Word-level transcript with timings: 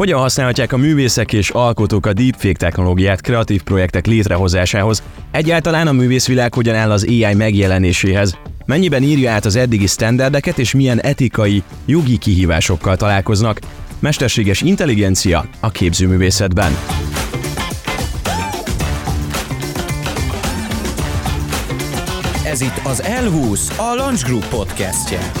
Hogyan 0.00 0.20
használhatják 0.20 0.72
a 0.72 0.76
művészek 0.76 1.32
és 1.32 1.50
alkotók 1.50 2.06
a 2.06 2.12
deepfake 2.12 2.58
technológiát 2.58 3.20
kreatív 3.20 3.62
projektek 3.62 4.06
létrehozásához? 4.06 5.02
Egyáltalán 5.30 5.86
a 5.86 5.92
művészvilág 5.92 6.54
hogyan 6.54 6.74
áll 6.74 6.90
az 6.90 7.04
AI 7.04 7.34
megjelenéséhez? 7.34 8.38
Mennyiben 8.64 9.02
írja 9.02 9.30
át 9.30 9.44
az 9.44 9.56
eddigi 9.56 9.86
sztenderdeket 9.86 10.58
és 10.58 10.74
milyen 10.74 11.00
etikai, 11.00 11.62
jogi 11.86 12.18
kihívásokkal 12.18 12.96
találkoznak? 12.96 13.58
Mesterséges 13.98 14.60
intelligencia 14.60 15.44
a 15.60 15.70
képzőművészetben. 15.70 16.72
Ez 22.44 22.60
itt 22.60 22.80
az 22.84 23.02
L20, 23.02 23.76
a 23.76 23.94
Launch 23.94 24.24
Group 24.24 24.48
podcastje. 24.48 25.32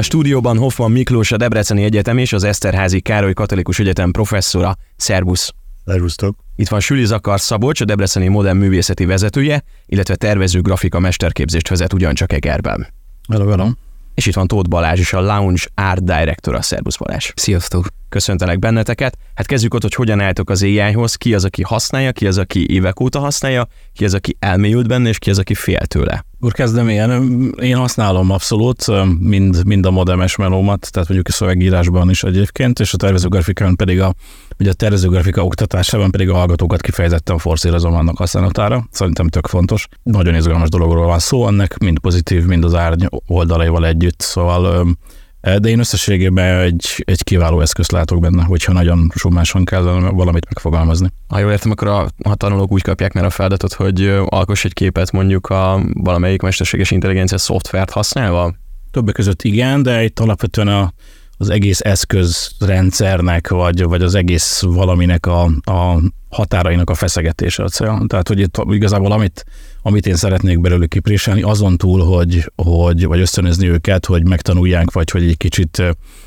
A 0.00 0.02
stúdióban 0.02 0.58
Hoffman 0.58 0.90
Miklós, 0.90 1.32
a 1.32 1.36
Debreceni 1.36 1.84
Egyetem 1.84 2.18
és 2.18 2.32
az 2.32 2.44
Eszterházi 2.44 3.00
Károly 3.00 3.32
Katolikus 3.32 3.78
Egyetem 3.78 4.10
professzora. 4.10 4.76
Szervusz! 4.96 5.54
Szervusztok! 5.84 6.36
Itt 6.56 6.68
van 6.68 6.80
Süli 6.80 7.04
Zakar 7.04 7.40
Szabolcs, 7.40 7.80
a 7.80 7.84
Debreceni 7.84 8.28
Modern 8.28 8.56
Művészeti 8.56 9.04
vezetője, 9.04 9.62
illetve 9.86 10.16
tervező 10.16 10.60
grafika 10.60 10.98
mesterképzést 10.98 11.68
vezet 11.68 11.92
ugyancsak 11.92 12.32
Egerben. 12.32 12.86
Hello, 13.28 13.48
hello. 13.48 13.68
És 14.14 14.26
itt 14.26 14.34
van 14.34 14.46
Tóth 14.46 14.68
Balázs 14.68 15.00
is, 15.00 15.12
a 15.12 15.20
Lounge 15.20 15.62
Art 15.74 16.04
Director, 16.04 16.54
a 16.54 16.62
Szervusz 16.62 16.96
Balázs. 16.96 17.30
Sziasztok! 17.34 17.86
Köszöntelek 18.08 18.58
benneteket. 18.58 19.18
Hát 19.34 19.46
kezdjük 19.46 19.74
ott, 19.74 19.82
hogy 19.82 19.94
hogyan 19.94 20.20
álltok 20.20 20.50
az 20.50 20.62
AI-hoz, 20.62 21.14
ki 21.14 21.34
az, 21.34 21.44
aki 21.44 21.62
használja, 21.62 22.12
ki 22.12 22.26
az, 22.26 22.38
aki 22.38 22.70
évek 22.70 23.00
óta 23.00 23.18
használja, 23.18 23.68
ki 23.92 24.04
az, 24.04 24.14
aki 24.14 24.36
elmélyült 24.38 24.88
benne, 24.88 25.08
és 25.08 25.18
ki 25.18 25.30
az, 25.30 25.38
aki 25.38 25.54
fél 25.54 25.86
tőle. 25.86 26.24
Úr, 26.42 26.52
kezdem 26.52 26.88
én. 26.88 27.10
Én 27.60 27.76
használom 27.76 28.30
abszolút 28.30 28.84
mind, 29.18 29.66
mind 29.66 29.86
a 29.86 29.90
modemes 29.90 30.36
melómat, 30.36 30.88
tehát 30.92 31.08
mondjuk 31.08 31.28
a 31.28 31.36
szövegírásban 31.36 32.10
is 32.10 32.22
egyébként, 32.22 32.78
és 32.80 32.92
a 32.92 32.96
tervezőgrafikán 32.96 33.76
pedig 33.76 34.00
a, 34.00 34.14
ugye 34.58 34.70
a 34.70 34.74
tervezőgrafika 34.74 35.44
oktatásában 35.44 36.10
pedig 36.10 36.28
a 36.28 36.34
hallgatókat 36.34 36.80
kifejezetten 36.80 37.38
forszírozom 37.38 37.94
annak 37.94 38.16
használatára. 38.16 38.86
Szerintem 38.90 39.28
tök 39.28 39.46
fontos. 39.46 39.88
Nagyon 40.02 40.34
izgalmas 40.34 40.68
dologról 40.68 41.06
van 41.06 41.18
szó, 41.18 41.46
ennek 41.46 41.78
mind 41.78 41.98
pozitív, 41.98 42.44
mind 42.44 42.64
az 42.64 42.74
árny 42.74 43.04
oldalaival 43.26 43.86
együtt. 43.86 44.20
Szóval 44.20 44.86
de 45.40 45.68
én 45.68 45.78
összességében 45.78 46.58
egy, 46.58 47.02
egy 47.04 47.22
kiváló 47.22 47.60
eszközt 47.60 47.92
látok 47.92 48.20
benne, 48.20 48.42
hogyha 48.42 48.72
nagyon 48.72 49.10
sumásan 49.14 49.64
kell 49.64 49.82
valamit 50.12 50.44
megfogalmazni. 50.44 51.08
Ha 51.28 51.38
jól 51.38 51.50
értem, 51.50 51.70
akkor 51.70 51.88
a, 51.88 52.08
a 52.22 52.34
tanulók 52.34 52.72
úgy 52.72 52.82
kapják 52.82 53.12
meg 53.12 53.24
a 53.24 53.30
feladatot, 53.30 53.72
hogy 53.72 54.06
alkoss 54.24 54.64
egy 54.64 54.72
képet 54.72 55.12
mondjuk 55.12 55.46
a 55.46 55.82
valamelyik 55.92 56.42
mesterséges 56.42 56.90
intelligencia 56.90 57.38
szoftvert 57.38 57.90
használva? 57.90 58.54
Többek 58.90 59.14
között 59.14 59.42
igen, 59.42 59.82
de 59.82 60.04
itt 60.04 60.20
alapvetően 60.20 60.68
a, 60.68 60.92
az 61.40 61.50
egész 61.50 61.80
eszközrendszernek, 61.80 63.48
vagy, 63.48 63.82
vagy 63.82 64.02
az 64.02 64.14
egész 64.14 64.62
valaminek 64.62 65.26
a, 65.26 65.42
a 65.64 66.00
határainak 66.28 66.90
a 66.90 66.94
feszegetése 66.94 67.62
a 67.62 67.68
cél. 67.68 68.04
Tehát, 68.06 68.28
hogy 68.28 68.38
itt 68.38 68.62
igazából 68.70 69.12
amit, 69.12 69.44
amit 69.82 70.06
én 70.06 70.16
szeretnék 70.16 70.60
belőle 70.60 70.86
kipréselni, 70.86 71.42
azon 71.42 71.76
túl, 71.76 72.04
hogy, 72.04 72.52
hogy 72.56 73.06
vagy 73.06 73.20
ösztönözni 73.20 73.68
őket, 73.68 74.06
hogy 74.06 74.28
megtanulják, 74.28 74.92
vagy 74.92 75.10
hogy 75.10 75.22
egy 75.22 75.36
kicsit 75.36 75.82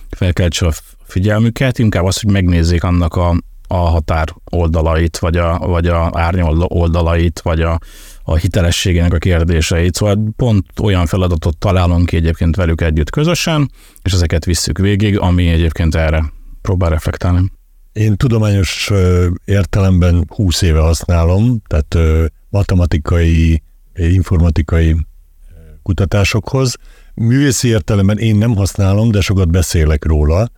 felkeltse 0.10 0.66
a 0.66 0.72
figyelmüket, 1.04 1.80
inkább 1.80 2.04
az, 2.04 2.20
hogy 2.22 2.32
megnézzék 2.32 2.84
annak 2.84 3.16
a, 3.16 3.36
a 3.68 3.78
határ 3.78 4.28
oldalait, 4.52 5.18
vagy 5.18 5.38
a, 5.38 5.58
vagy 5.58 5.88
a 5.88 6.10
árnyal 6.14 6.62
oldalait, 6.68 7.42
vagy 7.42 7.62
a, 7.62 7.80
a 8.24 8.36
hitelességének 8.36 9.14
a 9.14 9.18
kérdéseit. 9.18 9.96
Szóval 9.96 10.34
pont 10.36 10.66
olyan 10.82 11.06
feladatot 11.06 11.58
találunk 11.58 12.06
ki 12.06 12.16
egyébként 12.16 12.56
velük 12.56 12.82
együtt 12.82 13.10
közösen, 13.10 13.72
és 14.04 14.14
ezeket 14.14 14.46
visszük 14.46 14.78
végig, 14.78 15.20
ami 15.20 15.48
egyébként 15.48 15.96
erre 15.96 16.32
próbál 16.62 16.90
reflektálni. 16.90 17.52
Én 17.94 18.18
tudományos 18.18 18.92
értelemben 19.46 20.26
20 20.28 20.62
éve 20.62 20.80
használom, 20.80 21.62
tehát 21.68 22.28
matematikai, 22.50 23.62
informatikai 23.96 24.96
kutatásokhoz. 25.84 26.76
Művészi 27.14 27.68
értelemben 27.68 28.18
én 28.18 28.36
nem 28.36 28.56
használom, 28.56 29.12
de 29.12 29.22
sokat 29.22 29.52
beszélek 29.52 30.06
róla, 30.06 30.50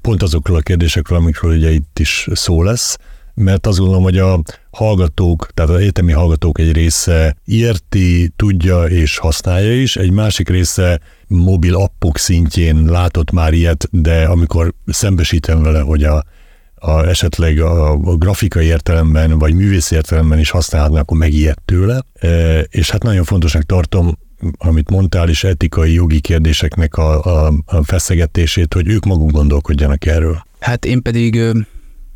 pont 0.00 0.22
azokról 0.22 0.56
a 0.56 0.60
kérdésekről, 0.60 1.18
amikről 1.18 1.56
ugye 1.56 1.70
itt 1.70 1.98
is 1.98 2.28
szó 2.32 2.62
lesz, 2.62 2.96
mert 3.34 3.66
azt 3.66 3.78
gondolom, 3.78 4.02
hogy 4.02 4.18
a 4.18 4.42
hallgatók, 4.70 5.50
tehát 5.54 5.70
az 5.70 5.76
egyetemi 5.76 6.12
hallgatók 6.12 6.58
egy 6.58 6.72
része 6.72 7.36
érti, 7.44 8.32
tudja 8.36 8.84
és 8.84 9.18
használja 9.18 9.80
is, 9.80 9.96
egy 9.96 10.10
másik 10.10 10.48
része 10.48 11.00
mobil 11.26 11.74
appok 11.74 12.18
szintjén 12.18 12.84
látott 12.84 13.30
már 13.30 13.52
ilyet, 13.52 13.88
de 13.90 14.24
amikor 14.24 14.74
szembesítem 14.86 15.62
vele, 15.62 15.80
hogy 15.80 16.04
a 16.04 16.24
a, 16.84 17.06
esetleg 17.06 17.58
a, 17.58 17.92
a 17.92 18.16
grafikai 18.16 18.66
értelemben, 18.66 19.38
vagy 19.38 19.54
művész 19.54 19.90
értelemben 19.90 20.38
is 20.38 20.50
használhatnak, 20.50 21.00
akkor 21.00 21.18
megijed 21.18 21.56
tőle. 21.64 22.02
E, 22.14 22.60
és 22.60 22.90
hát 22.90 23.02
nagyon 23.02 23.24
fontosnak 23.24 23.62
tartom, 23.62 24.18
amit 24.58 24.90
mondtál 24.90 25.28
is, 25.28 25.44
etikai, 25.44 25.92
jogi 25.92 26.20
kérdéseknek 26.20 26.96
a, 26.96 27.22
a, 27.22 27.52
a 27.66 27.82
feszegetését, 27.82 28.74
hogy 28.74 28.88
ők 28.88 29.04
maguk 29.04 29.30
gondolkodjanak 29.30 30.06
erről. 30.06 30.44
Hát 30.58 30.84
én 30.84 31.02
pedig 31.02 31.40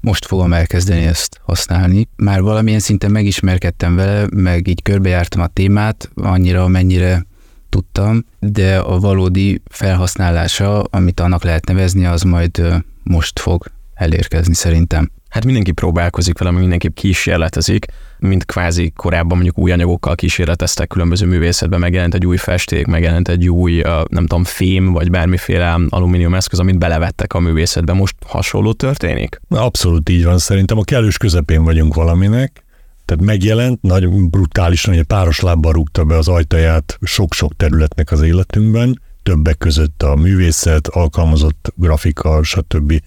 most 0.01 0.27
fogom 0.27 0.53
elkezdeni 0.53 1.05
ezt 1.05 1.41
használni. 1.45 2.09
Már 2.17 2.43
valamilyen 2.43 2.81
szinten 2.81 3.11
megismerkedtem 3.11 3.97
vele, 3.97 4.27
meg 4.31 4.69
így 4.69 4.83
körbejártam 4.83 5.43
a 5.43 5.47
témát, 5.47 6.11
annyira, 6.15 6.63
amennyire 6.63 7.27
tudtam, 7.69 8.25
de 8.39 8.79
a 8.79 8.99
valódi 8.99 9.63
felhasználása, 9.71 10.83
amit 10.83 11.21
annak 11.21 11.45
lehet 11.45 11.67
nevezni, 11.67 12.05
az 12.05 12.23
majd 12.23 12.83
most 13.03 13.39
fog 13.39 13.65
elérkezni 13.95 14.55
szerintem. 14.55 15.11
Hát 15.29 15.45
mindenki 15.45 15.73
próbálkozik 15.73 16.39
vele, 16.39 16.51
mindenki 16.51 16.91
kísérletezik, 16.91 17.87
mint 18.19 18.45
kvázi 18.45 18.93
korábban 18.97 19.37
mondjuk 19.37 19.59
új 19.59 19.73
anyagokkal 19.73 20.15
kísérleteztek 20.15 20.89
különböző 20.89 21.27
művészetben, 21.27 21.81
megjelent 21.81 22.15
egy 22.15 22.27
új 22.27 22.37
festék, 22.37 22.87
megjelent 22.87 23.29
egy 23.29 23.49
új, 23.49 23.81
nem 24.09 24.27
tudom, 24.27 24.45
fém, 24.45 24.93
vagy 24.93 25.11
bármiféle 25.11 25.79
alumínium 25.89 26.35
eszköz, 26.35 26.59
amit 26.59 26.79
belevettek 26.79 27.33
a 27.33 27.41
művészetbe. 27.41 27.93
Most 27.93 28.15
hasonló 28.27 28.73
történik? 28.73 29.41
Abszolút 29.49 30.09
így 30.09 30.25
van, 30.25 30.39
szerintem 30.39 30.79
a 30.79 30.85
kellős 30.85 31.17
közepén 31.17 31.65
vagyunk 31.65 31.95
valaminek, 31.95 32.63
tehát 33.05 33.25
megjelent, 33.25 33.83
nagyon 33.83 34.29
brutálisan, 34.31 34.95
hogy 34.95 35.05
páros 35.05 35.41
lábbal 35.41 35.73
rúgta 35.73 36.05
be 36.05 36.17
az 36.17 36.29
ajtaját 36.29 36.99
sok-sok 37.03 37.57
területnek 37.57 38.13
az 38.13 38.23
életünkben, 38.23 39.01
többek 39.23 39.59
között 39.59 40.03
a 40.03 40.17
művészet, 40.17 40.89
alkalmazott 40.89 41.73
grafika, 41.77 42.43
stb 42.43 43.01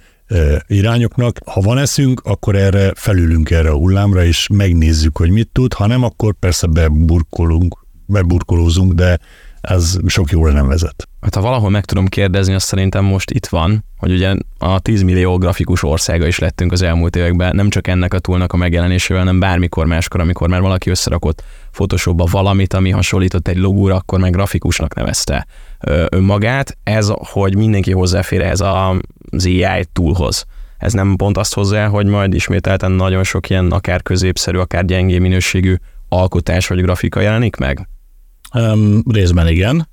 irányoknak. 0.68 1.38
Ha 1.46 1.62
van 1.62 1.78
eszünk, 1.78 2.22
akkor 2.24 2.56
erre 2.56 2.92
felülünk 2.96 3.50
erre 3.50 3.70
a 3.70 3.76
hullámra, 3.76 4.24
és 4.24 4.48
megnézzük, 4.54 5.18
hogy 5.18 5.30
mit 5.30 5.50
tud, 5.52 5.74
ha 5.74 5.88
nem, 5.88 6.04
akkor 6.04 6.34
persze 6.40 6.68
beburkolunk, 6.68 7.86
beburkolózunk, 8.06 8.94
de 8.94 9.20
ez 9.62 9.98
sok 10.06 10.32
jóra 10.32 10.52
nem 10.52 10.68
vezet. 10.68 11.08
Hát 11.22 11.36
ha 11.36 11.42
valahol 11.42 11.70
meg 11.70 11.86
tudom 11.86 12.08
kérdezni, 12.08 12.54
azt 12.54 12.66
szerintem 12.66 13.06
most 13.06 13.32
itt 13.32 13.46
van, 13.46 13.86
hogy 13.98 14.12
ugye 14.12 14.36
a 14.58 14.80
10 14.80 15.02
millió 15.02 15.38
grafikus 15.38 15.84
országa 15.84 16.28
is 16.28 16.40
lettünk 16.40 16.72
az 16.72 16.82
elmúlt 16.82 17.16
években, 17.16 17.56
nem 17.56 17.70
csak 17.70 17.88
ennek 17.88 18.14
a 18.14 18.20
túlnak 18.20 18.54
a 18.54 18.58
megjelenésével, 18.58 19.24
hanem 19.24 19.40
bármikor 19.40 19.86
máskor, 19.86 20.20
amikor 20.20 20.50
már 20.50 20.62
valaki 20.62 20.90
összerakott 20.90 21.44
Photoshopba 21.72 22.26
valamit, 22.32 22.74
ami 22.74 22.90
hasonlított 22.90 23.48
egy 23.48 23.58
logóra, 23.58 23.96
akkor 23.96 24.20
meg 24.20 24.32
grafikusnak 24.32 24.96
nevezte 24.96 25.48
önmagát. 26.10 26.78
Ez, 26.84 27.12
hogy 27.16 27.56
mindenki 27.56 27.92
hozzáfér 27.92 28.42
ehhez 28.42 28.62
az 29.32 29.46
AI 29.46 29.86
túlhoz. 29.94 30.46
Ez 30.78 30.94
nem 30.94 31.16
pont 31.16 31.38
azt 31.38 31.54
hozzá, 31.54 31.88
hogy 31.88 32.06
majd 32.06 32.34
ismételten 32.34 32.92
nagyon 32.92 33.24
sok 33.24 33.50
ilyen 33.50 33.72
akár 33.72 34.02
középszerű, 34.02 34.58
akár 34.58 34.86
gyengé 34.86 35.20
minőségű 35.20 35.76
alkotás 36.10 36.68
vagy 36.68 36.82
grafika 36.82 37.20
jelenik 37.20 37.56
meg? 37.56 37.88
Um, 38.54 39.04
részben 39.12 39.48
igen, 39.48 39.88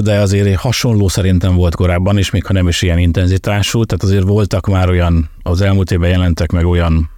de 0.00 0.18
azért 0.18 0.56
hasonló 0.56 1.08
szerintem 1.08 1.54
volt 1.54 1.74
korábban 1.74 2.18
is, 2.18 2.30
még 2.30 2.44
ha 2.44 2.52
nem 2.52 2.68
is 2.68 2.82
ilyen 2.82 2.98
intenzitású, 2.98 3.84
tehát 3.84 4.04
azért 4.04 4.26
voltak 4.26 4.66
már 4.66 4.88
olyan, 4.88 5.30
az 5.42 5.60
elmúlt 5.60 5.90
évben 5.90 6.10
jelentek 6.10 6.52
meg 6.52 6.66
olyan 6.66 7.10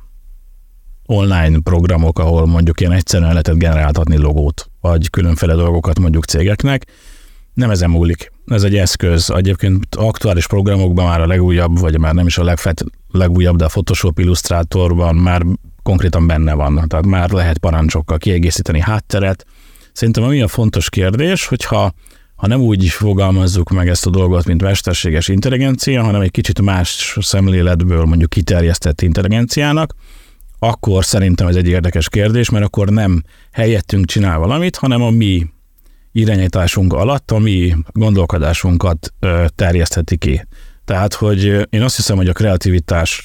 online 1.06 1.58
programok, 1.61 2.19
ahol 2.19 2.46
mondjuk 2.46 2.81
ilyen 2.81 2.93
egyszerűen 2.93 3.31
lehetett 3.31 3.56
generáltatni 3.56 4.17
logót, 4.17 4.70
vagy 4.81 5.11
különféle 5.11 5.55
dolgokat 5.55 5.99
mondjuk 5.99 6.25
cégeknek. 6.25 6.87
Nem 7.54 7.70
ezen 7.70 7.90
múlik. 7.90 8.32
Ez 8.46 8.62
egy 8.62 8.76
eszköz. 8.76 9.31
Egyébként 9.31 9.94
aktuális 9.94 10.46
programokban 10.46 11.06
már 11.06 11.20
a 11.20 11.26
legújabb, 11.26 11.78
vagy 11.78 11.99
már 11.99 12.14
nem 12.14 12.26
is 12.26 12.38
a 12.38 12.44
legfet, 12.44 12.84
legújabb, 13.08 13.56
de 13.56 13.64
a 13.64 13.69
Photoshop 13.69 14.19
Illustratorban 14.19 15.16
már 15.16 15.43
konkrétan 15.82 16.26
benne 16.26 16.54
van. 16.54 16.84
Tehát 16.88 17.06
már 17.06 17.31
lehet 17.31 17.58
parancsokkal 17.58 18.19
kiegészíteni 18.19 18.81
hátteret, 18.81 19.46
Szerintem 19.93 20.22
ami 20.22 20.43
a 20.43 20.49
fontos 20.49 20.88
kérdés, 20.88 21.46
hogyha 21.46 21.93
ha 22.34 22.46
nem 22.46 22.60
úgy 22.60 22.88
fogalmazzuk 22.88 23.70
meg 23.70 23.88
ezt 23.88 24.06
a 24.06 24.10
dolgot, 24.10 24.44
mint 24.44 24.62
mesterséges 24.62 25.28
intelligencia, 25.28 26.02
hanem 26.02 26.20
egy 26.20 26.31
kicsit 26.31 26.60
más 26.60 27.19
szemléletből 27.20 28.05
mondjuk 28.05 28.31
kiterjesztett 28.31 29.00
intelligenciának, 29.00 29.94
akkor 30.58 31.05
szerintem 31.05 31.46
ez 31.46 31.56
egy 31.56 31.69
érdekes 31.69 32.08
kérdés, 32.08 32.50
mert 32.50 32.64
akkor 32.64 32.88
nem 32.88 33.22
helyettünk 33.52 34.06
csinál 34.06 34.38
valamit, 34.38 34.76
hanem 34.76 35.02
a 35.02 35.10
mi 35.10 35.46
irányításunk 36.12 36.93
alatt 36.93 37.31
a 37.31 37.38
mi 37.38 37.75
gondolkodásunkat 37.93 39.12
terjesztheti 39.55 40.17
ki. 40.17 40.47
Tehát, 40.85 41.14
hogy 41.14 41.67
én 41.70 41.82
azt 41.82 41.97
hiszem, 41.97 42.17
hogy 42.17 42.29
a 42.29 42.32
kreativitás 42.32 43.23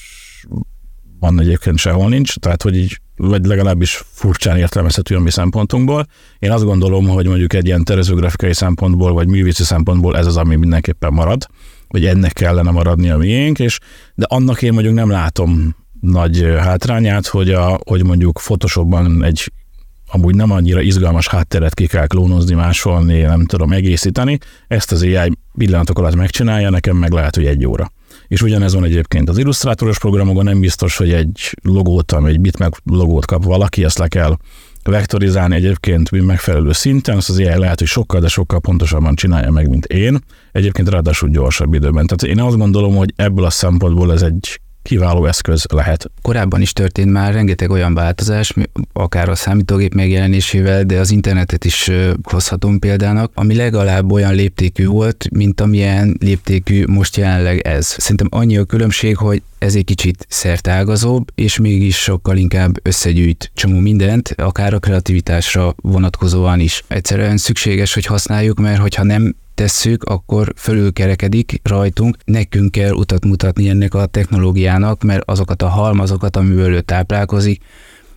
van 1.20 1.40
egyébként 1.40 1.78
sehol 1.78 2.08
nincs, 2.08 2.36
tehát 2.36 2.62
hogy 2.62 2.76
így, 2.76 3.00
vagy 3.16 3.44
legalábbis 3.44 4.02
furcsán 4.12 4.56
értelmezhető 4.56 5.16
a 5.16 5.20
mi 5.20 5.30
szempontunkból. 5.30 6.06
Én 6.38 6.50
azt 6.50 6.64
gondolom, 6.64 7.08
hogy 7.08 7.26
mondjuk 7.26 7.52
egy 7.52 7.66
ilyen 7.66 7.84
tervezőgrafikai 7.84 8.54
szempontból, 8.54 9.12
vagy 9.12 9.28
művészi 9.28 9.64
szempontból 9.64 10.16
ez 10.16 10.26
az, 10.26 10.36
ami 10.36 10.56
mindenképpen 10.56 11.12
marad, 11.12 11.46
vagy 11.88 12.06
ennek 12.06 12.32
kellene 12.32 12.70
maradni 12.70 13.10
a 13.10 13.16
miénk, 13.16 13.58
és 13.58 13.78
de 14.14 14.26
annak 14.28 14.62
én 14.62 14.72
mondjuk 14.72 14.94
nem 14.94 15.10
látom 15.10 15.76
nagy 16.00 16.42
hátrányát, 16.58 17.26
hogy, 17.26 17.50
a, 17.50 17.80
hogy 17.86 18.04
mondjuk 18.04 18.40
Photoshopban 18.44 19.24
egy 19.24 19.52
amúgy 20.10 20.34
nem 20.34 20.50
annyira 20.50 20.80
izgalmas 20.80 21.28
hátteret 21.28 21.74
ki 21.74 21.86
kell 21.86 22.06
klónozni, 22.06 22.54
másolni, 22.54 23.20
nem 23.20 23.44
tudom 23.44 23.72
egészíteni. 23.72 24.38
Ezt 24.68 24.92
az 24.92 25.02
AI 25.02 25.32
pillanatok 25.56 25.98
alatt 25.98 26.14
megcsinálja, 26.14 26.70
nekem 26.70 26.96
meg 26.96 27.12
lehet, 27.12 27.34
hogy 27.34 27.46
egy 27.46 27.66
óra. 27.66 27.92
És 28.28 28.42
ugyanez 28.42 28.74
van 28.74 28.84
egyébként 28.84 29.28
az 29.28 29.38
illusztrátoros 29.38 29.98
programokon, 29.98 30.44
nem 30.44 30.60
biztos, 30.60 30.96
hogy 30.96 31.12
egy 31.12 31.54
logót, 31.62 32.12
ami 32.12 32.30
egy 32.30 32.40
bitmap 32.40 32.76
logót 32.84 33.24
kap 33.24 33.44
valaki, 33.44 33.84
ezt 33.84 33.98
le 33.98 34.08
kell 34.08 34.36
vektorizálni 34.82 35.54
egyébként 35.54 36.10
megfelelő 36.10 36.72
szinten, 36.72 37.16
azt 37.16 37.30
az 37.30 37.38
AI 37.38 37.58
lehet, 37.58 37.78
hogy 37.78 37.88
sokkal, 37.88 38.20
de 38.20 38.28
sokkal 38.28 38.60
pontosabban 38.60 39.14
csinálja 39.14 39.50
meg, 39.50 39.68
mint 39.68 39.84
én. 39.84 40.18
Egyébként 40.52 40.88
ráadásul 40.88 41.28
gyorsabb 41.28 41.74
időben. 41.74 42.06
Tehát 42.06 42.36
én 42.36 42.44
azt 42.44 42.56
gondolom, 42.56 42.96
hogy 42.96 43.12
ebből 43.16 43.44
a 43.44 43.50
szempontból 43.50 44.12
ez 44.12 44.22
egy 44.22 44.60
kiváló 44.88 45.26
eszköz 45.26 45.66
lehet. 45.72 46.10
Korábban 46.22 46.60
is 46.60 46.72
történt 46.72 47.12
már 47.12 47.32
rengeteg 47.32 47.70
olyan 47.70 47.94
változás, 47.94 48.54
akár 48.92 49.28
a 49.28 49.34
számítógép 49.34 49.94
megjelenésével, 49.94 50.84
de 50.84 50.98
az 50.98 51.10
internetet 51.10 51.64
is 51.64 51.90
hozhatom 52.22 52.78
példának, 52.78 53.30
ami 53.34 53.54
legalább 53.54 54.12
olyan 54.12 54.34
léptékű 54.34 54.86
volt, 54.86 55.26
mint 55.30 55.60
amilyen 55.60 56.16
léptékű 56.20 56.84
most 56.86 57.16
jelenleg 57.16 57.58
ez. 57.58 57.86
Szerintem 57.86 58.28
annyi 58.30 58.56
a 58.56 58.64
különbség, 58.64 59.16
hogy 59.16 59.42
ez 59.58 59.74
egy 59.74 59.84
kicsit 59.84 60.26
szertágazóbb, 60.28 61.30
és 61.34 61.58
mégis 61.58 61.96
sokkal 61.96 62.36
inkább 62.36 62.86
összegyűjt 62.86 63.50
csomó 63.54 63.78
mindent, 63.78 64.34
akár 64.36 64.74
a 64.74 64.78
kreativitásra 64.78 65.74
vonatkozóan 65.76 66.60
is. 66.60 66.84
Egyszerűen 66.86 67.36
szükséges, 67.36 67.94
hogy 67.94 68.04
használjuk, 68.04 68.60
mert 68.60 68.80
hogyha 68.80 69.02
nem 69.02 69.34
tesszük, 69.58 70.04
akkor 70.04 70.52
fölülkerekedik 70.56 71.60
rajtunk, 71.62 72.16
nekünk 72.24 72.70
kell 72.70 72.92
utat 72.92 73.24
mutatni 73.24 73.68
ennek 73.68 73.94
a 73.94 74.06
technológiának, 74.06 75.02
mert 75.02 75.22
azokat 75.30 75.62
a 75.62 75.68
halmazokat, 75.68 76.36
amiből 76.36 76.74
ő 76.74 76.80
táplálkozik, 76.80 77.62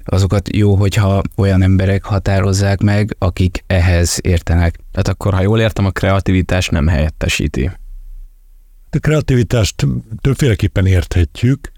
azokat 0.06 0.56
jó, 0.56 0.76
hogyha 0.76 1.22
olyan 1.36 1.62
emberek 1.62 2.04
határozzák 2.04 2.82
meg, 2.82 3.16
akik 3.18 3.64
ehhez 3.68 4.20
értenek. 4.22 4.80
Tehát 4.92 5.08
akkor, 5.08 5.34
ha 5.34 5.42
jól 5.42 5.60
értem, 5.60 5.86
a 5.86 5.90
kreativitás 5.90 6.68
nem 6.68 6.88
helyettesíti. 6.88 7.72
A 8.90 8.98
kreativitást 9.00 9.88
többféleképpen 10.22 10.86
érthetjük. 10.86 11.72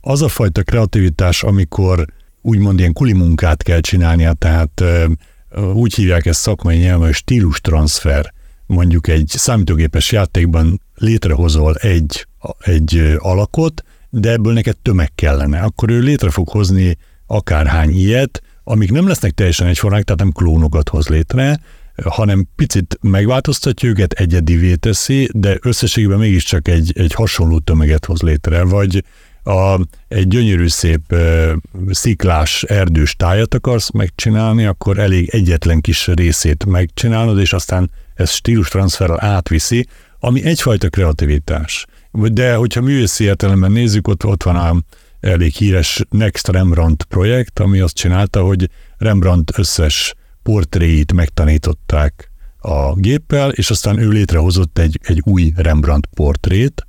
Az 0.00 0.22
a 0.22 0.28
fajta 0.28 0.62
kreativitás, 0.62 1.42
amikor 1.42 2.06
úgymond 2.42 2.78
ilyen 2.78 2.92
kulimunkát 2.92 3.62
kell 3.62 3.80
csinálnia, 3.80 4.32
tehát 4.32 4.82
úgy 5.74 5.94
hívják 5.94 6.26
ezt 6.26 6.40
szakmai 6.40 6.76
nyelven, 6.76 7.06
hogy 7.06 7.14
stílustranszfer 7.14 8.34
mondjuk 8.66 9.08
egy 9.08 9.28
számítógépes 9.28 10.12
játékban 10.12 10.80
létrehozol 10.94 11.74
egy, 11.74 12.26
egy 12.58 13.16
alakot, 13.18 13.82
de 14.10 14.30
ebből 14.30 14.52
neked 14.52 14.76
tömeg 14.76 15.12
kellene. 15.14 15.60
Akkor 15.60 15.90
ő 15.90 16.00
létre 16.00 16.30
fog 16.30 16.48
hozni 16.48 16.96
akárhány 17.26 17.90
ilyet, 17.90 18.42
amik 18.64 18.92
nem 18.92 19.08
lesznek 19.08 19.32
teljesen 19.32 19.66
egyformák, 19.66 20.02
tehát 20.02 20.20
nem 20.20 20.32
klónokat 20.32 20.88
hoz 20.88 21.08
létre, 21.08 21.60
hanem 22.04 22.48
picit 22.56 22.98
megváltoztatja 23.02 23.88
őket, 23.88 24.12
egyedivé 24.12 24.74
teszi, 24.74 25.28
de 25.32 25.58
összességében 25.62 26.18
mégiscsak 26.18 26.68
egy, 26.68 26.92
egy 26.94 27.12
hasonló 27.12 27.58
tömeget 27.58 28.04
hoz 28.04 28.20
létre, 28.20 28.62
vagy 28.62 29.04
a, 29.42 29.80
egy 30.08 30.28
gyönyörű 30.28 30.68
szép 30.68 31.12
uh, 31.12 31.52
sziklás 31.90 32.62
erdős 32.62 33.16
tájat 33.16 33.54
akarsz 33.54 33.90
megcsinálni, 33.90 34.64
akkor 34.64 34.98
elég 34.98 35.28
egyetlen 35.28 35.80
kis 35.80 36.06
részét 36.06 36.64
megcsinálod, 36.64 37.38
és 37.38 37.52
aztán 37.52 37.90
ez 38.16 38.30
stílus 38.30 38.68
transferrel 38.68 39.24
átviszi, 39.24 39.86
ami 40.18 40.44
egyfajta 40.44 40.88
kreativitás. 40.88 41.86
De 42.12 42.54
hogyha 42.54 42.80
művészi 42.80 43.24
értelemben 43.24 43.72
nézzük, 43.72 44.08
ott, 44.08 44.24
ott 44.24 44.42
van 44.42 44.56
a 44.56 44.76
elég 45.20 45.52
híres 45.52 46.02
Next 46.10 46.48
Rembrandt 46.48 47.04
projekt, 47.04 47.58
ami 47.58 47.80
azt 47.80 47.94
csinálta, 47.94 48.42
hogy 48.42 48.70
Rembrandt 48.98 49.58
összes 49.58 50.14
portréit 50.42 51.12
megtanították 51.12 52.30
a 52.58 52.94
géppel, 52.94 53.50
és 53.50 53.70
aztán 53.70 53.98
ő 53.98 54.08
létrehozott 54.08 54.78
egy, 54.78 55.00
egy 55.02 55.20
új 55.24 55.52
Rembrandt 55.56 56.08
portrét, 56.14 56.86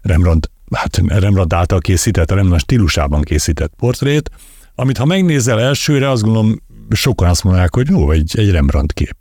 Rembrandt, 0.00 0.50
hát 0.70 0.96
Rembrandt 1.06 1.52
által 1.52 1.80
készített, 1.80 2.30
a 2.30 2.34
Rembrandt 2.34 2.62
stílusában 2.62 3.22
készített 3.22 3.72
portrét, 3.76 4.30
amit 4.74 4.98
ha 4.98 5.04
megnézel 5.04 5.60
elsőre, 5.60 6.10
azt 6.10 6.22
gondolom 6.22 6.62
sokan 6.90 7.28
azt 7.28 7.44
mondják, 7.44 7.74
hogy 7.74 7.88
jó, 7.88 8.10
egy, 8.10 8.38
egy 8.38 8.50
Rembrandt 8.50 8.92
kép. 8.92 9.16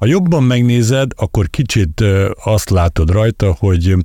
Ha 0.00 0.06
jobban 0.06 0.42
megnézed, 0.42 1.10
akkor 1.16 1.50
kicsit 1.50 2.04
azt 2.44 2.70
látod 2.70 3.10
rajta, 3.10 3.56
hogy 3.58 3.96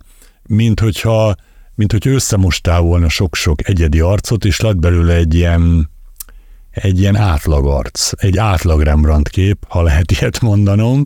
mint 0.47 0.79
hogyha, 0.79 1.35
mint 1.75 1.91
hogyha 1.91 2.09
összemostál 2.09 2.81
volna 2.81 3.09
sok-sok 3.09 3.69
egyedi 3.69 3.99
arcot, 3.99 4.45
és 4.45 4.59
lett 4.59 4.77
belőle 4.77 5.13
egy 5.13 5.33
ilyen, 5.33 5.89
egy 6.71 6.99
ilyen 6.99 7.15
átlag 7.15 7.65
arc, 7.65 8.11
egy 8.23 8.37
átlag 8.37 8.81
Rembrandt 8.81 9.29
kép, 9.29 9.65
ha 9.67 9.81
lehet 9.81 10.11
ilyet 10.11 10.41
mondanom. 10.41 11.05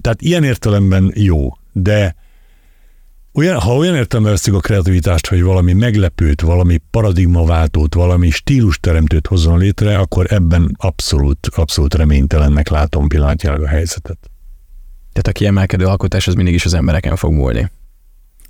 Tehát 0.00 0.22
ilyen 0.22 0.44
értelemben 0.44 1.12
jó, 1.14 1.48
de 1.72 2.14
olyan, 3.34 3.60
ha 3.60 3.76
olyan 3.76 4.06
veszik 4.10 4.54
a 4.54 4.60
kreativitást, 4.60 5.26
hogy 5.26 5.42
valami 5.42 5.72
meglepőt, 5.72 6.40
valami 6.40 6.80
paradigmaváltót, 6.90 7.94
valami 7.94 8.30
stílusteremtőt 8.30 9.26
hozzon 9.26 9.58
létre, 9.58 9.98
akkor 9.98 10.32
ebben 10.32 10.76
abszolút, 10.78 11.46
abszolút 11.46 11.94
reménytelennek 11.94 12.68
látom 12.68 13.08
pillanatnyilag 13.08 13.62
a 13.62 13.68
helyzetet. 13.68 14.18
Tehát 15.12 15.28
a 15.28 15.32
kiemelkedő 15.32 15.84
alkotás 15.84 16.26
az 16.26 16.34
mindig 16.34 16.54
is 16.54 16.64
az 16.64 16.74
embereken 16.74 17.16
fog 17.16 17.32
múlni. 17.32 17.70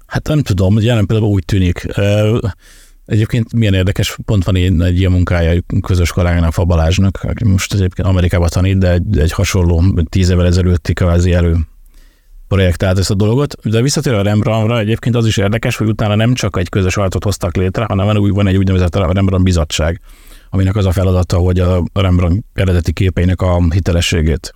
Hát 0.07 0.29
nem 0.29 0.43
tudom, 0.43 0.81
jelen 0.81 1.07
például 1.07 1.31
úgy 1.31 1.45
tűnik. 1.45 1.87
Egyébként 3.07 3.53
milyen 3.53 3.75
érdekes, 3.75 4.19
pont 4.25 4.45
van 4.45 4.57
egy, 4.57 4.81
egy 4.81 4.99
ilyen 4.99 5.13
munkája 5.13 5.61
közös 5.81 6.13
kollégának, 6.13 6.53
Fa 6.53 6.65
Balázsnak, 6.65 7.19
aki 7.23 7.45
most 7.45 7.75
egyébként 7.75 8.09
Amerikában 8.09 8.49
tanít, 8.49 8.79
de 8.79 8.91
egy, 8.91 9.19
egy 9.19 9.33
hasonló 9.33 10.03
tíz 10.09 10.31
évvel 10.31 10.47
ezelőtti 10.47 10.93
kvázi 10.93 11.33
elő 11.33 11.57
projektált 12.55 12.99
ezt 12.99 13.11
a 13.11 13.15
dolgot. 13.15 13.57
De 13.63 13.83
visszatérve 13.83 14.19
a 14.19 14.23
Rembrandtra, 14.23 14.79
egyébként 14.79 15.17
az 15.17 15.27
is 15.27 15.37
érdekes, 15.37 15.77
hogy 15.77 15.87
utána 15.87 16.15
nem 16.15 16.35
csak 16.35 16.59
egy 16.59 16.69
közös 16.69 16.97
arcot 16.97 17.25
hoztak 17.25 17.57
létre, 17.57 17.85
hanem 17.89 18.07
van, 18.07 18.31
van 18.31 18.47
egy 18.47 18.57
úgynevezett 18.57 18.97
Rembrandt 18.97 19.45
bizottság, 19.45 20.01
aminek 20.51 20.77
az 20.77 20.87
a 20.87 20.93
feladata, 20.93 21.37
hogy 21.37 21.59
a 21.59 21.83
Rembrandt 21.93 22.45
eredeti 22.53 22.93
képeinek 22.93 23.41
a 23.43 23.63
hitelességét 23.71 24.55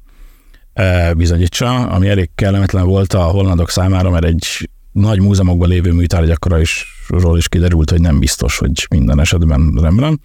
e, 0.73 1.15
bizonyítsa, 1.15 1.75
ami 1.75 2.09
elég 2.09 2.31
kellemetlen 2.35 2.87
volt 2.87 3.13
a 3.13 3.23
hollandok 3.23 3.71
számára, 3.71 4.11
mert 4.11 4.25
egy 4.25 4.71
nagy 4.93 5.21
múzeumokban 5.21 5.69
lévő 5.69 5.93
műtárgyakra 5.93 6.61
is 6.61 6.87
ról 7.09 7.39
is 7.39 7.49
kiderült, 7.49 7.91
hogy 7.91 8.01
nem 8.01 8.19
biztos, 8.19 8.59
hogy 8.59 8.87
minden 8.91 9.21
esetben 9.21 9.79
Rembrandt. 9.81 10.23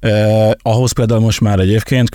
Eh, 0.00 0.50
ahhoz 0.62 0.92
például 0.92 1.20
most 1.20 1.40
már 1.40 1.58
egyébként 1.58 2.08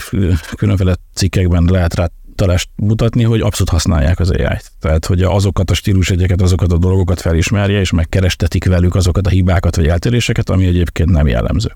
különféle 0.58 0.96
cikkekben 1.14 1.68
lehet 1.72 1.96
rá 1.96 2.10
talást 2.38 2.70
mutatni, 2.76 3.24
hogy 3.24 3.42
abszolút 3.42 3.70
használják 3.70 4.20
az 4.20 4.30
AI-t. 4.30 4.72
Tehát, 4.80 5.06
hogy 5.06 5.22
azokat 5.22 5.72
a 5.72 5.74
stílusegyeket, 5.74 6.42
azokat 6.42 6.72
a 6.72 6.78
dolgokat 6.78 7.22
felismerje, 7.22 7.80
és 7.80 7.92
megkerestetik 7.92 8.66
velük 8.66 8.96
azokat 8.96 9.28
a 9.28 9.30
hibákat 9.30 9.76
vagy 9.76 9.88
eltéréseket, 9.88 10.50
ami 10.50 10.66
egyébként 10.66 11.10
nem 11.10 11.28
jellemző. 11.28 11.76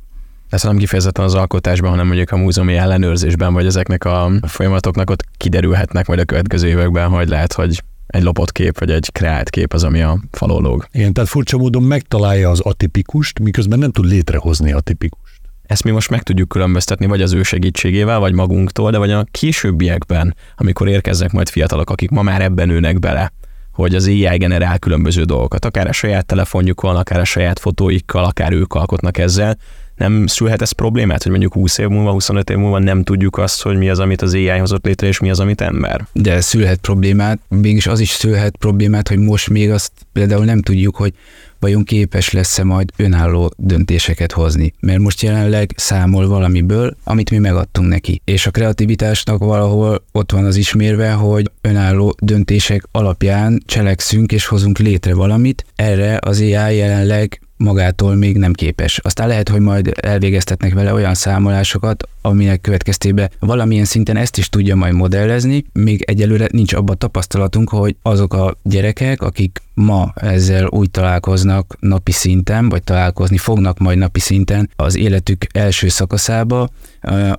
Ez 0.49 0.63
nem 0.63 0.77
kifejezetten 0.77 1.25
az 1.25 1.33
alkotásban, 1.33 1.89
hanem 1.89 2.07
mondjuk 2.07 2.31
a 2.31 2.37
múzeumi 2.37 2.75
ellenőrzésben, 2.75 3.53
vagy 3.53 3.65
ezeknek 3.65 4.05
a 4.05 4.31
folyamatoknak 4.41 5.09
ott 5.09 5.25
kiderülhetnek 5.37 6.07
majd 6.07 6.19
a 6.19 6.25
következő 6.25 6.67
években, 6.67 7.09
hogy 7.09 7.27
lehet, 7.27 7.53
hogy 7.53 7.83
egy 8.07 8.23
lopott 8.23 8.51
kép, 8.51 8.79
vagy 8.79 8.91
egy 8.91 9.11
kreált 9.11 9.49
kép 9.49 9.73
az, 9.73 9.83
ami 9.83 10.01
a 10.01 10.19
falon 10.31 10.61
lóg. 10.61 10.87
Igen, 10.91 11.13
tehát 11.13 11.29
furcsa 11.29 11.57
módon 11.57 11.83
megtalálja 11.83 12.49
az 12.49 12.59
atipikust, 12.59 13.39
miközben 13.39 13.79
nem 13.79 13.91
tud 13.91 14.05
létrehozni 14.05 14.71
atipikust. 14.71 15.30
Ezt 15.63 15.83
mi 15.83 15.91
most 15.91 16.09
meg 16.09 16.23
tudjuk 16.23 16.49
különböztetni, 16.49 17.05
vagy 17.05 17.21
az 17.21 17.33
ő 17.33 17.43
segítségével, 17.43 18.19
vagy 18.19 18.33
magunktól, 18.33 18.91
de 18.91 18.97
vagy 18.97 19.11
a 19.11 19.25
későbbiekben, 19.31 20.35
amikor 20.55 20.87
érkeznek 20.87 21.31
majd 21.31 21.49
fiatalok, 21.49 21.89
akik 21.89 22.09
ma 22.09 22.21
már 22.21 22.41
ebben 22.41 22.67
nőnek 22.67 22.99
bele, 22.99 23.31
hogy 23.71 23.95
az 23.95 24.07
AI 24.07 24.37
generál 24.37 24.79
különböző 24.79 25.23
dolgokat, 25.23 25.65
akár 25.65 25.87
a 25.87 25.91
saját 25.91 26.25
telefonjukon, 26.25 26.95
akár 26.95 27.19
a 27.19 27.23
saját 27.23 27.59
fotóikkal, 27.59 28.23
akár 28.23 28.51
ők 28.51 28.73
alkotnak 28.73 29.17
ezzel, 29.17 29.57
nem 29.95 30.27
szülhet 30.27 30.61
ez 30.61 30.71
problémát, 30.71 31.21
hogy 31.23 31.31
mondjuk 31.31 31.53
20 31.53 31.77
év 31.77 31.87
múlva, 31.87 32.11
25 32.11 32.49
év 32.49 32.57
múlva 32.57 32.79
nem 32.79 33.03
tudjuk 33.03 33.37
azt, 33.37 33.61
hogy 33.61 33.77
mi 33.77 33.89
az, 33.89 33.99
amit 33.99 34.21
az 34.21 34.33
AI 34.33 34.57
hozott 34.57 34.85
létre, 34.85 35.07
és 35.07 35.19
mi 35.19 35.29
az, 35.29 35.39
amit 35.39 35.61
ember? 35.61 36.05
De 36.13 36.41
szülhet 36.41 36.79
problémát, 36.79 37.39
mégis 37.47 37.87
az 37.87 37.99
is 37.99 38.09
szülhet 38.09 38.55
problémát, 38.55 39.07
hogy 39.07 39.17
most 39.17 39.49
még 39.49 39.71
azt 39.71 39.91
például 40.13 40.45
nem 40.45 40.61
tudjuk, 40.61 40.95
hogy 40.95 41.13
vajon 41.61 41.83
képes 41.83 42.31
lesz-e 42.31 42.63
majd 42.63 42.91
önálló 42.95 43.53
döntéseket 43.57 44.31
hozni. 44.31 44.73
Mert 44.79 44.99
most 44.99 45.21
jelenleg 45.21 45.73
számol 45.75 46.27
valamiből, 46.27 46.97
amit 47.03 47.29
mi 47.31 47.37
megadtunk 47.37 47.87
neki. 47.87 48.21
És 48.25 48.45
a 48.45 48.51
kreativitásnak 48.51 49.39
valahol 49.39 50.03
ott 50.11 50.31
van 50.31 50.45
az 50.45 50.55
ismérve, 50.55 51.11
hogy 51.11 51.51
önálló 51.61 52.15
döntések 52.21 52.83
alapján 52.91 53.61
cselekszünk 53.65 54.31
és 54.31 54.45
hozunk 54.45 54.77
létre 54.77 55.13
valamit. 55.13 55.65
Erre 55.75 56.17
az 56.21 56.39
AI 56.39 56.75
jelenleg 56.75 57.41
magától 57.61 58.15
még 58.15 58.37
nem 58.37 58.53
képes. 58.53 58.97
Aztán 58.97 59.27
lehet, 59.27 59.49
hogy 59.49 59.59
majd 59.59 59.91
elvégeztetnek 60.01 60.73
vele 60.73 60.93
olyan 60.93 61.13
számolásokat, 61.13 62.07
aminek 62.21 62.61
következtében 62.61 63.29
valamilyen 63.39 63.85
szinten 63.85 64.17
ezt 64.17 64.37
is 64.37 64.49
tudja 64.49 64.75
majd 64.75 64.93
modellezni, 64.93 65.65
még 65.73 66.01
egyelőre 66.01 66.47
nincs 66.51 66.73
abban 66.73 66.97
tapasztalatunk, 66.97 67.69
hogy 67.69 67.95
azok 68.01 68.33
a 68.33 68.57
gyerekek, 68.63 69.21
akik 69.21 69.61
ma 69.73 70.13
ezzel 70.15 70.67
úgy 70.67 70.91
találkoznak 70.91 71.77
napi 71.79 72.11
szinten, 72.11 72.69
vagy 72.69 72.83
találkozni 72.83 73.37
fognak 73.37 73.77
majd 73.77 73.97
napi 73.97 74.19
szinten 74.19 74.69
az 74.75 74.97
életük 74.97 75.45
első 75.51 75.87
szakaszába, 75.87 76.69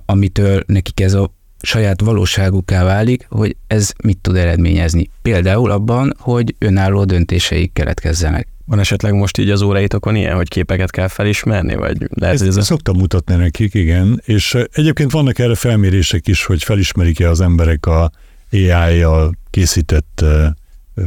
amitől 0.05 0.63
nekik 0.65 0.99
ez 0.99 1.13
a 1.13 1.31
saját 1.65 2.01
valóságukká 2.01 2.83
válik, 2.83 3.25
hogy 3.29 3.55
ez 3.67 3.93
mit 4.03 4.17
tud 4.17 4.35
eredményezni. 4.35 5.09
Például 5.21 5.71
abban, 5.71 6.13
hogy 6.19 6.55
önálló 6.59 7.03
döntéseik 7.03 7.73
keletkezzenek. 7.73 8.47
Van 8.65 8.79
esetleg 8.79 9.13
most 9.13 9.37
így 9.37 9.49
az 9.49 9.61
óraitokon 9.61 10.15
ilyen, 10.15 10.35
hogy 10.35 10.47
képeket 10.47 10.91
kell 10.91 11.07
felismerni, 11.07 11.75
vagy 11.75 11.97
lehet, 12.09 12.41
Ezt 12.41 12.57
ez 12.57 12.65
szoktam 12.65 12.97
mutatni 12.97 13.35
nekik, 13.35 13.73
igen, 13.73 14.21
és 14.25 14.57
egyébként 14.71 15.11
vannak 15.11 15.39
erre 15.39 15.55
felmérések 15.55 16.27
is, 16.27 16.45
hogy 16.45 16.63
felismerik-e 16.63 17.29
az 17.29 17.41
emberek 17.41 17.85
a 17.85 18.11
AI-jal 18.51 19.37
készített 19.49 20.25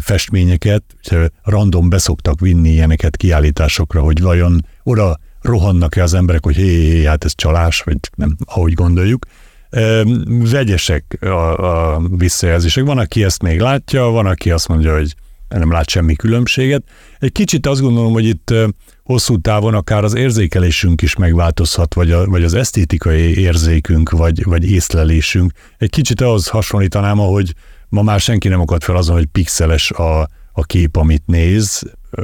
festményeket, 0.01 0.83
random 1.43 1.89
beszoktak 1.89 2.41
vinni 2.41 2.69
ilyeneket 2.69 3.17
kiállításokra, 3.17 4.01
hogy 4.01 4.21
vajon 4.21 4.67
oda 4.83 5.19
rohannak-e 5.41 6.03
az 6.03 6.15
emberek, 6.15 6.45
hogy 6.45 6.57
hé, 6.57 6.63
hé, 6.63 7.05
hát 7.05 7.25
ez 7.25 7.35
csalás, 7.35 7.81
vagy 7.81 7.97
nem, 8.15 8.37
ahogy 8.45 8.73
gondoljuk. 8.73 9.27
Vegyesek 10.51 11.19
a, 11.21 11.95
a 11.95 12.03
visszajelzések. 12.11 12.85
Van, 12.85 12.99
aki 12.99 13.25
ezt 13.25 13.43
még 13.43 13.61
látja, 13.61 14.03
van, 14.03 14.27
aki 14.27 14.51
azt 14.51 14.69
mondja, 14.69 14.97
hogy 14.97 15.15
nem 15.49 15.73
lát 15.73 15.89
semmi 15.89 16.15
különbséget. 16.15 16.83
Egy 17.19 17.33
kicsit 17.33 17.67
azt 17.67 17.81
gondolom, 17.81 18.13
hogy 18.13 18.25
itt 18.25 18.55
hosszú 19.05 19.41
távon 19.41 19.75
akár 19.75 20.05
az 20.05 20.15
érzékelésünk 20.15 21.03
is 21.03 21.17
megváltozhat, 21.17 21.95
vagy, 21.95 22.11
a, 22.11 22.27
vagy 22.27 22.45
az 22.45 22.55
esztétikai 22.55 23.39
érzékünk, 23.39 24.11
vagy, 24.11 24.45
vagy 24.45 24.71
észlelésünk. 24.71 25.53
Egy 25.79 25.91
kicsit 25.91 26.21
ahhoz 26.21 26.49
hasonlítanám, 26.49 27.21
ahogy 27.21 27.55
ma 27.89 28.03
már 28.03 28.21
senki 28.21 28.49
nem 28.49 28.61
akad 28.61 28.83
fel 28.83 28.97
azon, 28.97 29.17
hogy 29.17 29.27
pixeles 29.27 29.91
a, 29.91 30.21
a 30.53 30.65
kép, 30.65 30.97
amit 30.97 31.27
néz, 31.27 31.83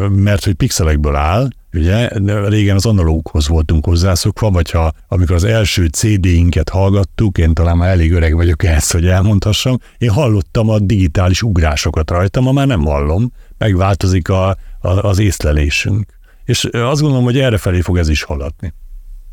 mert 0.08 0.44
hogy 0.44 0.54
pixelekből 0.54 1.14
áll, 1.14 1.48
ugye, 1.72 2.08
régen 2.48 2.76
az 2.76 2.86
analóghoz 2.86 3.48
voltunk 3.48 3.84
hozzászokva, 3.84 4.50
vagy 4.50 4.70
ha 4.70 4.92
amikor 5.08 5.34
az 5.34 5.44
első 5.44 5.86
CD-inket 5.86 6.68
hallgattuk, 6.68 7.38
én 7.38 7.52
talán 7.52 7.76
már 7.76 7.90
elég 7.90 8.12
öreg 8.12 8.34
vagyok 8.34 8.64
ehhez, 8.64 8.90
hogy 8.90 9.06
elmondhassam, 9.06 9.78
én 9.98 10.10
hallottam 10.10 10.68
a 10.68 10.78
digitális 10.78 11.42
ugrásokat 11.42 12.10
rajta, 12.10 12.40
ma 12.40 12.52
már 12.52 12.66
nem 12.66 12.84
hallom, 12.84 13.32
megváltozik 13.58 14.28
a, 14.28 14.48
a, 14.48 14.88
az 14.88 15.18
észlelésünk. 15.18 16.20
És 16.44 16.64
azt 16.64 17.00
gondolom, 17.00 17.24
hogy 17.24 17.38
erre 17.38 17.58
felé 17.58 17.80
fog 17.80 17.98
ez 17.98 18.08
is 18.08 18.22
haladni. 18.22 18.72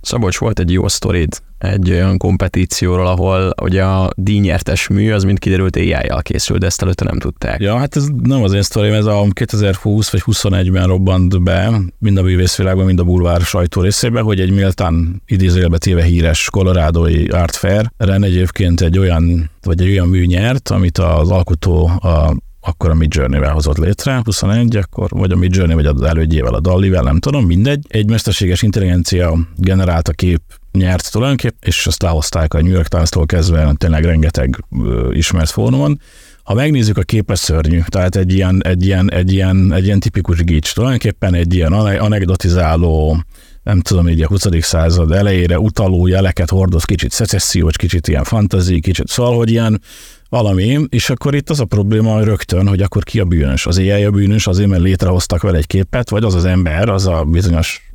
Szabolcs, 0.01 0.37
volt 0.37 0.59
egy 0.59 0.71
jó 0.71 0.87
sztorid 0.87 1.41
egy 1.59 1.91
olyan 1.91 2.17
kompetícióról, 2.17 3.07
ahol 3.07 3.53
ugye 3.61 3.83
a 3.83 4.09
díjnyertes 4.15 4.87
mű, 4.87 5.11
az 5.11 5.23
mind 5.23 5.39
kiderült 5.39 5.75
AI-jal 5.75 6.21
készült, 6.21 6.59
de 6.59 6.65
ezt 6.65 6.81
előtte 6.81 7.03
nem 7.03 7.19
tudták. 7.19 7.61
Ja, 7.61 7.77
hát 7.77 7.95
ez 7.95 8.05
nem 8.23 8.43
az 8.43 8.53
én 8.53 8.61
sztorim, 8.61 8.93
ez 8.93 9.05
a 9.05 9.27
2020 9.29 10.11
vagy 10.11 10.21
21-ben 10.25 10.87
robbant 10.87 11.43
be, 11.43 11.79
mind 11.99 12.17
a 12.17 12.21
művészvilágban, 12.21 12.85
mind 12.85 12.99
a 12.99 13.03
bulvár 13.03 13.41
sajtó 13.41 13.81
részében, 13.81 14.23
hogy 14.23 14.39
egy 14.39 14.51
méltán 14.51 15.21
idézőjelbe 15.25 15.77
téve 15.77 16.03
híres 16.03 16.49
kolorádói 16.49 17.27
Art 17.29 17.55
Fair 17.55 17.91
ren 17.97 18.23
egyébként 18.23 18.81
egy 18.81 18.97
olyan, 18.97 19.49
vagy 19.63 19.81
egy 19.81 19.89
olyan 19.89 20.07
mű 20.07 20.25
nyert, 20.25 20.69
amit 20.69 20.97
az 20.97 21.29
alkotó 21.29 21.85
a 21.87 22.35
akkor 22.61 22.89
a 22.89 22.93
Mid 22.93 23.13
Journey-vel 23.13 23.53
hozott 23.53 23.77
létre, 23.77 24.21
21, 24.23 24.75
akkor, 24.75 25.09
vagy 25.09 25.31
a 25.31 25.35
Mid 25.35 25.55
Journey, 25.55 25.75
vagy 25.75 25.85
az 25.85 26.01
elődjével, 26.01 26.53
a 26.53 26.59
Dallivel, 26.59 27.03
nem 27.03 27.19
tudom, 27.19 27.45
mindegy. 27.45 27.85
Egy 27.89 28.09
mesterséges 28.09 28.61
intelligencia 28.61 29.37
generálta 29.55 30.11
kép 30.11 30.41
nyert 30.71 31.11
tulajdonképp, 31.11 31.55
és 31.59 31.87
azt 31.87 32.01
lehozták 32.01 32.53
a 32.53 32.61
New 32.61 32.71
York 32.71 32.87
Times-tól 32.87 33.25
kezdve 33.25 33.73
tényleg 33.77 34.03
rengeteg 34.03 34.63
ö, 34.85 35.11
ismert 35.11 35.49
fórumon. 35.49 35.99
Ha 36.43 36.53
megnézzük 36.53 36.97
a 36.97 37.01
képet 37.01 37.37
szörnyű, 37.37 37.81
tehát 37.87 38.15
egy 38.15 38.33
ilyen, 38.33 38.63
egy 38.63 38.85
ilyen, 38.85 39.11
egy 39.11 39.33
ilyen, 39.33 39.73
egy 39.73 39.85
ilyen 39.85 39.99
tipikus 39.99 40.43
gics, 40.43 40.73
tulajdonképpen 40.73 41.33
egy 41.33 41.53
ilyen 41.53 41.73
anekdotizáló, 41.73 43.23
nem 43.63 43.81
tudom, 43.81 44.07
így 44.07 44.21
a 44.21 44.27
20. 44.27 44.45
század 44.59 45.11
elejére 45.11 45.59
utaló 45.59 46.07
jeleket 46.07 46.49
hordoz, 46.49 46.83
kicsit 46.83 47.11
szecessziós, 47.11 47.77
kicsit 47.77 48.07
ilyen 48.07 48.23
fantazi, 48.23 48.79
kicsit 48.79 49.07
szóval, 49.07 49.35
hogy 49.35 49.49
ilyen 49.49 49.81
valami, 50.29 50.79
és 50.89 51.09
akkor 51.09 51.35
itt 51.35 51.49
az 51.49 51.59
a 51.59 51.65
probléma 51.65 52.23
rögtön, 52.23 52.67
hogy 52.67 52.81
akkor 52.81 53.03
ki 53.03 53.19
a 53.19 53.25
bűnös. 53.25 53.65
Az 53.65 53.77
AI 53.77 54.03
a 54.03 54.11
bűnös 54.11 54.47
azért, 54.47 54.69
mert 54.69 54.81
létrehoztak 54.81 55.41
vele 55.41 55.57
egy 55.57 55.67
képet, 55.67 56.09
vagy 56.09 56.23
az 56.23 56.35
az 56.35 56.45
ember, 56.45 56.89
az 56.89 57.07
a 57.07 57.23
bizonyos 57.23 57.91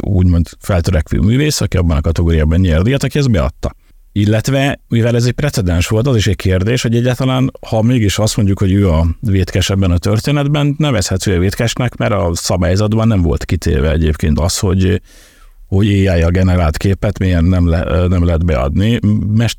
úgymond 0.00 0.48
feltörekvő 0.58 1.18
művész, 1.18 1.60
aki 1.60 1.76
abban 1.76 1.96
a 1.96 2.00
kategóriában 2.00 2.60
nyer 2.60 2.82
díjat, 2.82 3.02
aki 3.02 3.18
ezt 3.18 3.30
beadta. 3.30 3.74
Illetve, 4.14 4.80
mivel 4.88 5.14
ez 5.14 5.24
egy 5.24 5.32
precedens 5.32 5.88
volt, 5.88 6.06
az 6.06 6.16
is 6.16 6.26
egy 6.26 6.36
kérdés, 6.36 6.82
hogy 6.82 6.96
egyáltalán, 6.96 7.50
ha 7.68 7.82
mégis 7.82 8.18
azt 8.18 8.36
mondjuk, 8.36 8.58
hogy 8.58 8.72
ő 8.72 8.88
a 8.88 9.06
vétkes 9.20 9.70
ebben 9.70 9.90
a 9.90 9.98
történetben, 9.98 10.74
nevezhető 10.78 11.36
a 11.36 11.38
vétkesnek, 11.38 11.96
mert 11.96 12.12
a 12.12 12.30
szabályzatban 12.34 13.08
nem 13.08 13.22
volt 13.22 13.44
kitéve 13.44 13.90
egyébként 13.90 14.38
az, 14.38 14.58
hogy 14.58 15.02
hogy 15.66 16.06
AI 16.06 16.24
generált 16.28 16.76
képet 16.76 17.18
milyen 17.18 17.44
nem, 17.44 17.68
le, 17.68 18.06
nem 18.08 18.24
lehet 18.24 18.44
beadni. 18.44 18.98
Mest 19.34 19.58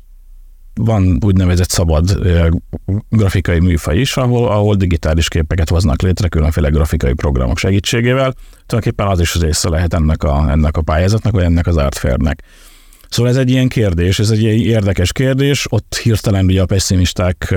van 0.74 1.18
úgynevezett 1.24 1.70
szabad 1.70 2.18
grafikai 3.08 3.60
műfaj 3.60 3.98
is, 3.98 4.16
ahol, 4.16 4.48
ahol 4.48 4.74
digitális 4.74 5.28
képeket 5.28 5.68
hoznak 5.68 6.02
létre 6.02 6.28
különféle 6.28 6.68
grafikai 6.68 7.12
programok 7.12 7.58
segítségével. 7.58 8.34
Tulajdonképpen 8.66 9.06
az 9.06 9.20
is 9.20 9.34
az 9.34 9.42
része 9.42 9.68
lehet 9.68 9.94
ennek 9.94 10.22
a, 10.22 10.50
ennek 10.50 10.76
a 10.76 10.82
pályázatnak, 10.82 11.32
vagy 11.32 11.44
ennek 11.44 11.66
az 11.66 11.76
artfairnek. 11.76 12.42
Szóval 13.08 13.30
ez 13.30 13.38
egy 13.38 13.50
ilyen 13.50 13.68
kérdés, 13.68 14.18
ez 14.18 14.30
egy 14.30 14.42
érdekes 14.42 15.12
kérdés, 15.12 15.66
ott 15.70 16.00
hirtelen 16.02 16.44
ugye 16.44 16.62
a 16.62 16.66
pessimisták 16.66 17.54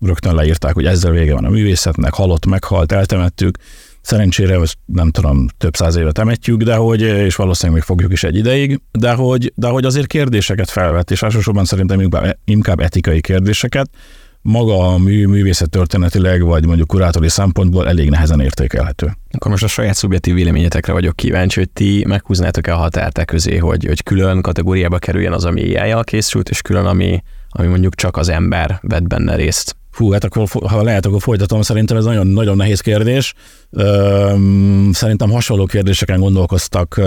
rögtön 0.00 0.34
leírták, 0.34 0.74
hogy 0.74 0.86
ezzel 0.86 1.10
vége 1.12 1.34
van 1.34 1.44
a 1.44 1.50
művészetnek, 1.50 2.14
halott, 2.14 2.46
meghalt, 2.46 2.92
eltemettük, 2.92 3.58
Szerencsére 4.04 4.60
ezt 4.60 4.76
nem 4.84 5.10
tudom, 5.10 5.46
több 5.58 5.76
száz 5.76 5.96
évet 5.96 6.18
emetjük, 6.18 6.62
de 6.62 6.74
hogy, 6.74 7.00
és 7.00 7.36
valószínűleg 7.36 7.78
még 7.78 7.88
fogjuk 7.88 8.12
is 8.12 8.24
egy 8.24 8.36
ideig, 8.36 8.80
de 8.92 9.12
hogy, 9.12 9.52
de 9.56 9.68
hogy 9.68 9.84
azért 9.84 10.06
kérdéseket 10.06 10.70
felvet, 10.70 11.10
és 11.10 11.22
elsősorban 11.22 11.64
szerintem 11.64 12.00
inkább, 12.00 12.38
inkább 12.44 12.80
etikai 12.80 13.20
kérdéseket, 13.20 13.90
maga 14.42 14.92
a 14.92 14.98
mű, 14.98 15.26
művészet 15.26 15.70
történetileg, 15.70 16.42
vagy 16.42 16.66
mondjuk 16.66 16.88
kurátori 16.88 17.28
szempontból 17.28 17.88
elég 17.88 18.10
nehezen 18.10 18.40
értékelhető. 18.40 19.16
Akkor 19.30 19.50
most 19.50 19.64
a 19.64 19.68
saját 19.68 19.94
szubjektív 19.94 20.34
véleményetekre 20.34 20.92
vagyok 20.92 21.16
kíváncsi, 21.16 21.58
hogy 21.58 21.70
ti 21.70 22.04
meghúznátok-e 22.08 22.74
a 22.74 22.76
határt 22.76 23.24
közé, 23.24 23.56
hogy, 23.56 23.84
hogy 23.84 24.02
külön 24.02 24.42
kategóriába 24.42 24.98
kerüljen 24.98 25.32
az, 25.32 25.44
ami 25.44 25.76
ai 25.76 25.94
készült, 26.02 26.48
és 26.48 26.62
külön, 26.62 26.86
ami, 26.86 27.22
ami 27.48 27.66
mondjuk 27.66 27.94
csak 27.94 28.16
az 28.16 28.28
ember 28.28 28.78
vett 28.82 29.06
benne 29.06 29.36
részt. 29.36 29.76
Fú, 29.94 30.10
hát 30.10 30.24
akkor, 30.24 30.48
ha 30.66 30.82
lehet, 30.82 31.06
akkor 31.06 31.20
folytatom. 31.20 31.62
Szerintem 31.62 31.96
ez 31.96 32.04
nagyon, 32.04 32.26
nagyon 32.26 32.56
nehéz 32.56 32.80
kérdés. 32.80 33.34
Szerintem 34.92 35.30
hasonló 35.30 35.66
kérdéseken 35.66 36.20
gondolkoztak 36.20 37.00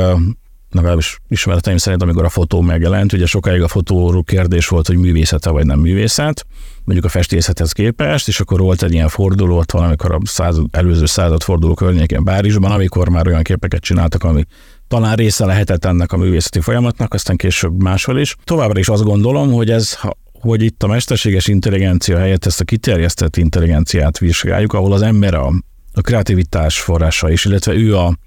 legalábbis 0.71 1.19
ismereteim 1.27 1.77
szerint, 1.77 2.01
amikor 2.01 2.23
a 2.23 2.29
fotó 2.29 2.61
megjelent, 2.61 3.13
ugye 3.13 3.25
sokáig 3.25 3.61
a 3.61 3.67
fotóról 3.67 4.23
kérdés 4.23 4.67
volt, 4.67 4.87
hogy 4.87 4.97
művészete 4.97 5.49
vagy 5.49 5.65
nem 5.65 5.79
művészet, 5.79 6.45
mondjuk 6.83 7.05
a 7.05 7.09
festészethez 7.09 7.71
képest, 7.71 8.27
és 8.27 8.39
akkor 8.39 8.59
volt 8.59 8.83
egy 8.83 8.93
ilyen 8.93 9.07
forduló, 9.07 9.57
ott 9.57 9.71
valamikor 9.71 10.11
a 10.11 10.19
század, 10.23 10.65
előző 10.71 11.05
század 11.05 11.43
forduló 11.43 11.73
környékén 11.73 12.23
Párizsban, 12.23 12.71
amikor 12.71 13.09
már 13.09 13.27
olyan 13.27 13.43
képeket 13.43 13.81
csináltak, 13.81 14.23
ami 14.23 14.43
talán 14.87 15.15
része 15.15 15.45
lehetett 15.45 15.85
ennek 15.85 16.11
a 16.11 16.17
művészeti 16.17 16.59
folyamatnak, 16.59 17.13
aztán 17.13 17.35
később 17.35 17.81
máshol 17.83 18.19
is. 18.19 18.35
Továbbra 18.43 18.79
is 18.79 18.89
azt 18.89 19.03
gondolom, 19.03 19.51
hogy 19.51 19.69
ez, 19.69 19.97
hogy 20.39 20.63
itt 20.63 20.83
a 20.83 20.87
mesterséges 20.87 21.47
intelligencia 21.47 22.17
helyett 22.17 22.45
ezt 22.45 22.59
a 22.59 22.63
kiterjesztett 22.63 23.37
intelligenciát 23.37 24.17
vizsgáljuk, 24.17 24.73
ahol 24.73 24.93
az 24.93 25.01
ember 25.01 25.33
a, 25.33 25.47
a 25.93 26.01
kreativitás 26.01 26.79
forrása 26.79 27.31
is, 27.31 27.45
illetve 27.45 27.73
ő, 27.73 27.97
a, 27.97 28.17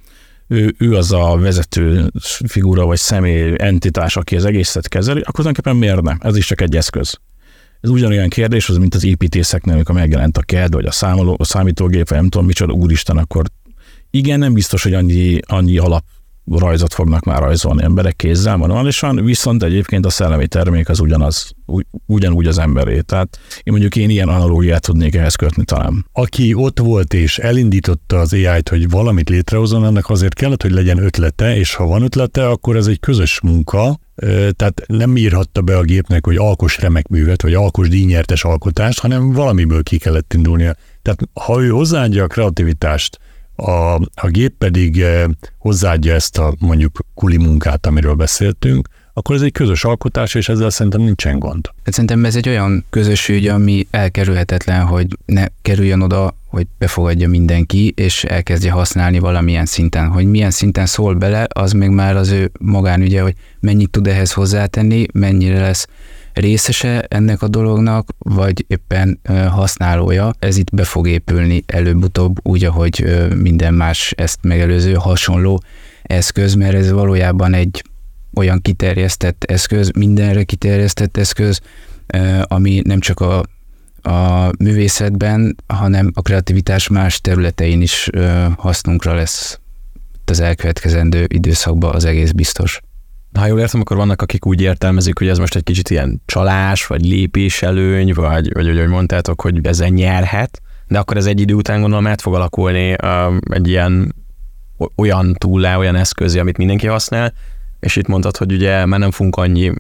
ő, 0.46 0.74
ő 0.78 0.96
az 0.96 1.12
a 1.12 1.36
vezető 1.38 2.10
figura 2.46 2.84
vagy 2.84 2.98
személy, 2.98 3.54
entitás, 3.56 4.16
aki 4.16 4.36
az 4.36 4.44
egészet 4.44 4.88
kezeli, 4.88 5.20
akkor 5.20 5.34
tulajdonképpen 5.34 5.76
miért 5.76 6.02
nem? 6.02 6.18
Ez 6.22 6.36
is 6.36 6.46
csak 6.46 6.60
egy 6.60 6.76
eszköz. 6.76 7.18
Ez 7.80 7.90
ugyanolyan 7.90 8.28
kérdés, 8.28 8.68
az, 8.68 8.76
mint 8.76 8.94
az 8.94 9.04
építészeknél, 9.04 9.74
amikor 9.74 9.94
megjelent 9.94 10.38
a 10.38 10.42
CAD, 10.42 10.72
vagy 10.72 10.86
a, 10.86 10.90
számoló, 10.90 11.36
a 11.38 11.44
számítógép, 11.44 12.08
vagy 12.08 12.18
nem 12.18 12.28
tudom 12.28 12.46
micsoda, 12.46 12.72
úristen, 12.72 13.16
akkor 13.16 13.44
igen, 14.10 14.38
nem 14.38 14.52
biztos, 14.52 14.82
hogy 14.82 14.94
annyi, 14.94 15.38
annyi 15.46 15.78
alap 15.78 16.04
rajzot 16.58 16.94
fognak 16.94 17.24
már 17.24 17.40
rajzolni 17.40 17.82
emberek 17.82 18.16
kézzel 18.16 18.56
manuálisan, 18.56 19.24
viszont 19.24 19.62
egyébként 19.62 20.06
a 20.06 20.10
szellemi 20.10 20.46
termék 20.46 20.88
az 20.88 21.00
ugyanaz, 21.00 21.52
ugyanúgy 22.06 22.46
az 22.46 22.58
emberé. 22.58 23.00
Tehát 23.00 23.38
én 23.56 23.72
mondjuk 23.72 23.96
én 23.96 24.10
ilyen 24.10 24.28
analógiát 24.28 24.82
tudnék 24.82 25.14
ehhez 25.14 25.34
kötni 25.34 25.64
talán. 25.64 26.06
Aki 26.12 26.54
ott 26.54 26.78
volt 26.78 27.14
és 27.14 27.38
elindította 27.38 28.18
az 28.18 28.32
AI-t, 28.32 28.68
hogy 28.68 28.90
valamit 28.90 29.28
létrehozzon, 29.28 29.84
annak 29.84 30.10
azért 30.10 30.34
kellett, 30.34 30.62
hogy 30.62 30.72
legyen 30.72 30.98
ötlete, 30.98 31.56
és 31.56 31.74
ha 31.74 31.86
van 31.86 32.02
ötlete, 32.02 32.48
akkor 32.48 32.76
ez 32.76 32.86
egy 32.86 33.00
közös 33.00 33.40
munka, 33.40 33.98
tehát 34.56 34.82
nem 34.86 35.16
írhatta 35.16 35.62
be 35.62 35.76
a 35.76 35.82
gépnek, 35.82 36.26
hogy 36.26 36.36
alkos 36.36 36.78
remek 36.78 37.08
művet, 37.08 37.42
vagy 37.42 37.54
alkos 37.54 37.88
díjnyertes 37.88 38.44
alkotást, 38.44 39.00
hanem 39.00 39.32
valamiből 39.32 39.82
ki 39.82 39.98
kellett 39.98 40.34
indulnia. 40.34 40.74
Tehát 41.02 41.20
ha 41.32 41.62
ő 41.62 41.68
hozzáadja 41.68 42.24
a 42.24 42.26
kreativitást, 42.26 43.18
a, 43.60 43.94
a 44.14 44.28
gép 44.28 44.54
pedig 44.58 45.04
hozzáadja 45.58 46.14
ezt 46.14 46.38
a 46.38 46.54
mondjuk 46.58 46.98
kuli 47.14 47.36
munkát, 47.36 47.86
amiről 47.86 48.14
beszéltünk, 48.14 48.88
akkor 49.12 49.34
ez 49.34 49.42
egy 49.42 49.52
közös 49.52 49.84
alkotás, 49.84 50.34
és 50.34 50.48
ezzel 50.48 50.70
szerintem 50.70 51.00
nincsen 51.00 51.38
gond. 51.38 51.70
Hát 51.84 51.94
szerintem 51.94 52.24
ez 52.24 52.36
egy 52.36 52.48
olyan 52.48 52.84
közös 52.90 53.28
ügy, 53.28 53.46
ami 53.46 53.86
elkerülhetetlen, 53.90 54.84
hogy 54.86 55.06
ne 55.24 55.44
kerüljön 55.62 56.00
oda, 56.00 56.36
hogy 56.46 56.66
befogadja 56.78 57.28
mindenki, 57.28 57.92
és 57.96 58.24
elkezdje 58.24 58.70
használni 58.70 59.18
valamilyen 59.18 59.66
szinten. 59.66 60.08
Hogy 60.08 60.26
milyen 60.26 60.50
szinten 60.50 60.86
szól 60.86 61.14
bele, 61.14 61.46
az 61.48 61.72
még 61.72 61.88
már 61.88 62.16
az 62.16 62.30
ő 62.30 62.50
magánügye, 62.60 63.22
hogy 63.22 63.34
mennyit 63.60 63.90
tud 63.90 64.06
ehhez 64.06 64.32
hozzátenni, 64.32 65.06
mennyire 65.12 65.60
lesz 65.60 65.86
részese 66.32 67.00
ennek 67.08 67.42
a 67.42 67.48
dolognak, 67.48 68.08
vagy 68.18 68.64
éppen 68.68 69.20
használója. 69.48 70.32
Ez 70.38 70.56
itt 70.56 70.74
be 70.74 70.84
fog 70.84 71.08
épülni 71.08 71.62
előbb-utóbb, 71.66 72.36
úgy, 72.42 72.64
ahogy 72.64 73.26
minden 73.36 73.74
más 73.74 74.12
ezt 74.16 74.38
megelőző 74.42 74.92
hasonló 74.92 75.62
eszköz, 76.02 76.54
mert 76.54 76.74
ez 76.74 76.90
valójában 76.90 77.54
egy 77.54 77.84
olyan 78.34 78.60
kiterjesztett 78.60 79.44
eszköz, 79.44 79.90
mindenre 79.90 80.42
kiterjesztett 80.42 81.16
eszköz, 81.16 81.60
ami 82.42 82.82
nem 82.84 83.00
csak 83.00 83.20
a, 83.20 83.38
a 84.10 84.50
művészetben, 84.58 85.56
hanem 85.66 86.10
a 86.14 86.22
kreativitás 86.22 86.88
más 86.88 87.20
területein 87.20 87.82
is 87.82 88.10
hasznunkra 88.56 89.14
lesz 89.14 89.60
az 90.24 90.40
elkövetkezendő 90.40 91.24
időszakban, 91.28 91.94
az 91.94 92.04
egész 92.04 92.30
biztos. 92.30 92.80
Ha 93.38 93.46
jól 93.46 93.60
értem, 93.60 93.80
akkor 93.80 93.96
vannak, 93.96 94.22
akik 94.22 94.46
úgy 94.46 94.60
értelmezik, 94.60 95.18
hogy 95.18 95.28
ez 95.28 95.38
most 95.38 95.56
egy 95.56 95.62
kicsit 95.62 95.90
ilyen 95.90 96.22
csalás, 96.26 96.86
vagy 96.86 97.04
lépéselőny, 97.04 98.12
vagy, 98.14 98.52
vagy 98.52 98.78
hogy 98.78 98.88
mondtátok, 98.88 99.40
hogy 99.40 99.66
ezen 99.66 99.92
nyerhet, 99.92 100.60
de 100.86 100.98
akkor 100.98 101.16
ez 101.16 101.26
egy 101.26 101.40
idő 101.40 101.54
után 101.54 101.80
gondolom 101.80 102.06
át 102.06 102.20
fog 102.20 102.34
alakulni 102.34 102.92
uh, 102.92 103.36
egy 103.50 103.68
ilyen 103.68 104.14
olyan 104.96 105.34
túlá, 105.38 105.78
olyan 105.78 105.96
eszközi, 105.96 106.38
amit 106.38 106.56
mindenki 106.56 106.86
használ, 106.86 107.32
és 107.80 107.96
itt 107.96 108.06
mondtad, 108.06 108.36
hogy 108.36 108.52
ugye 108.52 108.86
már 108.86 108.98
nem 108.98 109.10
fogunk 109.10 109.36
annyi, 109.36 109.72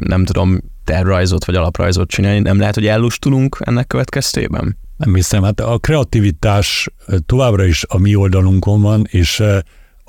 nem 0.00 0.24
tudom, 0.24 0.58
tervrajzot 0.84 1.44
vagy 1.44 1.54
alaprajzot 1.54 2.08
csinálni, 2.08 2.38
nem 2.38 2.58
lehet, 2.58 2.74
hogy 2.74 2.86
ellustulunk 2.86 3.56
ennek 3.60 3.86
következtében? 3.86 4.78
Nem 4.96 5.14
hiszem, 5.14 5.42
hát 5.42 5.60
a 5.60 5.78
kreativitás 5.78 6.88
továbbra 7.26 7.64
is 7.64 7.84
a 7.88 7.98
mi 7.98 8.14
oldalunkon 8.14 8.80
van, 8.80 9.06
és 9.10 9.42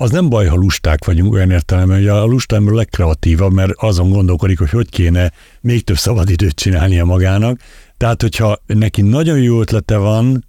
az 0.04 0.10
nem 0.10 0.28
baj, 0.28 0.46
ha 0.46 0.54
lusták 0.54 1.04
vagyunk 1.04 1.32
olyan 1.32 1.50
értelemben, 1.50 1.96
hogy 1.96 2.06
a 2.06 2.24
lusta 2.24 2.56
ember 2.56 2.74
legkreatívabb, 2.74 3.52
mert 3.52 3.72
azon 3.76 4.10
gondolkodik, 4.10 4.58
hogy 4.58 4.70
hogy 4.70 4.88
kéne 4.88 5.32
még 5.60 5.84
több 5.84 5.96
szabadidőt 5.96 6.54
csinálnia 6.54 7.04
magának. 7.04 7.60
Tehát, 7.96 8.22
hogyha 8.22 8.58
neki 8.66 9.02
nagyon 9.02 9.38
jó 9.38 9.60
ötlete 9.60 9.96
van, 9.96 10.44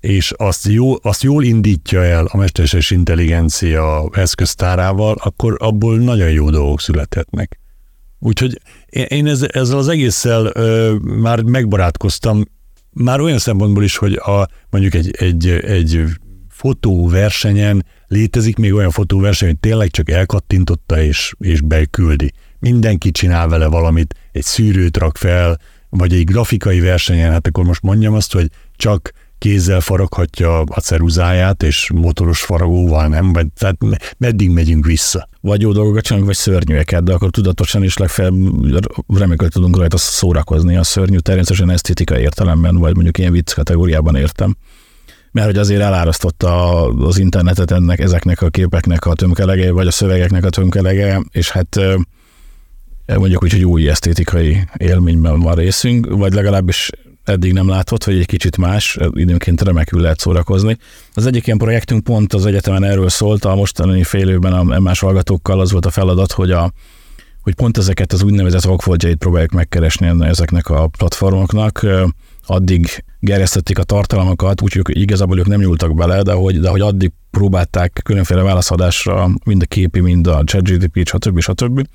és 0.00 0.32
azt, 0.36 0.68
jó, 0.68 0.94
azt 1.02 1.22
jól 1.22 1.44
indítja 1.44 2.04
el 2.04 2.26
a 2.26 2.36
mesterséges 2.36 2.90
intelligencia 2.90 4.10
eszköztárával, 4.12 5.16
akkor 5.22 5.56
abból 5.58 5.98
nagyon 5.98 6.30
jó 6.30 6.50
dolgok 6.50 6.80
születhetnek. 6.80 7.60
Úgyhogy 8.18 8.60
én 9.08 9.26
ezzel 9.26 9.78
az 9.78 9.88
egésszel 9.88 10.50
ö, 10.54 10.94
már 11.02 11.42
megbarátkoztam, 11.42 12.44
már 12.90 13.20
olyan 13.20 13.38
szempontból 13.38 13.82
is, 13.82 13.96
hogy 13.96 14.14
a, 14.14 14.48
mondjuk 14.70 14.94
egy, 14.94 15.10
egy, 15.18 15.48
egy 15.48 16.04
fotóversenyen 16.64 17.84
létezik 18.06 18.56
még 18.56 18.74
olyan 18.74 18.90
fotóverseny, 18.90 19.48
hogy 19.48 19.58
tényleg 19.58 19.90
csak 19.90 20.10
elkattintotta 20.10 21.02
és, 21.02 21.34
és 21.38 21.60
beküldi. 21.60 22.32
Mindenki 22.58 23.10
csinál 23.10 23.48
vele 23.48 23.66
valamit, 23.66 24.14
egy 24.32 24.42
szűrőt 24.42 24.96
rak 24.96 25.16
fel, 25.16 25.58
vagy 25.88 26.12
egy 26.12 26.24
grafikai 26.24 26.80
versenyen, 26.80 27.30
hát 27.30 27.46
akkor 27.46 27.64
most 27.64 27.82
mondjam 27.82 28.14
azt, 28.14 28.32
hogy 28.32 28.50
csak 28.76 29.12
kézzel 29.38 29.80
faraghatja 29.80 30.60
a 30.60 30.80
ceruzáját, 30.80 31.62
és 31.62 31.90
motoros 31.94 32.40
faragóval 32.40 33.08
nem, 33.08 33.32
vagy, 33.32 33.46
tehát 33.58 33.76
meddig 34.18 34.50
megyünk 34.50 34.86
vissza. 34.86 35.28
Vagy 35.40 35.60
jó 35.60 35.72
dolgokat 35.72 36.02
csinálunk, 36.02 36.28
vagy 36.28 36.38
szörnyűeket, 36.38 37.04
de 37.04 37.12
akkor 37.12 37.30
tudatosan 37.30 37.82
is 37.82 37.96
legfeljebb 37.96 38.34
remélem, 39.08 39.48
tudunk 39.48 39.76
rajta 39.76 39.96
szórakozni. 39.96 40.76
A 40.76 40.82
szörnyű 40.82 41.18
természetesen 41.18 41.70
esztétikai 41.70 42.20
értelemben, 42.20 42.76
vagy 42.76 42.94
mondjuk 42.94 43.18
ilyen 43.18 43.32
vicc 43.32 43.52
kategóriában 43.52 44.16
értem 44.16 44.56
mert 45.34 45.46
hogy 45.46 45.58
azért 45.58 45.80
elárasztotta 45.80 46.82
az 46.86 47.18
internetet 47.18 47.70
ennek, 47.70 47.98
ezeknek 47.98 48.42
a 48.42 48.48
képeknek 48.48 49.06
a 49.06 49.14
tömkelege, 49.14 49.72
vagy 49.72 49.86
a 49.86 49.90
szövegeknek 49.90 50.44
a 50.44 50.50
tömkelege, 50.50 51.22
és 51.30 51.50
hát 51.50 51.80
mondjuk 53.06 53.42
úgy, 53.42 53.52
hogy 53.52 53.64
új 53.64 53.88
esztétikai 53.88 54.64
élményben 54.76 55.40
van 55.40 55.54
részünk, 55.54 56.06
vagy 56.08 56.32
legalábbis 56.32 56.90
eddig 57.24 57.52
nem 57.52 57.68
látott, 57.68 58.04
hogy 58.04 58.18
egy 58.18 58.26
kicsit 58.26 58.56
más, 58.56 58.98
időnként 59.10 59.62
remekül 59.62 60.00
lehet 60.00 60.18
szórakozni. 60.18 60.78
Az 61.14 61.26
egyik 61.26 61.46
ilyen 61.46 61.58
projektünk 61.58 62.04
pont 62.04 62.32
az 62.32 62.46
egyetemen 62.46 62.84
erről 62.84 63.08
szólt, 63.08 63.44
a 63.44 63.54
mostani 63.54 64.02
fél 64.02 64.28
évben 64.28 64.52
a 64.52 64.80
más 64.80 65.00
hallgatókkal 65.00 65.60
az 65.60 65.72
volt 65.72 65.86
a 65.86 65.90
feladat, 65.90 66.32
hogy 66.32 66.50
a 66.50 66.72
hogy 67.42 67.54
pont 67.54 67.78
ezeket 67.78 68.12
az 68.12 68.22
úgynevezett 68.22 68.66
okfoldjait 68.66 69.16
próbáljuk 69.16 69.50
megkeresni 69.50 70.26
ezeknek 70.26 70.68
a 70.68 70.86
platformoknak. 70.86 71.86
Addig 72.46 73.04
gerjesztették 73.24 73.78
a 73.78 73.82
tartalmakat, 73.82 74.62
úgyhogy 74.62 75.00
igazából 75.00 75.38
ők 75.38 75.46
nem 75.46 75.60
nyúltak 75.60 75.94
bele, 75.94 76.22
de 76.22 76.32
hogy, 76.32 76.60
de 76.60 76.68
hogy 76.68 76.80
addig 76.80 77.12
próbálták 77.30 78.00
különféle 78.04 78.42
válaszadásra, 78.42 79.30
mind 79.44 79.62
a 79.62 79.66
képi, 79.66 80.00
mind 80.00 80.26
a 80.26 80.42
ChatGPT, 80.44 81.08
stb. 81.08 81.40
stb. 81.40 81.86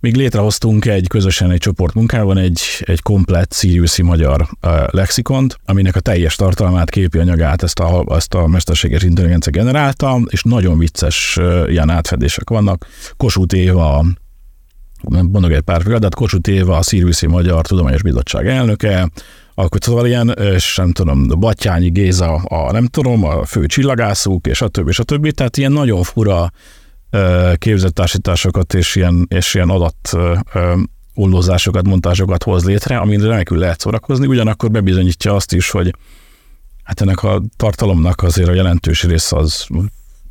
Még 0.00 0.16
létrehoztunk 0.16 0.84
egy 0.84 1.08
közösen 1.08 1.50
egy 1.50 1.58
csoport 1.58 1.94
munkában 1.94 2.38
egy, 2.38 2.60
egy 2.80 3.02
komplett 3.02 3.52
Siriusi 3.52 4.02
magyar 4.02 4.48
lexikont, 4.86 5.58
aminek 5.64 5.96
a 5.96 6.00
teljes 6.00 6.36
tartalmát, 6.36 6.90
képi 6.90 7.18
anyagát 7.18 7.62
ezt 7.62 7.78
a, 7.78 8.04
ezt 8.08 8.34
a 8.34 8.46
mesterséges 8.46 9.02
intelligencia 9.02 9.52
generálta, 9.52 10.20
és 10.28 10.42
nagyon 10.42 10.78
vicces 10.78 11.38
ilyen 11.66 11.90
átfedések 11.90 12.50
vannak. 12.50 12.86
Kossuth 13.16 13.56
Éva, 13.56 14.04
mondok 15.08 15.52
egy 15.52 15.60
pár 15.60 15.82
példát, 15.82 16.14
Kossuth 16.14 16.50
Éva, 16.50 16.76
a 16.76 16.82
Siriusi 16.82 17.26
Magyar 17.26 17.66
Tudományos 17.66 18.02
Bizottság 18.02 18.46
elnöke, 18.46 19.10
akkor 19.54 19.78
szóval 19.82 20.06
ilyen, 20.06 20.28
és 20.28 20.76
nem 20.76 20.92
tudom, 20.92 21.26
Batyányi 21.26 21.90
Géza, 21.90 22.34
a 22.34 22.72
nem 22.72 22.86
tudom, 22.86 23.24
a 23.24 23.44
fő 23.44 23.66
csillagászuk, 23.66 24.46
és 24.46 24.62
a 24.62 24.68
többi, 24.68 24.88
és 24.88 24.98
a 24.98 25.02
többi, 25.02 25.32
tehát 25.32 25.56
ilyen 25.56 25.72
nagyon 25.72 26.02
fura 26.02 26.50
képzettársításokat 27.54 28.74
és 28.74 28.96
ilyen, 28.96 29.26
és 29.28 29.54
ilyen 29.54 29.68
adat 29.68 30.16
ollózásokat, 31.14 31.86
montásokat 31.86 32.42
hoz 32.42 32.64
létre, 32.64 32.96
amin 32.96 33.20
remekül 33.20 33.58
lehet 33.58 33.80
szórakozni, 33.80 34.26
ugyanakkor 34.26 34.70
bebizonyítja 34.70 35.34
azt 35.34 35.52
is, 35.52 35.70
hogy 35.70 35.94
hát 36.82 37.00
ennek 37.00 37.22
a 37.22 37.42
tartalomnak 37.56 38.22
azért 38.22 38.48
a 38.48 38.54
jelentős 38.54 39.02
része 39.02 39.36
az 39.36 39.66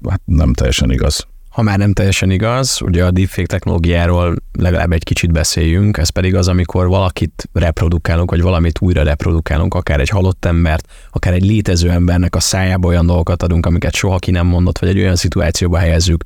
hát 0.09 0.21
nem 0.25 0.53
teljesen 0.53 0.91
igaz. 0.91 1.27
Ha 1.51 1.61
már 1.61 1.77
nem 1.77 1.93
teljesen 1.93 2.31
igaz, 2.31 2.81
ugye 2.81 3.05
a 3.05 3.11
deepfake 3.11 3.47
technológiáról 3.47 4.35
legalább 4.59 4.91
egy 4.91 5.03
kicsit 5.03 5.31
beszéljünk, 5.31 5.97
ez 5.97 6.09
pedig 6.09 6.35
az, 6.35 6.47
amikor 6.47 6.87
valakit 6.87 7.49
reprodukálunk, 7.53 8.29
vagy 8.29 8.41
valamit 8.41 8.81
újra 8.81 9.03
reprodukálunk, 9.03 9.73
akár 9.73 9.99
egy 9.99 10.09
halott 10.09 10.45
embert, 10.45 10.87
akár 11.11 11.33
egy 11.33 11.45
létező 11.45 11.89
embernek 11.89 12.35
a 12.35 12.39
szájába 12.39 12.87
olyan 12.87 13.05
dolgokat 13.05 13.43
adunk, 13.43 13.65
amiket 13.65 13.95
soha 13.95 14.17
ki 14.17 14.31
nem 14.31 14.47
mondott, 14.47 14.77
vagy 14.77 14.89
egy 14.89 14.99
olyan 14.99 15.15
szituációba 15.15 15.77
helyezzük, 15.77 16.23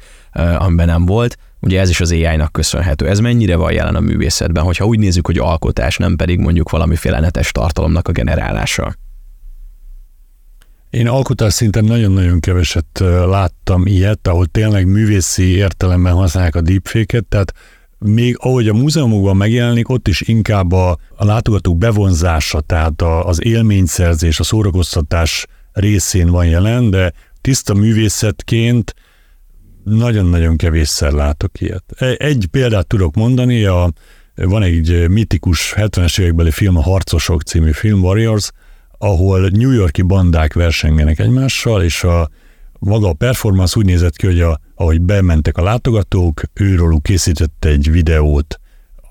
amiben 0.58 0.88
nem 0.88 1.06
volt. 1.06 1.38
Ugye 1.60 1.80
ez 1.80 1.90
is 1.90 2.02
az 2.02 2.12
AI-nak 2.12 2.52
köszönhető. 2.52 3.08
Ez 3.08 3.20
mennyire 3.20 3.56
van 3.56 3.72
jelen 3.72 3.96
a 3.96 4.00
művészetben, 4.00 4.64
hogyha 4.64 4.86
úgy 4.86 5.00
nézzük, 5.00 5.26
hogy 5.26 5.38
alkotás, 5.38 5.98
nem 5.98 6.16
pedig 6.16 6.40
mondjuk 6.40 6.70
valamiféle 6.70 7.20
netes 7.20 7.52
tartalomnak 7.52 8.08
a 8.08 8.12
generálása? 8.12 8.96
Én 10.96 11.08
alkotás 11.08 11.54
szinten 11.54 11.86
nagyon-nagyon 11.86 12.40
keveset 12.40 13.00
láttam 13.26 13.86
ilyet, 13.86 14.28
ahol 14.28 14.46
tényleg 14.46 14.88
művészi 14.88 15.44
értelemben 15.44 16.14
használják 16.14 16.56
a 16.56 16.62
deepfake-et, 16.62 17.26
tehát 17.26 17.54
még 18.00 18.38
ahogy 18.40 18.68
a 18.68 18.74
múzeumokban 18.74 19.38
megjelenik, 19.38 19.90
ott 19.90 20.08
is 20.08 20.22
inkább 20.22 20.72
a, 20.72 20.98
a 21.16 21.26
látogatók 21.26 21.78
bevonzása, 21.78 22.62
tehát 22.62 23.02
a, 23.02 23.28
az 23.28 23.46
élményszerzés, 23.46 24.40
a 24.40 24.44
szórakoztatás 24.44 25.46
részén 25.72 26.30
van 26.30 26.46
jelen, 26.46 26.90
de 26.90 27.14
tiszta 27.42 27.74
művészetként 27.74 28.94
nagyon-nagyon 29.84 30.58
kevésszer 30.58 31.12
látok 31.12 31.62
ilyet. 31.62 31.84
E, 31.98 32.16
egy 32.18 32.48
példát 32.52 32.88
tudok 32.88 33.16
mondani, 33.16 33.64
a, 33.64 33.92
van 34.36 34.64
egy 34.64 35.10
mitikus 35.10 35.74
70-es 35.78 36.20
évekbeli 36.20 36.52
film, 36.52 36.78
a 36.78 36.82
Harcosok 36.82 37.42
című 37.42 37.72
film, 37.72 38.04
Warriors, 38.04 38.52
ahol 38.98 39.50
New 39.50 39.72
Yorki 39.72 40.02
bandák 40.02 40.54
versengenek 40.54 41.20
egymással, 41.20 41.84
és 41.84 42.04
a, 42.04 42.30
maga 42.80 43.10
a 43.10 43.14
performance 43.14 43.80
úgy 43.80 43.86
nézett 43.86 44.16
ki, 44.16 44.26
hogy 44.26 44.42
a, 44.42 44.60
ahogy 44.76 45.02
bementek 45.02 45.58
a 45.58 45.64
látogatók, 45.64 46.42
őróluk 46.54 47.04
készített 47.04 47.66
egy 47.66 47.92
videót 47.92 48.60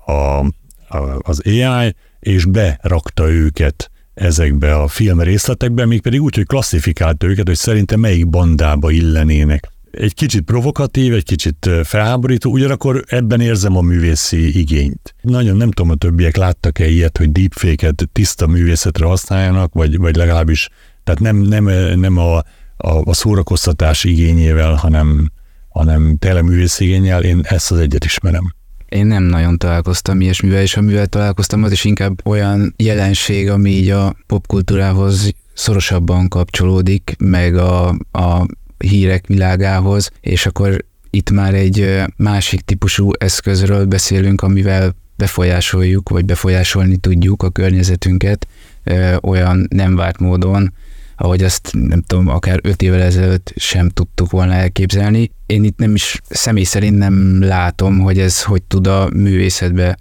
a, 0.05 0.11
a, 0.11 1.19
az 1.19 1.41
AI, 1.45 1.95
és 2.19 2.45
berakta 2.45 3.29
őket 3.29 3.91
ezekbe 4.13 4.75
a 4.75 4.87
film 4.87 5.19
részletekbe, 5.19 5.85
mégpedig 5.85 6.21
úgy, 6.21 6.35
hogy 6.35 6.45
klasszifikálta 6.45 7.27
őket, 7.27 7.47
hogy 7.47 7.55
szerintem 7.55 7.99
melyik 7.99 8.29
bandába 8.29 8.91
illenének. 8.91 9.71
Egy 9.97 10.13
kicsit 10.13 10.41
provokatív, 10.41 11.13
egy 11.13 11.23
kicsit 11.23 11.69
felháborító, 11.83 12.51
ugyanakkor 12.51 13.03
ebben 13.07 13.41
érzem 13.41 13.77
a 13.77 13.81
művészi 13.81 14.59
igényt. 14.59 15.15
Nagyon 15.21 15.57
nem 15.57 15.71
tudom, 15.71 15.91
a 15.91 15.95
többiek 15.95 16.35
láttak-e 16.35 16.87
ilyet, 16.87 17.17
hogy 17.17 17.31
deepfake-et 17.31 18.09
tiszta 18.11 18.47
művészetre 18.47 19.05
használjanak, 19.05 19.73
vagy, 19.73 19.97
vagy 19.97 20.15
legalábbis, 20.15 20.69
tehát 21.03 21.19
nem, 21.19 21.37
nem, 21.37 21.63
nem 21.99 22.17
a, 22.17 22.37
a, 22.37 22.43
a 23.03 23.13
szórakoztatás 23.13 24.03
igényével, 24.03 24.73
hanem, 24.73 25.31
hanem 25.69 26.17
tényleg 26.17 26.43
művészi 26.43 26.85
igényel, 26.85 27.23
én 27.23 27.39
ezt 27.43 27.71
az 27.71 27.79
egyet 27.79 28.05
ismerem. 28.05 28.53
Én 28.89 29.05
nem 29.05 29.23
nagyon 29.23 29.57
találkoztam 29.57 30.21
ilyesmivel, 30.21 30.61
és 30.61 30.77
amivel 30.77 31.07
találkoztam, 31.07 31.63
az 31.63 31.71
is 31.71 31.83
inkább 31.83 32.25
olyan 32.25 32.73
jelenség, 32.77 33.49
ami 33.49 33.69
így 33.69 33.89
a 33.89 34.15
popkultúrához 34.27 35.33
szorosabban 35.53 36.27
kapcsolódik, 36.27 37.15
meg 37.17 37.57
a, 37.57 37.87
a 38.11 38.45
hírek 38.77 39.27
világához, 39.27 40.11
és 40.21 40.45
akkor 40.45 40.85
itt 41.09 41.31
már 41.31 41.53
egy 41.53 42.03
másik 42.17 42.61
típusú 42.61 43.11
eszközről 43.17 43.85
beszélünk, 43.85 44.41
amivel 44.41 44.95
befolyásoljuk, 45.15 46.09
vagy 46.09 46.25
befolyásolni 46.25 46.97
tudjuk 46.97 47.43
a 47.43 47.49
környezetünket 47.49 48.47
olyan 49.21 49.67
nem 49.69 49.95
várt 49.95 50.19
módon, 50.19 50.73
ahogy 51.15 51.43
azt 51.43 51.69
nem 51.71 52.01
tudom, 52.01 52.27
akár 52.27 52.59
öt 52.63 52.81
évvel 52.81 53.01
ezelőtt 53.01 53.53
sem 53.55 53.89
tudtuk 53.89 54.31
volna 54.31 54.53
elképzelni. 54.53 55.31
Én 55.45 55.63
itt 55.63 55.77
nem 55.77 55.95
is 55.95 56.21
személy 56.29 56.63
szerint 56.63 56.97
nem 56.97 57.43
látom, 57.43 57.99
hogy 57.99 58.19
ez 58.19 58.43
hogy 58.43 58.63
tud 58.63 58.87
a 58.87 59.09
művészetbe 59.13 59.97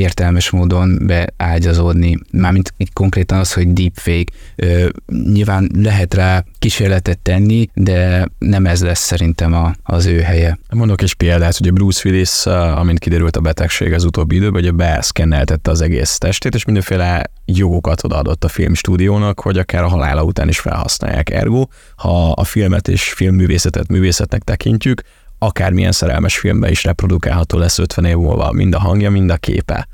értelmes 0.00 0.50
módon 0.50 0.98
beágyazódni. 1.06 2.18
Mármint 2.32 2.74
konkrétan 2.92 3.38
az, 3.38 3.52
hogy 3.52 3.72
deepfake. 3.72 4.32
Ö, 4.56 4.88
nyilván 5.32 5.70
lehet 5.74 6.14
rá 6.14 6.44
kísérletet 6.58 7.18
tenni, 7.18 7.68
de 7.74 8.28
nem 8.38 8.66
ez 8.66 8.82
lesz 8.82 9.00
szerintem 9.00 9.52
a, 9.54 9.74
az 9.82 10.06
ő 10.06 10.20
helye. 10.20 10.58
Mondok 10.72 11.02
egy 11.02 11.14
példát, 11.14 11.56
hogy 11.56 11.68
a 11.68 11.72
Bruce 11.72 12.08
Willis, 12.08 12.46
amint 12.46 12.98
kiderült 12.98 13.36
a 13.36 13.40
betegség 13.40 13.92
az 13.92 14.04
utóbbi 14.04 14.36
időben, 14.36 14.62
hogy 14.62 14.74
beszkenneltette 14.74 15.70
az 15.70 15.80
egész 15.80 16.18
testét, 16.18 16.54
és 16.54 16.64
mindenféle 16.64 17.22
jogokat 17.44 18.04
odaadott 18.04 18.44
a 18.44 18.48
filmstúdiónak, 18.48 19.40
hogy 19.40 19.58
akár 19.58 19.82
a 19.82 19.88
halála 19.88 20.22
után 20.22 20.48
is 20.48 20.58
felhasználják. 20.58 21.30
Ergo, 21.30 21.66
ha 21.96 22.30
a 22.30 22.44
filmet 22.44 22.88
és 22.88 23.12
filmművészetet 23.12 23.88
művészetnek 23.88 24.42
tekintjük, 24.42 25.02
akármilyen 25.42 25.92
szerelmes 25.92 26.38
filmben 26.38 26.70
is 26.70 26.84
reprodukálható 26.84 27.58
lesz 27.58 27.78
50 27.78 28.04
év 28.04 28.16
múlva, 28.16 28.52
mind 28.52 28.74
a 28.74 28.78
hangja, 28.78 29.10
mind 29.10 29.30
a 29.30 29.36
képe. 29.36 29.88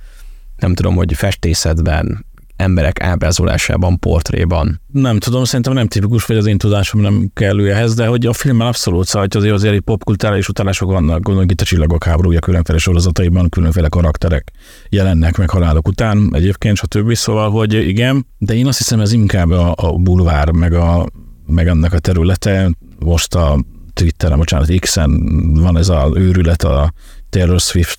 Nem 0.56 0.74
tudom, 0.74 0.94
hogy 0.94 1.14
festészetben, 1.14 2.26
emberek 2.56 3.00
ábrázolásában, 3.00 3.98
portréban. 3.98 4.80
Nem 4.92 5.18
tudom, 5.18 5.44
szerintem 5.44 5.72
nem 5.72 5.87
tipikus, 5.87 6.24
vagy 6.24 6.37
az 6.37 6.46
én 6.46 6.59
tudásom 6.59 7.00
nem 7.00 7.30
kellő 7.35 7.72
ehhez, 7.72 7.94
de 7.94 8.06
hogy 8.06 8.26
a 8.26 8.32
filmben 8.32 8.66
abszolút 8.66 9.06
szóval, 9.06 9.28
azért 9.30 9.54
azért 9.54 9.80
popkulturális 9.80 10.48
utalások 10.48 10.90
vannak, 10.90 11.20
gondoljuk 11.22 11.52
itt 11.52 11.61
a 11.61 11.64
Csillagok 11.64 12.04
háborúja 12.04 12.38
különféle 12.38 12.78
sorozataiban, 12.78 13.48
különféle 13.48 13.88
karakterek 13.88 14.52
jelennek 14.88 15.37
meg 15.37 15.50
halálok 15.50 15.88
után, 15.88 16.30
egyébként, 16.32 16.76
stb. 16.76 17.14
Szóval, 17.14 17.50
hogy 17.50 17.72
igen, 17.72 18.26
de 18.38 18.54
én 18.54 18.66
azt 18.66 18.78
hiszem, 18.78 19.00
ez 19.00 19.12
inkább 19.12 19.50
a, 19.50 19.74
a 19.76 19.92
bulvár, 19.92 20.50
meg, 20.50 20.72
a, 20.72 21.06
meg 21.46 21.66
annak 21.68 21.92
a 21.92 21.98
területe, 21.98 22.70
most 22.98 23.35
a 23.35 23.59
Twitteren, 23.96 24.38
bocsánat, 24.38 24.78
X-en 24.78 25.11
van 25.54 25.76
ez 25.76 25.88
az 25.88 26.11
őrület, 26.14 26.62
a 26.62 26.92
Taylor 27.30 27.61
Swift 27.61 27.98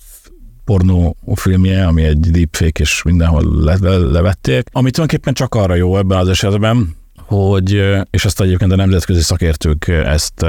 pornó 0.64 1.16
filmje, 1.34 1.86
ami 1.86 2.02
egy 2.02 2.20
deepfake, 2.20 2.80
és 2.80 3.02
mindenhol 3.02 3.64
le, 3.64 3.76
le, 3.80 3.96
levették, 3.96 4.68
ami 4.72 4.90
tulajdonképpen 4.90 5.34
csak 5.34 5.54
arra 5.54 5.74
jó 5.74 5.96
ebben 5.96 6.18
az 6.18 6.28
esetben, 6.28 6.96
hogy, 7.16 7.72
és 8.10 8.24
ezt 8.24 8.40
egyébként 8.40 8.72
a 8.72 8.76
nemzetközi 8.76 9.20
szakértők 9.20 9.88
ezt 9.88 10.44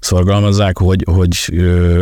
szorgalmazzák, 0.00 0.78
hogy, 0.78 1.04
hogy 1.10 1.52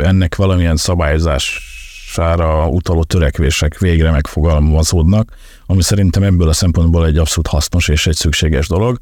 ennek 0.02 0.36
valamilyen 0.36 0.76
szabályozására 0.76 2.68
utaló 2.68 3.04
törekvések 3.04 3.78
végre 3.78 4.10
megfogalmazódnak, 4.10 5.32
ami 5.66 5.82
szerintem 5.82 6.22
ebből 6.22 6.48
a 6.48 6.52
szempontból 6.52 7.06
egy 7.06 7.18
abszolút 7.18 7.46
hasznos 7.46 7.88
és 7.88 8.06
egy 8.06 8.16
szükséges 8.16 8.68
dolog. 8.68 9.00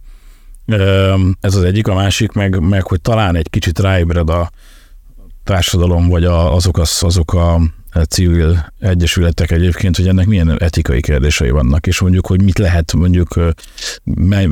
Ez 1.41 1.55
az 1.55 1.63
egyik, 1.63 1.89
a 1.89 1.95
másik 1.95 2.33
meg, 2.33 2.61
meg 2.61 2.87
hogy 2.87 3.01
talán 3.01 3.37
egy 3.37 3.51
kicsit 3.51 3.79
ráébred 3.79 4.31
a 4.31 4.51
társadalom, 5.45 6.09
vagy 6.09 6.25
a, 6.25 6.55
azok, 6.55 6.79
az, 6.79 6.99
azok 7.03 7.35
a 7.35 7.61
civil 8.09 8.73
egyesületek 8.79 9.51
egyébként, 9.51 9.97
hogy 9.97 10.09
ennek 10.09 10.27
milyen 10.27 10.61
etikai 10.61 11.01
kérdései 11.01 11.51
vannak, 11.51 11.87
és 11.87 12.01
mondjuk, 12.01 12.27
hogy 12.27 12.43
mit 12.43 12.59
lehet 12.59 12.93
mondjuk, 12.93 13.35
mely, 14.05 14.49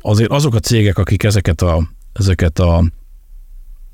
azért 0.00 0.30
azok 0.30 0.54
a 0.54 0.58
cégek, 0.58 0.98
akik 0.98 1.22
ezeket 1.22 1.62
a, 1.62 1.90
ezeket 2.12 2.58
a 2.58 2.84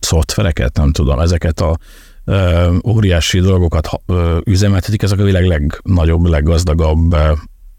szoftvereket, 0.01 0.77
nem 0.77 0.93
tudom, 0.93 1.19
ezeket 1.19 1.61
a 1.61 1.79
óriási 2.89 3.41
dolgokat 3.41 3.89
üzemeltetik, 4.45 5.03
ezek 5.03 5.19
a 5.19 5.25
világ 5.25 5.47
legnagyobb, 5.47 6.25
leggazdagabb 6.25 7.17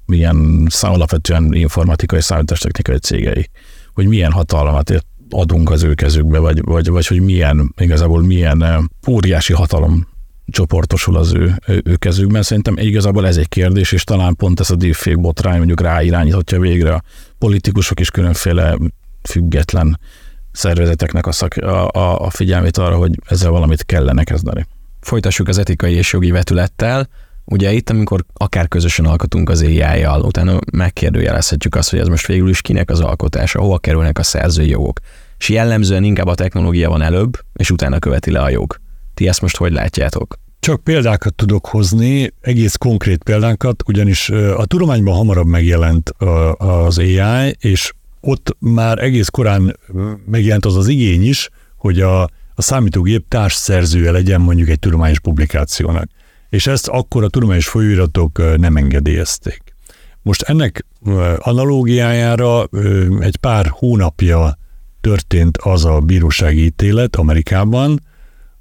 milyen 0.07 0.67
alapvetően 0.79 1.53
informatikai 1.53 2.21
számítástechnikai 2.21 2.97
cégei, 2.97 3.49
hogy 3.93 4.07
milyen 4.07 4.31
hatalmat 4.31 5.05
adunk 5.29 5.69
az 5.69 5.83
ő 5.83 5.93
kezükbe, 5.93 6.39
vagy, 6.39 6.61
vagy, 6.63 6.87
vagy 6.89 7.07
hogy 7.07 7.21
milyen, 7.21 7.73
igazából 7.77 8.21
milyen 8.21 8.63
eh, 8.63 8.77
óriási 9.07 9.53
hatalom 9.53 10.07
csoportosul 10.45 11.17
az 11.17 11.33
ő, 11.33 11.55
ő, 11.65 11.95
kezükben. 11.95 12.41
Szerintem 12.41 12.77
igazából 12.77 13.27
ez 13.27 13.37
egy 13.37 13.49
kérdés, 13.49 13.91
és 13.91 14.03
talán 14.03 14.35
pont 14.35 14.59
ez 14.59 14.69
a 14.69 14.75
deepfake 14.75 15.17
botrány 15.17 15.57
mondjuk 15.57 15.81
ráirányíthatja 15.81 16.59
végre 16.59 16.93
a 16.93 17.03
politikusok 17.37 17.99
is 17.99 18.11
különféle 18.11 18.77
független 19.23 19.99
szervezeteknek 20.51 21.27
a, 21.27 21.31
szak, 21.31 21.55
a, 21.55 22.25
a 22.25 22.29
figyelmét 22.29 22.77
arra, 22.77 22.95
hogy 22.95 23.19
ezzel 23.25 23.49
valamit 23.49 23.85
kellene 23.85 24.23
kezdeni. 24.23 24.65
Folytassuk 24.99 25.47
az 25.47 25.57
etikai 25.57 25.93
és 25.93 26.13
jogi 26.13 26.31
vetülettel. 26.31 27.09
Ugye 27.49 27.73
itt, 27.73 27.89
amikor 27.89 28.25
akár 28.33 28.67
közösen 28.67 29.05
alkotunk 29.05 29.49
az 29.49 29.61
ai 29.61 30.05
utána 30.21 30.59
megkérdőjelezhetjük 30.71 31.75
azt, 31.75 31.89
hogy 31.89 31.99
ez 31.99 32.07
most 32.07 32.27
végül 32.27 32.49
is 32.49 32.61
kinek 32.61 32.89
az 32.89 32.99
alkotása, 32.99 33.59
hova 33.59 33.77
kerülnek 33.77 34.19
a 34.19 34.23
szerzői 34.23 34.69
jogok. 34.69 34.99
És 35.37 35.49
jellemzően 35.49 36.03
inkább 36.03 36.27
a 36.27 36.35
technológia 36.35 36.89
van 36.89 37.01
előbb, 37.01 37.39
és 37.53 37.71
utána 37.71 37.99
követi 37.99 38.31
le 38.31 38.39
a 38.39 38.49
jog. 38.49 38.79
Ti 39.13 39.27
ezt 39.27 39.41
most 39.41 39.57
hogy 39.57 39.71
látjátok? 39.71 40.39
Csak 40.59 40.83
példákat 40.83 41.33
tudok 41.33 41.65
hozni, 41.65 42.33
egész 42.41 42.75
konkrét 42.75 43.23
példákat, 43.23 43.83
ugyanis 43.85 44.29
a 44.29 44.65
tudományban 44.65 45.15
hamarabb 45.15 45.47
megjelent 45.47 46.09
az 46.57 46.97
AI, 46.97 47.55
és 47.59 47.93
ott 48.21 48.55
már 48.59 49.03
egész 49.03 49.27
korán 49.27 49.79
megjelent 50.25 50.65
az 50.65 50.75
az 50.75 50.87
igény 50.87 51.27
is, 51.27 51.49
hogy 51.77 52.01
a, 52.01 52.21
a 52.55 52.61
számítógép 52.61 53.25
társszerzője 53.27 54.11
legyen 54.11 54.41
mondjuk 54.41 54.69
egy 54.69 54.79
tudományos 54.79 55.19
publikációnak 55.19 56.09
és 56.49 56.67
ezt 56.67 56.87
akkor 56.87 57.23
a 57.23 57.29
tudományos 57.29 57.67
folyóiratok 57.67 58.57
nem 58.57 58.75
engedélyezték. 58.75 59.61
Most 60.21 60.41
ennek 60.41 60.85
analógiájára 61.37 62.63
egy 63.19 63.37
pár 63.37 63.67
hónapja 63.69 64.57
történt 65.01 65.57
az 65.57 65.85
a 65.85 65.99
bírósági 65.99 66.63
ítélet 66.63 67.15
Amerikában, 67.15 67.99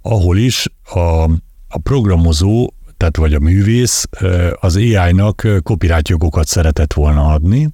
ahol 0.02 0.36
is 0.36 0.66
a, 0.84 1.22
a 1.68 1.78
programozó, 1.82 2.72
tehát 2.96 3.16
vagy 3.16 3.34
a 3.34 3.38
művész 3.38 4.08
az 4.60 4.76
AI-nak 4.76 5.46
copyright 5.62 6.46
szeretett 6.46 6.92
volna 6.92 7.26
adni, 7.26 7.68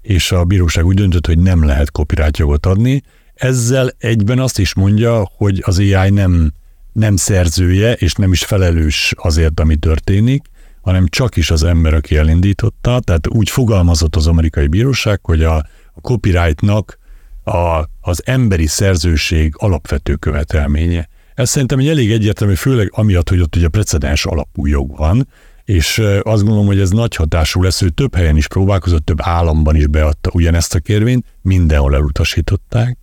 és 0.00 0.32
a 0.32 0.44
bíróság 0.44 0.86
úgy 0.86 0.96
döntött, 0.96 1.26
hogy 1.26 1.38
nem 1.38 1.64
lehet 1.64 1.90
copyright 1.90 2.66
adni. 2.66 3.02
Ezzel 3.34 3.90
egyben 3.98 4.38
azt 4.38 4.58
is 4.58 4.74
mondja, 4.74 5.30
hogy 5.36 5.62
az 5.66 5.78
AI 5.78 6.10
nem 6.10 6.52
nem 6.92 7.16
szerzője, 7.16 7.92
és 7.92 8.12
nem 8.12 8.32
is 8.32 8.44
felelős 8.44 9.14
azért, 9.16 9.60
ami 9.60 9.76
történik, 9.76 10.46
hanem 10.80 11.06
csak 11.08 11.36
is 11.36 11.50
az 11.50 11.62
ember, 11.62 11.94
aki 11.94 12.16
elindította. 12.16 13.00
Tehát 13.00 13.28
úgy 13.28 13.50
fogalmazott 13.50 14.16
az 14.16 14.26
amerikai 14.26 14.66
bíróság, 14.66 15.20
hogy 15.22 15.42
a, 15.42 15.56
a 15.92 16.00
copyrightnak 16.02 16.98
a, 17.44 17.84
az 18.00 18.22
emberi 18.24 18.66
szerzőség 18.66 19.54
alapvető 19.56 20.14
követelménye. 20.14 21.08
Ez 21.34 21.50
szerintem 21.50 21.78
egy 21.78 21.88
elég 21.88 22.12
egyértelmű, 22.12 22.54
főleg 22.54 22.92
amiatt, 22.94 23.28
hogy 23.28 23.40
ott 23.40 23.56
ugye 23.56 23.68
precedens 23.68 24.24
alapú 24.26 24.66
jog 24.66 24.96
van, 24.96 25.28
és 25.64 25.98
azt 26.22 26.42
gondolom, 26.42 26.66
hogy 26.66 26.80
ez 26.80 26.90
nagy 26.90 27.14
hatású 27.14 27.62
lesz, 27.62 27.82
ő 27.82 27.88
több 27.88 28.14
helyen 28.14 28.36
is 28.36 28.48
próbálkozott, 28.48 29.04
több 29.04 29.18
államban 29.20 29.76
is 29.76 29.86
beadta 29.86 30.30
ugyanezt 30.32 30.74
a 30.74 30.78
kérvényt, 30.78 31.26
mindenhol 31.42 31.94
elutasították. 31.94 32.98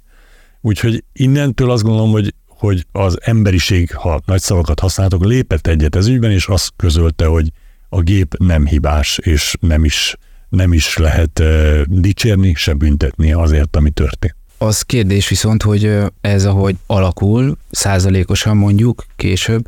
Úgyhogy 0.62 1.04
innentől 1.14 1.72
azt 1.72 1.84
gondolom, 1.84 2.12
hogy 2.12 2.34
hogy 2.58 2.86
az 2.92 3.18
emberiség, 3.22 3.94
ha 3.94 4.22
nagy 4.26 4.42
szavakat 4.42 4.80
használtok, 4.80 5.26
lépett 5.26 5.68
egyet 5.68 5.96
ez 5.96 6.08
ügyben, 6.08 6.32
és 6.32 6.48
azt 6.48 6.72
közölte, 6.76 7.26
hogy 7.26 7.52
a 7.90 8.02
gép 8.02 8.36
nem 8.38 8.66
hibás, 8.66 9.18
és 9.18 9.56
nem 9.60 9.84
is, 9.84 10.16
nem 10.50 10.74
is 10.74 10.98
lehet 10.98 11.40
uh, 11.40 11.82
dicsérni, 11.88 12.54
se 12.54 12.74
büntetni 12.74 13.34
azért, 13.34 13.76
ami 13.76 13.90
történt. 13.90 14.36
Az 14.58 14.82
kérdés 14.82 15.30
viszont, 15.30 15.64
hogy 15.64 15.98
ez 16.22 16.46
ahogy 16.46 16.76
alakul, 16.86 17.58
százalékosan 17.72 18.58
mondjuk 18.58 19.06
később, 19.16 19.68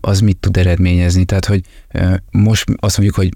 az 0.00 0.20
mit 0.20 0.36
tud 0.36 0.56
eredményezni. 0.56 1.24
Tehát, 1.24 1.44
hogy 1.44 1.60
most 2.30 2.64
azt 2.76 2.96
mondjuk, 2.96 3.18
hogy 3.18 3.30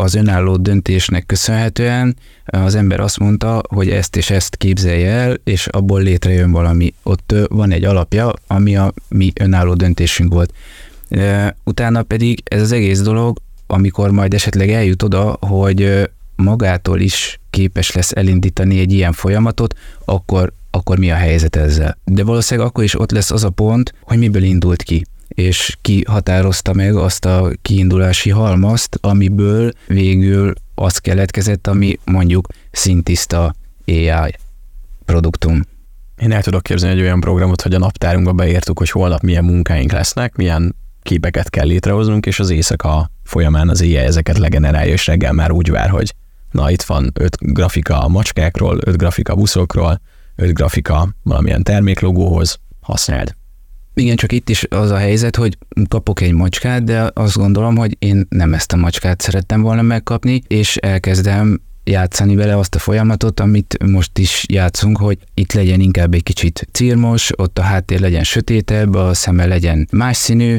az 0.00 0.14
önálló 0.14 0.56
döntésnek 0.56 1.26
köszönhetően 1.26 2.16
az 2.44 2.74
ember 2.74 3.00
azt 3.00 3.18
mondta, 3.18 3.62
hogy 3.68 3.90
ezt 3.90 4.16
és 4.16 4.30
ezt 4.30 4.56
képzelje 4.56 5.10
el, 5.10 5.36
és 5.44 5.66
abból 5.66 6.02
létrejön 6.02 6.50
valami. 6.50 6.94
Ott 7.02 7.34
van 7.48 7.72
egy 7.72 7.84
alapja, 7.84 8.32
ami 8.46 8.76
a 8.76 8.92
mi 9.08 9.32
önálló 9.40 9.74
döntésünk 9.74 10.32
volt. 10.32 10.52
Utána 11.64 12.02
pedig 12.02 12.42
ez 12.44 12.60
az 12.60 12.72
egész 12.72 13.00
dolog, 13.00 13.38
amikor 13.66 14.10
majd 14.10 14.34
esetleg 14.34 14.70
eljut 14.70 15.02
oda, 15.02 15.36
hogy 15.40 16.10
magától 16.36 17.00
is 17.00 17.40
képes 17.50 17.92
lesz 17.92 18.12
elindítani 18.12 18.78
egy 18.78 18.92
ilyen 18.92 19.12
folyamatot, 19.12 19.74
akkor, 20.04 20.52
akkor 20.70 20.98
mi 20.98 21.10
a 21.10 21.14
helyzet 21.14 21.56
ezzel. 21.56 21.98
De 22.04 22.24
valószínűleg 22.24 22.68
akkor 22.68 22.84
is 22.84 23.00
ott 23.00 23.10
lesz 23.10 23.30
az 23.30 23.44
a 23.44 23.50
pont, 23.50 23.94
hogy 24.02 24.18
miből 24.18 24.42
indult 24.42 24.82
ki 24.82 25.04
és 25.34 25.76
ki 25.80 26.04
határozta 26.08 26.72
meg 26.72 26.96
azt 26.96 27.24
a 27.24 27.50
kiindulási 27.62 28.30
halmazt, 28.30 28.98
amiből 29.00 29.72
végül 29.86 30.52
az 30.74 30.98
keletkezett, 30.98 31.66
ami 31.66 31.98
mondjuk 32.04 32.48
szintiszta 32.70 33.54
AI 33.86 34.34
produktum. 35.04 35.62
Én 36.16 36.32
el 36.32 36.42
tudok 36.42 36.62
képzelni 36.62 36.98
egy 36.98 37.02
olyan 37.02 37.20
programot, 37.20 37.62
hogy 37.62 37.74
a 37.74 37.78
naptárunkba 37.78 38.32
beírtuk, 38.32 38.78
hogy 38.78 38.90
holnap 38.90 39.20
milyen 39.20 39.44
munkáink 39.44 39.92
lesznek, 39.92 40.36
milyen 40.36 40.76
képeket 41.02 41.50
kell 41.50 41.66
létrehoznunk, 41.66 42.26
és 42.26 42.40
az 42.40 42.50
éjszaka 42.50 43.10
folyamán 43.24 43.68
az 43.68 43.80
éjjel 43.80 44.04
ezeket 44.04 44.38
legenerálja, 44.38 44.92
és 44.92 45.06
reggel 45.06 45.32
már 45.32 45.50
úgy 45.50 45.70
vár, 45.70 45.88
hogy 45.88 46.14
na 46.50 46.70
itt 46.70 46.82
van 46.82 47.10
öt 47.14 47.36
grafika 47.40 48.00
a 48.02 48.08
macskákról, 48.08 48.78
öt 48.84 48.96
grafika 48.96 49.34
buszokról, 49.34 50.00
öt 50.36 50.52
grafika 50.52 51.08
valamilyen 51.22 51.62
terméklogóhoz, 51.62 52.60
használd. 52.80 53.38
Igen, 54.00 54.16
csak 54.16 54.32
itt 54.32 54.48
is 54.48 54.66
az 54.68 54.90
a 54.90 54.96
helyzet, 54.96 55.36
hogy 55.36 55.58
kapok 55.88 56.20
egy 56.20 56.32
macskát, 56.32 56.84
de 56.84 57.10
azt 57.14 57.36
gondolom, 57.36 57.76
hogy 57.76 57.96
én 57.98 58.26
nem 58.28 58.54
ezt 58.54 58.72
a 58.72 58.76
macskát 58.76 59.20
szerettem 59.20 59.62
volna 59.62 59.82
megkapni, 59.82 60.42
és 60.46 60.76
elkezdem 60.76 61.60
játszani 61.84 62.36
vele 62.36 62.56
azt 62.56 62.74
a 62.74 62.78
folyamatot, 62.78 63.40
amit 63.40 63.78
most 63.86 64.18
is 64.18 64.44
játszunk, 64.48 64.96
hogy 64.96 65.18
itt 65.34 65.52
legyen 65.52 65.80
inkább 65.80 66.14
egy 66.14 66.22
kicsit 66.22 66.68
círmos, 66.72 67.30
ott 67.36 67.58
a 67.58 67.62
háttér 67.62 68.00
legyen 68.00 68.24
sötétebb, 68.24 68.94
a 68.94 69.14
szeme 69.14 69.46
legyen 69.46 69.88
más 69.92 70.16
színű, 70.16 70.58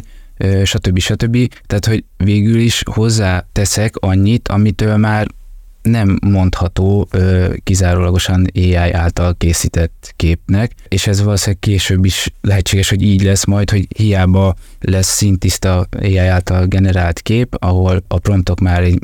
stb. 0.64 1.00
stb. 1.00 1.54
Tehát, 1.68 1.86
hogy 1.86 2.04
végül 2.18 2.60
is 2.60 2.84
hozzá 2.92 3.46
teszek 3.52 3.96
annyit, 3.96 4.48
amitől 4.48 4.98
már 4.98 5.28
nem 5.82 6.18
mondható 6.26 7.08
ö, 7.12 7.54
kizárólagosan 7.64 8.48
AI 8.54 8.76
által 8.76 9.36
készített 9.38 10.14
képnek, 10.16 10.72
és 10.88 11.08
ez 11.08 11.24
valószínűleg 11.24 11.60
később 11.60 12.06
is 12.06 12.34
lehetséges, 12.42 12.90
hogy 12.90 13.02
így 13.02 13.24
lesz 13.24 13.46
majd, 13.46 13.70
hogy 13.70 13.88
hiába 13.98 14.56
lesz 14.80 15.16
szintiszta 15.16 15.88
AI 16.02 16.18
által 16.18 16.66
generált 16.66 17.22
kép, 17.22 17.56
ahol 17.60 18.04
a 18.08 18.20
promptok 18.20 18.60
már 18.60 18.84
egy 18.84 19.00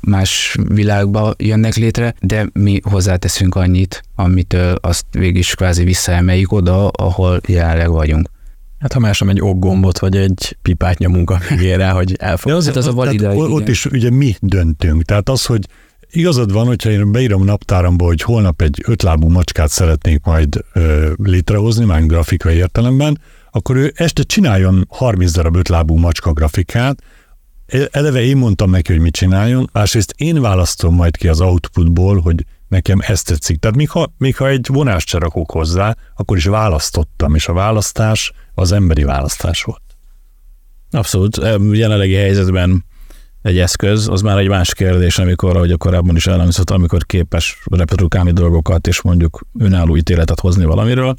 más 0.00 0.56
világba 0.68 1.34
jönnek 1.38 1.74
létre, 1.74 2.14
de 2.20 2.48
mi 2.52 2.80
hozzáteszünk 2.82 3.54
annyit, 3.54 4.02
amitől 4.14 4.74
azt 4.80 5.04
végig 5.10 5.36
is 5.36 5.54
kvázi 5.54 5.84
visszaemeljük 5.84 6.52
oda, 6.52 6.88
ahol 6.88 7.40
jelenleg 7.46 7.90
vagyunk. 7.90 8.30
Hát 8.78 8.92
ha 8.92 8.98
másom 8.98 9.28
egy 9.28 9.40
okgombot, 9.40 9.98
vagy 9.98 10.16
egy 10.16 10.56
pipát 10.62 10.98
nyomunk 10.98 11.30
a 11.30 11.40
végére, 11.48 11.90
hogy 11.90 12.16
elfog. 12.18 12.52
az, 12.52 12.66
hát 12.66 12.76
az 12.76 12.86
a 12.86 12.92
valida, 12.92 13.34
ott 13.34 13.68
is 13.68 13.86
ugye 13.86 14.10
mi 14.10 14.36
döntünk. 14.40 15.02
Tehát 15.02 15.28
az, 15.28 15.46
hogy 15.46 15.66
igazad 16.10 16.52
van, 16.52 16.66
hogyha 16.66 16.90
én 16.90 17.12
beírom 17.12 17.44
naptáramba, 17.44 18.04
hogy 18.04 18.22
holnap 18.22 18.62
egy 18.62 18.82
ötlábú 18.86 19.28
macskát 19.28 19.68
szeretnék 19.68 20.24
majd 20.24 20.64
ö, 20.72 21.12
létrehozni, 21.16 21.84
már 21.84 22.06
grafikai 22.06 22.56
értelemben, 22.56 23.20
akkor 23.50 23.76
ő 23.76 23.92
este 23.94 24.22
csináljon 24.22 24.86
30 24.88 25.32
darab 25.32 25.56
ötlábú 25.56 25.96
macska 25.96 26.32
grafikát, 26.32 27.02
e, 27.66 27.88
eleve 27.90 28.22
én 28.22 28.36
mondtam 28.36 28.70
neki, 28.70 28.92
hogy 28.92 29.00
mit 29.00 29.14
csináljon, 29.14 29.70
másrészt 29.72 30.14
én 30.16 30.40
választom 30.40 30.94
majd 30.94 31.16
ki 31.16 31.28
az 31.28 31.40
outputból, 31.40 32.20
hogy 32.20 32.44
nekem 32.68 32.98
ezt 33.06 33.26
tetszik. 33.26 33.58
Tehát 33.58 33.76
még 33.76 33.90
ha, 33.90 34.12
még 34.18 34.36
ha 34.36 34.48
egy 34.48 34.66
vonást 34.72 35.08
se 35.08 35.18
rakok 35.18 35.50
hozzá, 35.50 35.96
akkor 36.16 36.36
is 36.36 36.44
választottam, 36.44 37.34
és 37.34 37.48
a 37.48 37.52
választás 37.52 38.32
az 38.54 38.72
emberi 38.72 39.02
választás 39.02 39.62
volt. 39.62 39.82
Abszolút. 40.90 41.36
Jelenlegi 41.72 42.14
helyzetben 42.14 42.84
egy 43.42 43.58
eszköz, 43.58 44.08
az 44.08 44.20
már 44.20 44.38
egy 44.38 44.48
más 44.48 44.74
kérdés, 44.74 45.18
amikor, 45.18 45.56
ahogy 45.56 45.70
a 45.70 45.76
korábban 45.76 46.16
is 46.16 46.26
elhangzott, 46.26 46.70
amikor 46.70 47.06
képes 47.06 47.62
reprodukálni 47.70 48.32
dolgokat, 48.32 48.86
és 48.86 49.02
mondjuk 49.02 49.46
önálló 49.58 49.96
ítéletet 49.96 50.40
hozni 50.40 50.64
valamiről, 50.64 51.16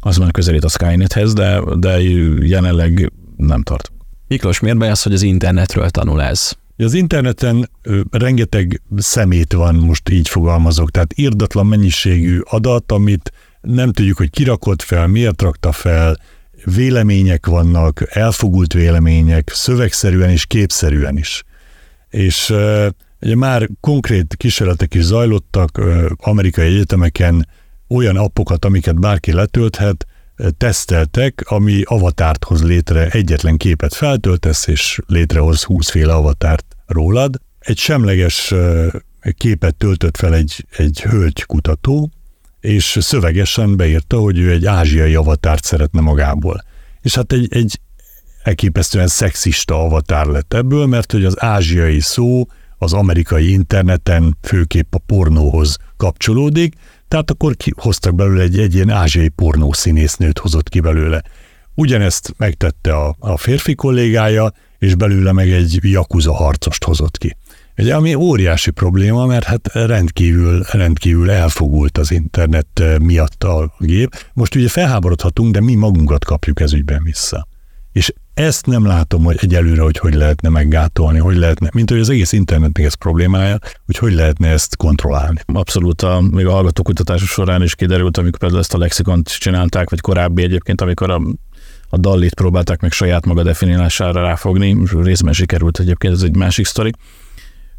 az 0.00 0.16
már 0.16 0.30
közelít 0.30 0.64
a 0.64 0.68
Skynethez, 0.68 1.32
de, 1.32 1.62
de 1.76 2.00
jelenleg 2.40 3.12
nem 3.36 3.62
tart. 3.62 3.92
Miklós, 4.28 4.60
miért 4.60 4.78
baj 4.78 4.90
az, 4.90 5.02
hogy 5.02 5.12
az 5.12 5.22
internetről 5.22 5.90
tanul 5.90 6.22
ez? 6.22 6.52
Az 6.76 6.94
interneten 6.94 7.70
rengeteg 8.10 8.82
szemét 8.96 9.52
van, 9.52 9.74
most 9.74 10.08
így 10.08 10.28
fogalmazok, 10.28 10.90
tehát 10.90 11.12
írdatlan 11.16 11.66
mennyiségű 11.66 12.40
adat, 12.44 12.92
amit 12.92 13.32
nem 13.60 13.92
tudjuk, 13.92 14.16
hogy 14.16 14.30
kirakott 14.30 14.82
fel, 14.82 15.06
miért 15.06 15.42
rakta 15.42 15.72
fel, 15.72 16.16
vélemények 16.64 17.46
vannak, 17.46 18.04
elfogult 18.08 18.72
vélemények, 18.72 19.50
szövegszerűen 19.54 20.30
és 20.30 20.46
képszerűen 20.46 21.16
is 21.16 21.42
és 22.10 22.54
ugye 23.20 23.34
már 23.34 23.68
konkrét 23.80 24.34
kísérletek 24.36 24.94
is 24.94 25.02
zajlottak 25.02 25.80
amerikai 26.16 26.66
egyetemeken, 26.66 27.48
olyan 27.88 28.16
appokat, 28.16 28.64
amiket 28.64 29.00
bárki 29.00 29.32
letölthet, 29.32 30.06
teszteltek, 30.56 31.42
ami 31.44 31.82
avatárt 31.84 32.44
hoz 32.44 32.62
létre, 32.62 33.08
egyetlen 33.08 33.56
képet 33.56 33.94
feltöltesz, 33.94 34.66
és 34.66 34.98
létrehoz 35.06 35.62
20 35.62 35.90
féle 35.90 36.12
avatárt 36.12 36.76
rólad. 36.86 37.40
Egy 37.58 37.78
semleges 37.78 38.54
képet 39.36 39.74
töltött 39.74 40.16
fel 40.16 40.34
egy, 40.34 40.66
egy 40.76 41.00
hölgy 41.00 41.42
kutató, 41.44 42.10
és 42.60 42.98
szövegesen 43.00 43.76
beírta, 43.76 44.18
hogy 44.18 44.38
ő 44.38 44.50
egy 44.50 44.66
ázsiai 44.66 45.14
avatárt 45.14 45.64
szeretne 45.64 46.00
magából. 46.00 46.64
És 47.00 47.14
hát 47.14 47.32
egy, 47.32 47.46
egy 47.50 47.80
elképesztően 48.42 49.06
szexista 49.06 49.80
avatár 49.84 50.26
lett 50.26 50.54
ebből, 50.54 50.86
mert 50.86 51.12
hogy 51.12 51.24
az 51.24 51.42
ázsiai 51.42 52.00
szó 52.00 52.46
az 52.78 52.92
amerikai 52.92 53.52
interneten 53.52 54.36
főképp 54.42 54.94
a 54.94 54.98
pornóhoz 54.98 55.76
kapcsolódik, 55.96 56.74
tehát 57.08 57.30
akkor 57.30 57.56
hoztak 57.76 58.14
belőle 58.14 58.42
egy, 58.42 58.58
egy 58.58 58.74
ilyen 58.74 58.90
ázsiai 58.90 59.28
pornó 59.28 59.72
színésznőt 59.72 60.38
hozott 60.38 60.68
ki 60.68 60.80
belőle. 60.80 61.22
Ugyanezt 61.74 62.34
megtette 62.36 62.94
a, 62.96 63.16
a 63.18 63.36
férfi 63.36 63.74
kollégája, 63.74 64.52
és 64.78 64.94
belőle 64.94 65.32
meg 65.32 65.50
egy 65.50 65.78
jakuza 65.82 66.34
harcost 66.34 66.84
hozott 66.84 67.18
ki. 67.18 67.36
Ugye, 67.78 67.94
ami 67.94 68.14
óriási 68.14 68.70
probléma, 68.70 69.26
mert 69.26 69.44
hát 69.44 69.72
rendkívül, 69.72 70.62
rendkívül 70.70 71.30
elfogult 71.30 71.98
az 71.98 72.10
internet 72.10 72.82
miatt 72.98 73.44
a 73.44 73.74
gép. 73.78 74.26
Most 74.32 74.54
ugye 74.54 74.68
felháborodhatunk, 74.68 75.52
de 75.52 75.60
mi 75.60 75.74
magunkat 75.74 76.24
kapjuk 76.24 76.60
ez 76.60 76.72
ügyben 76.72 77.02
vissza. 77.02 77.46
És 77.92 78.12
ezt 78.40 78.66
nem 78.66 78.86
látom, 78.86 79.24
hogy 79.24 79.36
egyelőre, 79.40 79.82
hogy 79.82 79.98
hogy 79.98 80.14
lehetne 80.14 80.48
meggátolni, 80.48 81.18
hogy 81.18 81.36
lehetne, 81.36 81.70
mint 81.74 81.90
hogy 81.90 82.00
az 82.00 82.08
egész 82.08 82.32
internetnek 82.32 82.84
ez 82.84 82.94
problémája, 82.94 83.58
hogy 83.86 83.96
hogy 83.96 84.12
lehetne 84.12 84.48
ezt 84.48 84.76
kontrollálni. 84.76 85.40
Abszolút, 85.46 86.02
a, 86.02 86.20
még 86.30 86.46
a 86.46 86.50
hallgatókutatás 86.50 87.22
során 87.22 87.62
is 87.62 87.74
kiderült, 87.74 88.18
amikor 88.18 88.38
például 88.38 88.60
ezt 88.60 88.74
a 88.74 88.78
lexikont 88.78 89.38
csinálták, 89.38 89.90
vagy 89.90 90.00
korábbi 90.00 90.42
egyébként, 90.42 90.80
amikor 90.80 91.10
a 91.10 91.20
a 91.92 91.98
dallit 91.98 92.34
próbálták 92.34 92.80
meg 92.80 92.92
saját 92.92 93.26
maga 93.26 93.42
definiálására 93.42 94.22
ráfogni, 94.22 94.76
részben 95.02 95.32
sikerült 95.32 95.78
egyébként, 95.78 96.14
ez 96.14 96.22
egy 96.22 96.36
másik 96.36 96.66
sztori, 96.66 96.92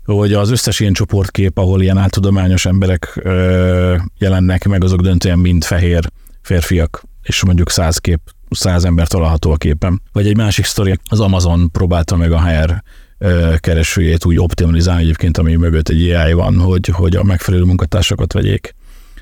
hogy 0.06 0.34
az 0.34 0.52
összes 0.52 0.80
ilyen 0.80 0.93
csoportkép, 0.93 1.58
ahol 1.58 1.82
ilyen 1.82 1.97
áltudományos 1.97 2.65
emberek 2.65 3.19
ö, 3.21 3.95
jelennek 4.17 4.67
meg, 4.67 4.84
azok 4.84 5.02
döntően 5.02 5.39
mind 5.39 5.63
fehér 5.63 6.12
férfiak, 6.41 7.04
és 7.21 7.43
mondjuk 7.43 7.69
száz 7.69 7.97
kép 7.97 8.19
száz 8.52 8.86
ember 8.86 9.08
található 9.08 9.52
a 9.52 9.56
képen. 9.56 10.02
Vagy 10.12 10.28
egy 10.28 10.38
másik 10.38 10.66
sztori, 10.66 11.00
az 11.10 11.20
Amazon 11.20 11.72
próbálta 11.72 12.16
meg 12.16 12.32
a 12.32 12.42
HR 12.42 12.84
keresőjét 13.58 14.26
úgy 14.26 14.40
optimalizálni 14.40 15.02
egyébként, 15.02 15.38
ami 15.38 15.56
mögött 15.56 15.90
egy 15.90 16.10
AI 16.10 16.34
van, 16.34 16.60
hogy, 16.60 16.88
hogy 16.88 17.16
a 17.16 17.24
megfelelő 17.24 17.64
munkatársakat 17.64 18.34
vegyék 18.34 18.76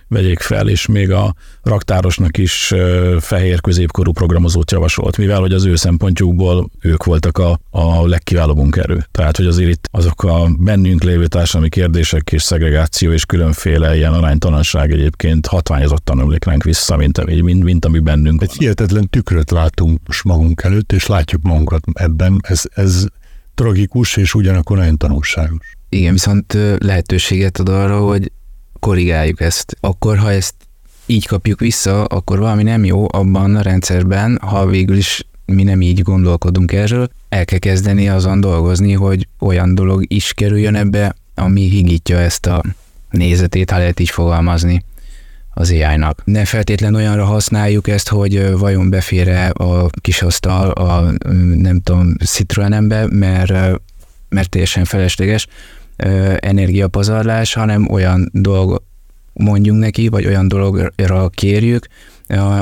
vegyék 0.09 0.39
fel, 0.39 0.69
és 0.69 0.85
még 0.85 1.11
a 1.11 1.35
raktárosnak 1.63 2.37
is 2.37 2.73
fehér 3.19 3.61
középkorú 3.61 4.11
programozót 4.11 4.71
javasolt, 4.71 5.17
mivel 5.17 5.39
hogy 5.39 5.53
az 5.53 5.65
ő 5.65 5.75
szempontjukból 5.75 6.69
ők 6.81 7.03
voltak 7.03 7.37
a, 7.37 7.59
a 7.69 8.07
legkiválóbb 8.07 8.57
munkerő. 8.57 9.05
Tehát, 9.11 9.37
hogy 9.37 9.45
azért 9.45 9.69
itt 9.69 9.87
azok 9.91 10.23
a 10.23 10.47
bennünk 10.59 11.03
lévő 11.03 11.27
társadalmi 11.27 11.69
kérdések 11.69 12.31
és 12.31 12.41
szegregáció 12.41 13.11
és 13.11 13.25
különféle 13.25 13.95
ilyen 13.95 14.13
aránytalanság 14.13 14.91
egyébként 14.91 15.47
hatványozottan 15.47 16.19
ömlik 16.19 16.45
ránk 16.45 16.63
vissza, 16.63 16.95
mint, 16.95 17.41
mint, 17.41 17.63
mint 17.63 17.85
ami 17.85 17.99
bennünk 17.99 18.41
Egy 18.41 18.55
hihetetlen 18.57 19.09
tükröt 19.09 19.51
látunk 19.51 19.99
most 20.05 20.23
magunk 20.23 20.63
előtt, 20.63 20.91
és 20.91 21.05
látjuk 21.05 21.41
magunkat 21.41 21.83
ebben. 21.93 22.39
Ez, 22.41 22.63
ez 22.73 23.05
tragikus, 23.55 24.17
és 24.17 24.33
ugyanakkor 24.33 24.77
nagyon 24.77 24.97
tanulságos. 24.97 25.77
Igen, 25.89 26.13
viszont 26.13 26.57
lehetőséget 26.77 27.57
ad 27.57 27.69
arra, 27.69 27.99
hogy 27.99 28.31
korrigáljuk 28.79 29.41
ezt. 29.41 29.77
Akkor, 29.79 30.17
ha 30.17 30.31
ezt 30.31 30.53
így 31.05 31.27
kapjuk 31.27 31.59
vissza, 31.59 32.03
akkor 32.03 32.39
valami 32.39 32.63
nem 32.63 32.85
jó 32.85 33.07
abban 33.11 33.55
a 33.55 33.61
rendszerben, 33.61 34.39
ha 34.41 34.65
végül 34.65 34.97
is 34.97 35.23
mi 35.45 35.63
nem 35.63 35.81
így 35.81 36.01
gondolkodunk 36.01 36.71
erről, 36.71 37.09
el 37.29 37.45
kell 37.45 37.59
kezdeni 37.59 38.09
azon 38.09 38.41
dolgozni, 38.41 38.93
hogy 38.93 39.27
olyan 39.39 39.75
dolog 39.75 40.03
is 40.07 40.33
kerüljön 40.33 40.75
ebbe, 40.75 41.15
ami 41.35 41.69
higítja 41.69 42.17
ezt 42.17 42.45
a 42.45 42.63
nézetét, 43.09 43.71
ha 43.71 43.77
lehet 43.77 43.99
így 43.99 44.09
fogalmazni 44.09 44.83
az 45.53 45.71
AI-nak. 45.71 46.21
Ne 46.25 46.45
feltétlen 46.45 46.95
olyanra 46.95 47.25
használjuk 47.25 47.87
ezt, 47.87 48.09
hogy 48.09 48.51
vajon 48.51 48.89
befére 48.89 49.47
a 49.47 49.89
kis 50.01 50.21
asztal 50.21 50.69
a 50.69 51.11
nem 51.55 51.81
tudom, 51.81 52.15
Citroenembe, 52.25 53.07
mert, 53.09 53.79
mert 54.29 54.49
teljesen 54.49 54.85
felesleges 54.85 55.47
energiapazarlás, 56.39 57.53
hanem 57.53 57.91
olyan 57.91 58.29
dolog 58.33 58.83
mondjunk 59.33 59.79
neki, 59.79 60.07
vagy 60.07 60.25
olyan 60.25 60.47
dologra 60.47 61.29
kérjük, 61.29 61.87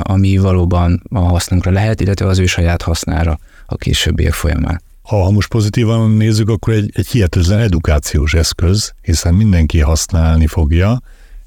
ami 0.02 0.36
valóban 0.36 1.02
a 1.10 1.18
hasznunkra 1.18 1.70
lehet, 1.70 2.00
illetve 2.00 2.26
az 2.26 2.38
ő 2.38 2.46
saját 2.46 2.82
hasznára 2.82 3.38
a 3.66 3.76
későbbiek 3.76 4.32
folyamán. 4.32 4.82
Ha, 5.02 5.22
ha 5.22 5.30
most 5.30 5.48
pozitívan 5.48 6.10
nézzük, 6.10 6.48
akkor 6.48 6.72
egy, 6.72 6.90
egy 6.94 7.06
hihetetlen 7.06 7.58
edukációs 7.58 8.34
eszköz, 8.34 8.92
hiszen 9.02 9.34
mindenki 9.34 9.80
használni 9.80 10.46
fogja, 10.46 11.00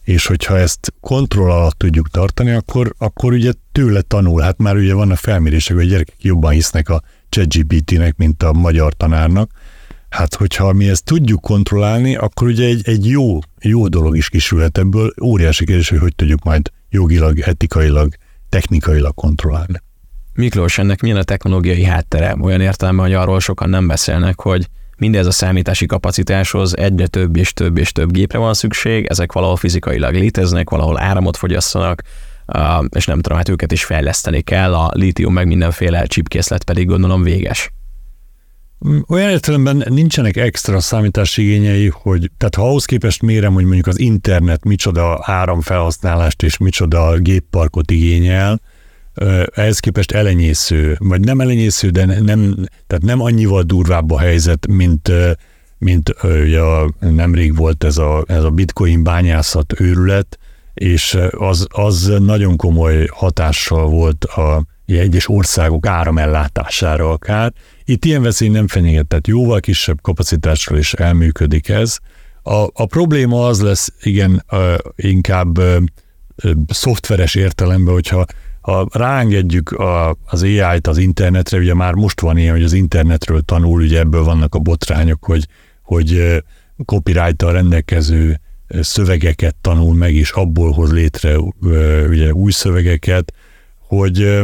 és 0.04 0.26
hogyha 0.26 0.58
ezt 0.58 0.94
kontroll 1.00 1.52
alatt 1.52 1.78
tudjuk 1.78 2.10
tartani, 2.10 2.52
akkor, 2.52 2.94
akkor 2.98 3.34
ugye 3.34 3.52
tőle 3.72 4.02
tanul. 4.02 4.42
Hát 4.42 4.58
már 4.58 4.76
ugye 4.76 4.94
vannak 4.94 5.18
felmérések, 5.18 5.76
hogy 5.76 5.86
a 5.86 5.90
gyerekek 5.90 6.16
jobban 6.22 6.52
hisznek 6.52 6.90
a 6.90 7.02
ChatGPT-nek, 7.30 8.18
mint 8.18 8.44
a 8.44 8.54
magyar 8.54 8.94
tanárnak. 8.94 9.52
Hát, 10.12 10.36
hogyha 10.36 10.74
mi 10.74 10.90
ezt 10.90 11.06
tudjuk 11.06 11.42
kontrollálni, 11.42 12.16
akkor 12.16 12.48
ugye 12.48 12.66
egy, 12.66 12.82
egy 12.84 13.06
jó, 13.06 13.40
jó 13.62 13.88
dolog 13.88 14.18
is 14.18 14.30
kisülhet 14.30 14.78
ebből. 14.78 15.14
Óriási 15.24 15.66
kérdés, 15.66 15.90
hogy 15.90 16.00
hogy 16.00 16.16
tudjuk 16.16 16.44
majd 16.44 16.72
jogilag, 16.90 17.40
etikailag, 17.40 18.14
technikailag 18.50 19.14
kontrollálni. 19.14 19.82
Miklós, 20.34 20.78
ennek 20.78 21.02
milyen 21.02 21.18
a 21.18 21.24
technológiai 21.24 21.84
háttere? 21.84 22.36
Olyan 22.42 22.62
értelme, 22.62 23.02
hogy 23.02 23.14
arról 23.14 23.40
sokan 23.40 23.70
nem 23.70 23.88
beszélnek, 23.88 24.42
hogy 24.42 24.68
mindez 24.98 25.26
a 25.26 25.32
számítási 25.32 25.86
kapacitáshoz 25.86 26.78
egyre 26.78 27.08
több 27.08 27.36
és 27.36 27.54
több 27.54 27.78
és 27.78 27.92
több 27.92 28.12
gépre 28.12 28.38
van 28.38 28.54
szükség, 28.54 29.06
ezek 29.06 29.32
valahol 29.32 29.56
fizikailag 29.56 30.14
léteznek, 30.14 30.70
valahol 30.70 31.00
áramot 31.00 31.38
fogyasszanak, 31.38 32.02
és 32.90 33.06
nem 33.06 33.20
tudom, 33.20 33.38
hát 33.38 33.50
őket 33.50 33.72
is 33.72 33.84
fejleszteni 33.84 34.42
kell, 34.42 34.74
a 34.74 34.92
lítium 34.94 35.34
meg 35.34 35.48
mindenféle 35.48 36.06
chipkészlet 36.06 36.64
pedig 36.64 36.88
gondolom 36.88 37.24
véges. 37.24 37.72
Olyan 39.08 39.30
értelemben 39.30 39.84
nincsenek 39.90 40.38
extra 40.38 40.80
számítási 40.80 41.42
igényei, 41.42 41.92
hogy 41.94 42.32
tehát 42.38 42.56
ha 42.56 42.68
ahhoz 42.68 42.86
képest 42.86 43.22
mérem, 43.22 43.54
hogy 43.54 43.64
mondjuk 43.64 43.88
az 43.88 44.00
internet 44.00 44.64
micsoda 44.64 45.20
áramfelhasználást 45.22 46.44
és 46.44 46.58
micsoda 46.58 47.18
gépparkot 47.18 47.92
igényel, 47.92 48.62
ehhez 49.54 49.80
képest 49.80 50.12
elenyésző, 50.12 50.96
vagy 51.00 51.20
nem 51.20 51.42
elenyésző, 51.42 51.90
de 51.90 52.06
nem, 52.06 52.56
tehát 52.88 53.04
nem 53.04 53.22
annyival 53.22 53.62
durvább 53.62 54.12
a 54.12 54.20
helyzet, 54.20 54.68
mint, 54.68 55.12
mint 55.78 56.16
ugye 56.24 56.62
nemrég 57.00 57.56
volt 57.56 57.84
ez 57.84 57.98
a, 57.98 58.24
ez 58.28 58.44
a 58.44 58.50
bitcoin 58.50 59.04
bányászat 59.04 59.80
őrület, 59.80 60.40
és 60.74 61.18
az, 61.30 61.68
az 61.70 62.14
nagyon 62.20 62.56
komoly 62.56 63.08
hatással 63.12 63.88
volt 63.88 64.24
a 64.24 64.66
egyes 65.00 65.30
országok 65.30 65.86
áramellátására 65.86 67.12
akár. 67.12 67.54
Itt 67.84 68.06
ilyen 68.06 68.22
veszély 68.22 68.50
nem 68.50 68.68
fenyeget, 68.68 69.08
tehát 69.08 69.28
jóval 69.28 69.60
kisebb 69.60 70.02
kapacitásról 70.02 70.78
is 70.80 70.94
elműködik 70.94 71.70
ez. 71.70 71.98
A, 72.44 72.64
a 72.74 72.86
probléma 72.86 73.46
az 73.46 73.62
lesz, 73.62 73.94
igen, 74.02 74.46
inkább 74.96 75.60
szoftveres 76.68 77.36
értelemben, 77.36 77.94
hogyha 77.94 78.26
ha 78.62 78.88
ráengedjük 78.92 79.72
a, 79.72 80.18
az 80.26 80.44
AI-t 80.44 80.88
az 80.88 80.98
internetre, 80.98 81.58
ugye 81.58 81.74
már 81.74 81.94
most 81.94 82.22
van 82.22 82.38
ilyen, 82.38 82.54
hogy 82.54 82.64
az 82.64 82.74
internetről 82.74 83.42
tanul, 83.42 83.82
ugye 83.82 84.00
ebből 84.00 84.24
vannak 84.24 84.56
a 84.56 84.60
botrányok, 84.60 85.24
hogy, 85.24 85.48
hogy 85.82 86.42
copyright 86.86 87.42
rendelkező 87.42 88.40
szövegeket 88.80 89.56
tanul 89.62 89.94
meg, 89.94 90.14
és 90.14 90.32
abból 90.32 90.72
hoz 90.72 90.92
létre 90.92 91.38
ugye, 92.10 92.34
új 92.34 92.52
szövegeket, 92.52 93.34
hogy 93.80 94.42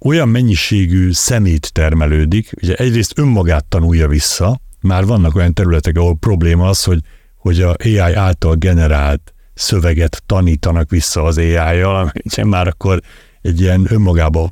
olyan 0.00 0.28
mennyiségű 0.28 1.12
szemét 1.12 1.72
termelődik, 1.72 2.52
ugye 2.62 2.74
egyrészt 2.74 3.18
önmagát 3.18 3.64
tanulja 3.64 4.08
vissza, 4.08 4.60
már 4.80 5.04
vannak 5.04 5.34
olyan 5.34 5.54
területek, 5.54 5.96
ahol 5.96 6.16
probléma 6.16 6.68
az, 6.68 6.84
hogy, 6.84 7.00
hogy 7.36 7.60
a 7.62 7.76
AI 7.84 8.14
által 8.14 8.54
generált 8.54 9.34
szöveget 9.54 10.22
tanítanak 10.26 10.90
vissza 10.90 11.22
az 11.22 11.38
AI-jal, 11.38 12.12
ami 12.36 12.48
már 12.48 12.66
akkor 12.66 13.00
egy 13.42 13.60
ilyen 13.60 13.86
önmagába 13.88 14.50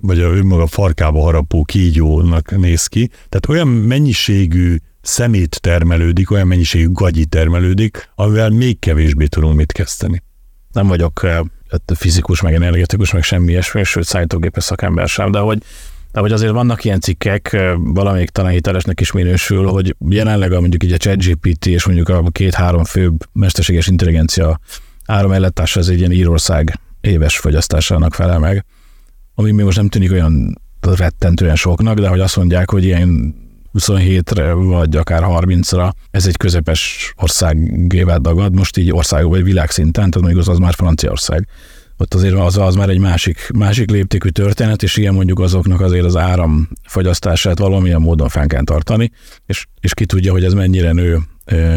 vagy 0.00 0.20
a 0.20 0.28
önmaga 0.28 0.66
farkába 0.66 1.20
harapó 1.20 1.64
kígyónak 1.64 2.56
néz 2.56 2.86
ki. 2.86 3.06
Tehát 3.08 3.48
olyan 3.48 3.68
mennyiségű 3.68 4.76
szemét 5.00 5.60
termelődik, 5.60 6.30
olyan 6.30 6.46
mennyiségű 6.46 6.92
gagyi 6.92 7.24
termelődik, 7.24 8.10
amivel 8.14 8.50
még 8.50 8.78
kevésbé 8.78 9.26
tudunk 9.26 9.56
mit 9.56 9.72
kezdeni. 9.72 10.22
Nem 10.72 10.86
vagyok 10.86 11.26
fizikus, 11.94 12.40
meg 12.40 12.54
energetikus, 12.54 13.12
meg 13.12 13.22
semmi 13.22 13.50
ilyesmi, 13.50 13.84
sőt 13.84 14.04
szállítógépes 14.04 14.64
szakember 14.64 15.08
sem, 15.08 15.30
de 15.30 15.38
hogy 15.38 15.62
de 16.12 16.22
hogy 16.22 16.32
azért 16.32 16.52
vannak 16.52 16.84
ilyen 16.84 17.00
cikkek, 17.00 17.56
valamelyik 17.76 18.30
talán 18.30 18.52
hitelesnek 18.52 19.00
is 19.00 19.12
minősül, 19.12 19.66
hogy 19.66 19.96
jelenleg 20.08 20.52
a 20.52 20.60
mondjuk 20.60 20.84
így 20.84 20.92
a 20.92 20.96
ChatGPT 20.96 21.66
és 21.66 21.86
mondjuk 21.86 22.08
a 22.08 22.22
két-három 22.32 22.84
főbb 22.84 23.24
mesterséges 23.32 23.86
intelligencia 23.86 24.60
áramellátása 25.06 25.80
ez 25.80 25.88
egy 25.88 25.98
ilyen 25.98 26.12
Írország 26.12 26.80
éves 27.00 27.38
fogyasztásának 27.38 28.14
felel 28.14 28.38
meg, 28.38 28.64
ami 29.34 29.50
még 29.50 29.64
most 29.64 29.76
nem 29.76 29.88
tűnik 29.88 30.12
olyan 30.12 30.60
rettentően 30.80 31.56
soknak, 31.56 31.98
de 31.98 32.08
hogy 32.08 32.20
azt 32.20 32.36
mondják, 32.36 32.70
hogy 32.70 32.84
ilyen 32.84 33.34
27-re, 33.78 34.52
vagy 34.52 34.96
akár 34.96 35.22
30-ra 35.26 35.92
ez 36.10 36.26
egy 36.26 36.36
közepes 36.36 37.12
országével 37.16 38.18
dagad, 38.18 38.54
most 38.54 38.76
így 38.76 38.92
ország 38.92 39.28
vagy 39.28 39.42
világszinten, 39.42 40.10
tehát 40.10 40.20
mondjuk 40.20 40.40
az, 40.40 40.48
az 40.48 40.58
már 40.58 40.74
Franciaország. 40.74 41.48
Ott 41.98 42.14
azért 42.14 42.34
az, 42.34 42.58
az 42.58 42.74
már 42.74 42.88
egy 42.88 42.98
másik, 42.98 43.50
másik 43.54 43.90
léptékű 43.90 44.28
történet, 44.28 44.82
és 44.82 44.96
ilyen 44.96 45.14
mondjuk 45.14 45.40
azoknak 45.40 45.80
azért 45.80 46.04
az 46.04 46.16
áramfogyasztását 46.16 47.58
valamilyen 47.58 48.00
módon 48.00 48.28
fenn 48.28 48.46
kell 48.46 48.64
tartani, 48.64 49.10
és, 49.46 49.66
és 49.80 49.94
ki 49.94 50.06
tudja, 50.06 50.32
hogy 50.32 50.44
ez 50.44 50.52
mennyire 50.52 50.92
nő 50.92 51.18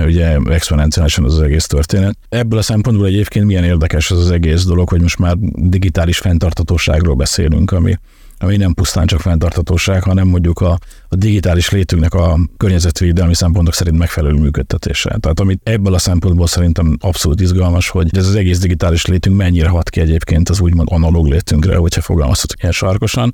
ugye 0.06 0.38
exponenciálisan 0.50 1.24
az, 1.24 1.34
az 1.34 1.42
egész 1.42 1.66
történet. 1.66 2.18
Ebből 2.30 2.60
a 2.60 2.62
szempontból 2.62 3.08
egyébként 3.08 3.46
milyen 3.46 3.64
érdekes 3.64 4.12
az 4.12 4.20
az 4.20 4.32
egész 4.32 4.64
dolog, 4.64 4.90
hogy 4.90 5.02
most 5.02 5.20
már 5.20 5.36
digitális 5.56 6.18
fenntartatóságról 6.18 7.16
beszélünk, 7.16 7.72
ami, 7.72 7.98
ami 8.39 8.58
nem 8.58 8.73
pusztán 8.73 9.06
csak 9.06 9.19
fenntartatóság, 9.19 10.04
hanem 10.04 10.28
mondjuk 10.28 10.60
a, 10.60 10.80
a 11.08 11.15
digitális 11.15 11.69
létünknek 11.69 12.13
a 12.13 12.39
környezetvédelmi 12.58 13.36
szempontok 13.36 13.73
szerint 13.73 13.97
megfelelő 13.97 14.34
működtetése. 14.34 15.17
Tehát 15.19 15.39
amit 15.39 15.62
ebből 15.63 15.93
a 15.93 15.97
szempontból 15.97 16.47
szerintem 16.47 16.97
abszolút 16.99 17.41
izgalmas, 17.41 17.89
hogy 17.89 18.17
ez 18.17 18.28
az 18.28 18.36
egész 18.36 18.60
digitális 18.60 19.06
létünk 19.06 19.38
mennyire 19.38 19.67
hat 19.67 19.89
ki 19.89 19.99
egyébként 19.99 20.49
az 20.49 20.60
úgymond 20.60 20.88
analóg 20.91 21.28
létünkre, 21.28 21.75
hogyha 21.75 22.02
fogalmazhatok 22.02 22.60
ilyen 22.60 22.73
sarkosan. 22.73 23.34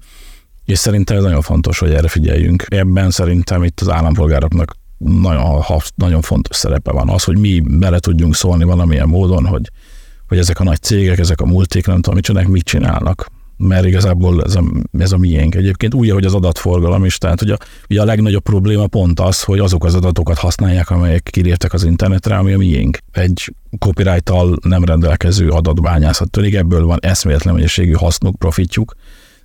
És 0.66 0.80
szerintem 0.80 1.18
ez 1.18 1.24
nagyon 1.24 1.42
fontos, 1.42 1.80
hogy 1.80 1.94
erre 1.94 2.08
figyeljünk. 2.08 2.66
Ebben 2.68 3.12
szerintem 3.12 3.64
itt 3.64 3.80
az 3.80 3.90
állampolgároknak 3.90 4.78
nagyon, 4.98 5.64
nagyon 5.96 6.22
fontos 6.22 6.56
szerepe 6.56 6.92
van. 6.92 7.10
Az, 7.10 7.24
hogy 7.24 7.38
mi 7.38 7.60
bele 7.60 8.00
tudjunk 8.00 8.36
szólni 8.36 8.64
valamilyen 8.64 9.08
módon, 9.08 9.46
hogy, 9.46 9.70
hogy 10.28 10.38
ezek 10.38 10.60
a 10.60 10.64
nagy 10.64 10.82
cégek, 10.82 11.18
ezek 11.18 11.42
a 11.42 11.46
multik, 11.46 11.88
nem 11.88 12.02
tudom, 12.02 12.20
mit 12.36 12.48
mit 12.48 12.64
csinálnak. 12.64 13.28
Mert 13.58 13.86
igazából 13.86 14.44
ez 14.44 14.56
a, 14.56 14.64
ez 14.98 15.12
a 15.12 15.18
miénk. 15.18 15.56
Egyébként 15.56 15.94
úgy, 15.94 16.10
hogy 16.10 16.26
az 16.26 16.34
adatforgalom 16.34 17.06
is, 17.06 17.18
tehát 17.18 17.42
a, 17.42 17.58
ugye 17.90 18.02
a 18.02 18.06
legnagyobb 18.06 18.44
probléma 18.44 18.88
pont 18.88 19.20
az, 19.20 19.44
hogy 19.44 19.60
azok 19.60 19.86
az 19.86 19.96
adatokat 19.96 20.38
használják, 20.38 20.90
amelyek 20.90 21.24
kiléptek 21.32 21.74
az 21.74 21.84
internetre, 21.84 22.38
ami 22.38 22.54
a 22.54 22.58
miénk. 22.58 22.98
Egy 23.12 23.54
copyright 23.80 24.32
nem 24.62 24.84
rendelkező 24.84 25.50
adatbányászat 25.50 26.30
törik, 26.30 26.56
ebből 26.56 26.86
van 26.86 27.00
eszméletlen 27.02 27.54
mennyiségű 27.54 27.92
hasznuk, 27.92 28.36
profitjuk, 28.36 28.96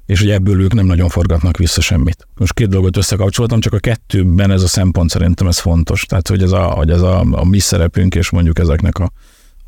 és 0.07 0.21
hogy 0.21 0.31
ebből 0.31 0.61
ők 0.61 0.73
nem 0.75 0.87
nagyon 0.87 1.09
forgatnak 1.09 1.57
vissza 1.57 1.81
semmit. 1.81 2.27
Most 2.37 2.53
két 2.53 2.69
dolgot 2.69 2.97
összekapcsoltam, 2.97 3.61
csak 3.61 3.73
a 3.73 3.79
kettőben 3.79 4.51
ez 4.51 4.63
a 4.63 4.69
szempont 4.69 5.11
szerintem 5.11 5.47
ez 5.47 5.59
fontos. 5.59 6.05
Tehát, 6.05 6.29
hogy 6.29 6.43
ez 6.43 6.53
a, 6.53 6.63
hogy 6.63 6.91
ez 6.91 7.01
a, 7.01 7.21
a 7.31 7.45
mi 7.45 7.59
szerepünk, 7.59 8.15
és 8.15 8.31
mondjuk 8.31 8.59
ezeknek 8.59 8.99
a, 8.99 9.11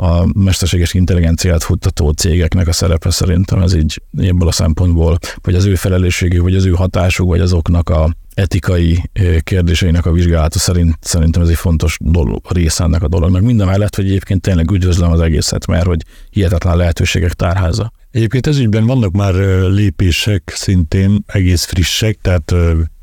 a 0.02 0.26
mesterséges 0.34 0.94
intelligenciát 0.94 1.62
futtató 1.62 2.10
cégeknek 2.10 2.68
a 2.68 2.72
szerepe 2.72 3.10
szerintem 3.10 3.62
ez 3.62 3.74
így 3.74 4.02
ebből 4.18 4.48
a 4.48 4.52
szempontból, 4.52 5.18
vagy 5.42 5.54
az 5.54 5.64
ő 5.64 5.74
felelősségük, 5.74 6.42
vagy 6.42 6.54
az 6.54 6.64
ő 6.64 6.70
hatásuk, 6.70 7.28
vagy 7.28 7.40
azoknak 7.40 7.88
a 7.88 8.16
etikai 8.34 9.10
kérdéseinek 9.40 10.06
a 10.06 10.12
vizsgálata 10.12 10.58
szerint 10.58 10.96
szerintem 11.00 11.42
ez 11.42 11.48
egy 11.48 11.56
fontos 11.56 11.96
dolog, 12.00 12.40
része 12.48 12.84
ennek 12.84 13.02
a 13.02 13.08
dolognak. 13.08 13.42
Minden 13.42 13.66
mellett, 13.66 13.96
hogy 13.96 14.04
egyébként 14.04 14.40
tényleg 14.40 14.70
üdvözlöm 14.70 15.10
az 15.10 15.20
egészet, 15.20 15.66
mert 15.66 15.86
hogy 15.86 16.02
hihetetlen 16.30 16.76
lehetőségek 16.76 17.32
tárháza. 17.32 17.92
Egyébként 18.10 18.46
ez 18.46 18.58
ügyben 18.58 18.86
vannak 18.86 19.12
már 19.12 19.34
lépések 19.68 20.52
szintén 20.54 21.24
egész 21.26 21.64
frissek, 21.64 22.18
tehát 22.20 22.54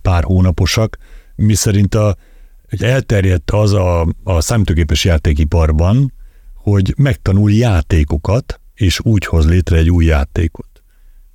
pár 0.02 0.24
hónaposak, 0.24 0.98
mi 1.36 1.54
szerint 1.54 1.96
a, 1.96 2.16
elterjedt 2.80 3.52
az 3.52 3.74
a, 3.74 4.08
a 4.24 4.42
számítógépes 4.42 5.06
játékiparban, 5.06 6.14
hogy 6.62 6.94
megtanul 6.98 7.52
játékokat, 7.52 8.60
és 8.74 9.00
úgy 9.04 9.26
hoz 9.26 9.48
létre 9.48 9.78
egy 9.78 9.90
új 9.90 10.06
játékot. 10.06 10.68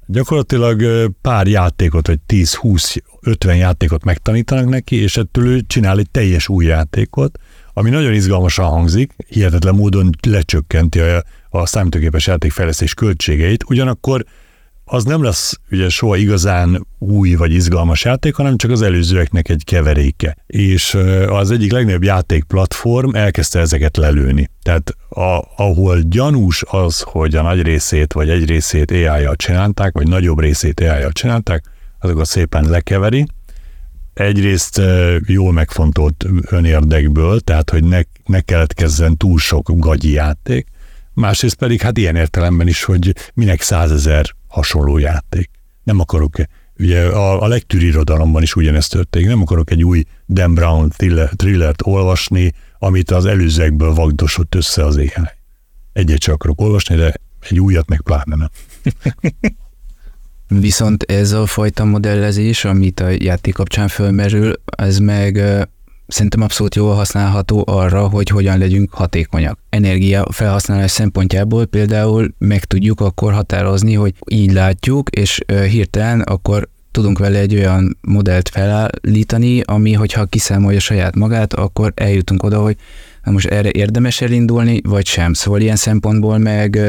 Gyakorlatilag 0.06 1.10
pár 1.20 1.46
játékot, 1.46 2.06
vagy 2.06 2.18
10-20-50 2.28 3.56
játékot 3.56 4.04
megtanítanak 4.04 4.68
neki, 4.68 4.96
és 4.96 5.16
ettől 5.16 5.46
ő 5.46 5.60
csinál 5.60 5.98
egy 5.98 6.10
teljes 6.10 6.48
új 6.48 6.64
játékot, 6.64 7.38
ami 7.72 7.90
nagyon 7.90 8.12
izgalmasan 8.12 8.66
hangzik, 8.66 9.14
hihetetlen 9.28 9.74
módon 9.74 10.10
lecsökkenti 10.22 11.00
a, 11.00 11.24
a 11.48 11.66
számítógépes 11.66 12.26
játékfejlesztés 12.26 12.94
költségeit, 12.94 13.64
ugyanakkor 13.68 14.24
az 14.94 15.04
nem 15.04 15.22
lesz 15.22 15.58
ugye 15.70 15.88
soha 15.88 16.16
igazán 16.16 16.86
új 16.98 17.34
vagy 17.34 17.52
izgalmas 17.52 18.04
játék, 18.04 18.34
hanem 18.34 18.56
csak 18.56 18.70
az 18.70 18.82
előzőeknek 18.82 19.48
egy 19.48 19.64
keveréke. 19.64 20.36
És 20.46 20.98
az 21.28 21.50
egyik 21.50 21.72
legnagyobb 21.72 22.02
játékplatform 22.02 23.14
elkezdte 23.14 23.58
ezeket 23.58 23.96
lelőni. 23.96 24.50
Tehát 24.62 24.96
a, 25.08 25.44
ahol 25.56 26.00
gyanús 26.00 26.62
az, 26.66 27.00
hogy 27.00 27.34
a 27.34 27.42
nagy 27.42 27.62
részét 27.62 28.12
vagy 28.12 28.30
egy 28.30 28.44
részét 28.44 28.90
AI-jal 28.90 29.36
csinálták, 29.36 29.92
vagy 29.92 30.08
nagyobb 30.08 30.40
részét 30.40 30.80
AI-jal 30.80 31.12
csinálták, 31.12 31.64
azokat 32.00 32.26
szépen 32.26 32.68
lekeveri. 32.68 33.26
Egyrészt 34.14 34.80
jól 35.26 35.52
megfontolt 35.52 36.26
önérdekből, 36.50 37.40
tehát 37.40 37.70
hogy 37.70 37.84
ne, 37.84 38.00
ne 38.24 38.40
keletkezzen 38.40 39.16
túl 39.16 39.38
sok 39.38 39.70
gagyi 39.72 40.12
játék, 40.12 40.66
másrészt 41.12 41.56
pedig 41.56 41.80
hát 41.80 41.98
ilyen 41.98 42.16
értelemben 42.16 42.68
is, 42.68 42.84
hogy 42.84 43.14
minek 43.34 43.60
százezer 43.60 44.34
hasonló 44.54 44.98
játék. 44.98 45.50
Nem 45.82 46.00
akarok, 46.00 46.34
ugye 46.78 47.06
a, 47.06 47.42
a 47.42 47.46
legtűri 47.46 47.86
irodalomban 47.86 48.42
is 48.42 48.56
ugyanezt 48.56 48.90
történik, 48.90 49.28
nem 49.28 49.40
akarok 49.40 49.70
egy 49.70 49.84
új 49.84 50.04
Dan 50.28 50.54
Brown 50.54 50.88
thriller, 50.88 51.28
thrillert 51.36 51.82
olvasni, 51.86 52.52
amit 52.78 53.10
az 53.10 53.24
előzőekből 53.24 53.94
vagdosott 53.94 54.54
össze 54.54 54.84
az 54.84 54.96
éjjel. 54.96 55.32
Egyet 55.92 56.18
csak 56.18 56.34
akarok 56.34 56.60
olvasni, 56.60 56.96
de 56.96 57.14
egy 57.48 57.60
újat 57.60 57.88
meg 57.88 58.00
pláne 58.00 58.36
nem. 58.36 58.50
Viszont 60.48 61.02
ez 61.02 61.32
a 61.32 61.46
fajta 61.46 61.84
modellezés, 61.84 62.64
amit 62.64 63.00
a 63.00 63.08
játék 63.08 63.54
kapcsán 63.54 63.88
fölmerül, 63.88 64.52
ez 64.64 64.98
meg 64.98 65.40
szerintem 66.06 66.42
abszolút 66.42 66.74
jól 66.74 66.94
használható 66.94 67.64
arra, 67.66 68.08
hogy 68.08 68.28
hogyan 68.28 68.58
legyünk 68.58 68.92
hatékonyak. 68.92 69.58
Energia 69.68 70.26
felhasználás 70.30 70.90
szempontjából 70.90 71.66
például 71.66 72.34
meg 72.38 72.64
tudjuk 72.64 73.00
akkor 73.00 73.32
határozni, 73.32 73.94
hogy 73.94 74.14
így 74.26 74.52
látjuk, 74.52 75.10
és 75.10 75.40
hirtelen 75.70 76.20
akkor 76.20 76.68
tudunk 76.90 77.18
vele 77.18 77.38
egy 77.38 77.54
olyan 77.54 77.98
modellt 78.00 78.48
felállítani, 78.48 79.60
ami, 79.60 79.92
hogyha 79.92 80.24
kiszámolja 80.24 80.80
saját 80.80 81.16
magát, 81.16 81.54
akkor 81.54 81.92
eljutunk 81.94 82.42
oda, 82.42 82.62
hogy 82.62 82.76
na 83.24 83.32
most 83.32 83.46
erre 83.46 83.68
érdemes 83.72 84.20
elindulni, 84.20 84.80
vagy 84.84 85.06
sem. 85.06 85.32
Szóval 85.32 85.60
ilyen 85.60 85.76
szempontból 85.76 86.38
meg 86.38 86.80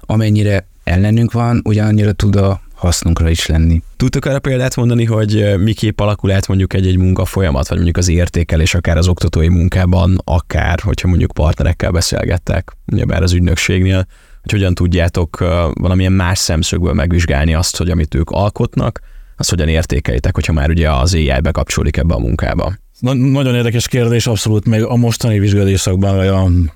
amennyire 0.00 0.66
ellenünk 0.84 1.32
van, 1.32 1.60
ugyanannyira 1.64 2.12
tud 2.12 2.36
a 2.36 2.60
hasznunkra 2.78 3.30
is 3.30 3.46
lenni. 3.46 3.82
Tudtok 3.96 4.24
arra 4.24 4.38
példát 4.38 4.76
mondani, 4.76 5.04
hogy 5.04 5.54
miképp 5.58 6.00
alakul 6.00 6.30
át 6.30 6.48
mondjuk 6.48 6.74
egy-egy 6.74 6.98
munka 6.98 7.24
folyamat, 7.24 7.68
vagy 7.68 7.76
mondjuk 7.76 7.96
az 7.96 8.08
értékelés 8.08 8.74
akár 8.74 8.96
az 8.96 9.08
oktatói 9.08 9.48
munkában, 9.48 10.20
akár, 10.24 10.80
hogyha 10.80 11.08
mondjuk 11.08 11.32
partnerekkel 11.32 11.90
beszélgettek, 11.90 12.76
bár 13.06 13.22
az 13.22 13.32
ügynökségnél, 13.32 14.06
hogy 14.40 14.50
hogyan 14.50 14.74
tudjátok 14.74 15.38
valamilyen 15.72 16.12
más 16.12 16.38
szemszögből 16.38 16.92
megvizsgálni 16.92 17.54
azt, 17.54 17.76
hogy 17.76 17.90
amit 17.90 18.14
ők 18.14 18.30
alkotnak, 18.30 19.00
azt 19.36 19.50
hogyan 19.50 19.68
értékelitek, 19.68 20.34
hogyha 20.34 20.52
már 20.52 20.70
ugye 20.70 20.90
az 20.90 21.14
AI 21.14 21.40
bekapcsolódik 21.42 21.96
ebbe 21.96 22.14
a 22.14 22.18
munkába. 22.18 22.74
Na, 22.98 23.12
nagyon 23.12 23.54
érdekes 23.54 23.88
kérdés, 23.88 24.26
abszolút 24.26 24.66
még 24.66 24.82
a 24.82 24.96
mostani 24.96 25.38
vizsgálódásokban 25.38 26.18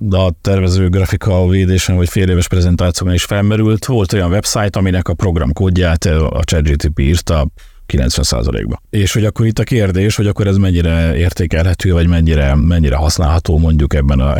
a, 0.09 0.17
a 0.17 0.31
tervező 0.41 0.89
grafika 0.89 1.47
védésen 1.47 1.95
vagy 1.95 2.09
fél 2.09 2.29
éves 2.29 2.47
prezentációban 2.47 3.15
is 3.15 3.23
felmerült. 3.23 3.85
Volt 3.85 4.13
olyan 4.13 4.31
website, 4.31 4.79
aminek 4.79 5.07
a 5.07 5.13
programkódját 5.13 6.05
a 6.05 6.41
ChatGTP 6.43 6.99
írta 6.99 7.47
90%-ba. 7.87 8.81
És 8.89 9.13
hogy 9.13 9.25
akkor 9.25 9.45
itt 9.45 9.59
a 9.59 9.63
kérdés, 9.63 10.15
hogy 10.15 10.27
akkor 10.27 10.47
ez 10.47 10.57
mennyire 10.57 11.15
értékelhető, 11.15 11.93
vagy 11.93 12.07
mennyire, 12.07 12.55
mennyire 12.55 12.95
használható 12.95 13.57
mondjuk 13.57 13.93
ebben 13.93 14.19
a, 14.19 14.35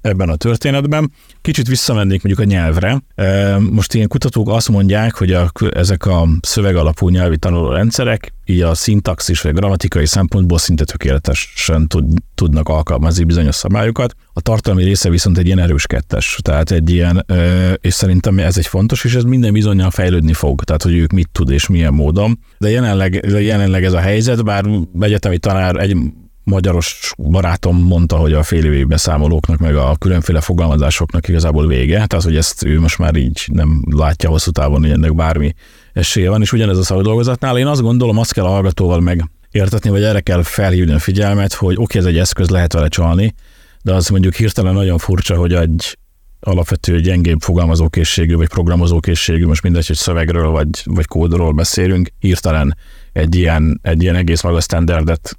ebben 0.00 0.28
a 0.28 0.36
történetben. 0.36 1.12
Kicsit 1.42 1.66
visszamennék 1.68 2.22
mondjuk 2.22 2.48
a 2.48 2.50
nyelvre. 2.50 3.02
Most 3.70 3.94
ilyen 3.94 4.08
kutatók 4.08 4.48
azt 4.48 4.68
mondják, 4.68 5.14
hogy 5.14 5.32
a, 5.32 5.50
ezek 5.70 6.06
a 6.06 6.28
szövegalapú 6.40 7.08
nyelvi 7.08 7.36
tanuló 7.36 7.70
rendszerek 7.70 8.32
így 8.44 8.60
a 8.60 8.74
szintaxis 8.74 9.40
vagy 9.40 9.54
grammatikai 9.54 10.06
szempontból 10.06 10.58
szinte 10.58 10.84
tökéletesen 10.84 11.88
tud, 11.88 12.04
tudnak 12.34 12.68
alkalmazni 12.68 13.24
bizonyos 13.24 13.54
szabályokat. 13.54 14.14
A 14.32 14.40
tartalmi 14.40 14.84
része 14.84 15.10
viszont 15.10 15.38
egy 15.38 15.46
ilyen 15.46 15.58
erős 15.58 15.86
kettes, 15.86 16.38
tehát 16.42 16.70
egy 16.70 16.90
ilyen, 16.90 17.26
és 17.80 17.94
szerintem 17.94 18.38
ez 18.38 18.58
egy 18.58 18.66
fontos, 18.66 19.04
és 19.04 19.14
ez 19.14 19.22
minden 19.22 19.52
bizonyal 19.52 19.90
fejlődni 19.90 20.32
fog, 20.32 20.64
tehát 20.64 20.82
hogy 20.82 20.94
ők 20.94 21.12
mit 21.12 21.28
tud 21.32 21.50
és 21.50 21.66
milyen 21.66 21.94
módon. 21.94 22.38
De 22.58 22.70
jelenleg, 22.70 23.24
jelenleg 23.28 23.84
ez 23.84 23.92
a 23.92 24.00
helyzet, 24.00 24.44
bár 24.44 24.64
egyetemi 25.00 25.38
tanár 25.38 25.76
egy 25.76 25.96
magyaros 26.50 27.12
barátom 27.16 27.76
mondta, 27.76 28.16
hogy 28.16 28.32
a 28.32 28.42
fél 28.42 28.64
évi 28.64 28.84
beszámolóknak, 28.84 29.58
meg 29.58 29.76
a 29.76 29.96
különféle 29.98 30.40
fogalmazásoknak 30.40 31.28
igazából 31.28 31.66
vége, 31.66 32.06
tehát 32.06 32.24
hogy 32.24 32.36
ezt 32.36 32.64
ő 32.64 32.80
most 32.80 32.98
már 32.98 33.16
így 33.16 33.44
nem 33.52 33.84
látja 33.90 34.28
hosszú 34.28 34.50
távon, 34.50 34.80
hogy 34.80 34.90
ennek 34.90 35.14
bármi 35.14 35.54
esélye 35.92 36.30
van, 36.30 36.42
és 36.42 36.52
ugyanez 36.52 36.78
a 36.78 36.82
szakdolgozatnál. 36.82 37.58
Én 37.58 37.66
azt 37.66 37.82
gondolom, 37.82 38.18
azt 38.18 38.32
kell 38.32 38.44
a 38.44 38.48
hallgatóval 38.48 39.00
meg 39.00 39.30
értetni, 39.50 39.90
vagy 39.90 40.02
erre 40.02 40.20
kell 40.20 40.42
felhívni 40.42 40.92
a 40.92 40.98
figyelmet, 40.98 41.52
hogy 41.52 41.74
oké, 41.74 41.82
okay, 41.82 42.00
ez 42.00 42.06
egy 42.14 42.18
eszköz, 42.18 42.48
lehet 42.48 42.72
vele 42.72 42.88
csalni, 42.88 43.34
de 43.82 43.94
az 43.94 44.08
mondjuk 44.08 44.34
hirtelen 44.34 44.74
nagyon 44.74 44.98
furcsa, 44.98 45.36
hogy 45.36 45.52
egy 45.52 45.98
alapvető 46.40 47.00
gyengébb 47.00 47.40
fogalmazókészségű, 47.40 48.34
vagy 48.34 48.48
programozókészségű, 48.48 49.46
most 49.46 49.62
mindegy, 49.62 49.86
hogy 49.86 49.96
szövegről, 49.96 50.48
vagy, 50.48 50.68
vagy 50.84 51.06
kódról 51.06 51.52
beszélünk, 51.52 52.08
hirtelen 52.18 52.76
egy 53.12 53.34
ilyen, 53.34 53.80
egy 53.82 54.02
ilyen 54.02 54.14
egész 54.14 54.42
magas 54.42 54.64
standardet 54.64 55.38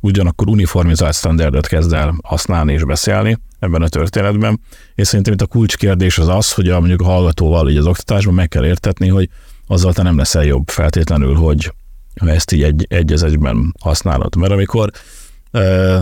ugyanakkor 0.00 0.48
uniformizált 0.48 1.14
standardet 1.14 1.66
kezd 1.66 1.92
el 1.92 2.14
használni 2.22 2.72
és 2.72 2.84
beszélni 2.84 3.38
ebben 3.58 3.82
a 3.82 3.88
történetben. 3.88 4.60
És 4.94 5.06
szerintem 5.06 5.32
itt 5.32 5.42
a 5.42 5.46
kulcskérdés 5.46 6.18
az 6.18 6.28
az, 6.28 6.52
hogy 6.52 6.68
a, 6.68 6.78
mondjuk 6.78 7.00
a 7.00 7.04
hallgatóval 7.04 7.70
így 7.70 7.76
az 7.76 7.86
oktatásban 7.86 8.34
meg 8.34 8.48
kell 8.48 8.64
értetni, 8.64 9.08
hogy 9.08 9.28
azzal 9.66 9.92
te 9.92 10.02
nem 10.02 10.16
leszel 10.16 10.44
jobb 10.44 10.68
feltétlenül, 10.68 11.34
hogy 11.34 11.72
ezt 12.14 12.52
így 12.52 12.62
egy, 12.62 12.86
egy 12.88 13.12
egyben 13.12 13.74
használod. 13.80 14.36
Mert 14.36 14.52
amikor 14.52 14.90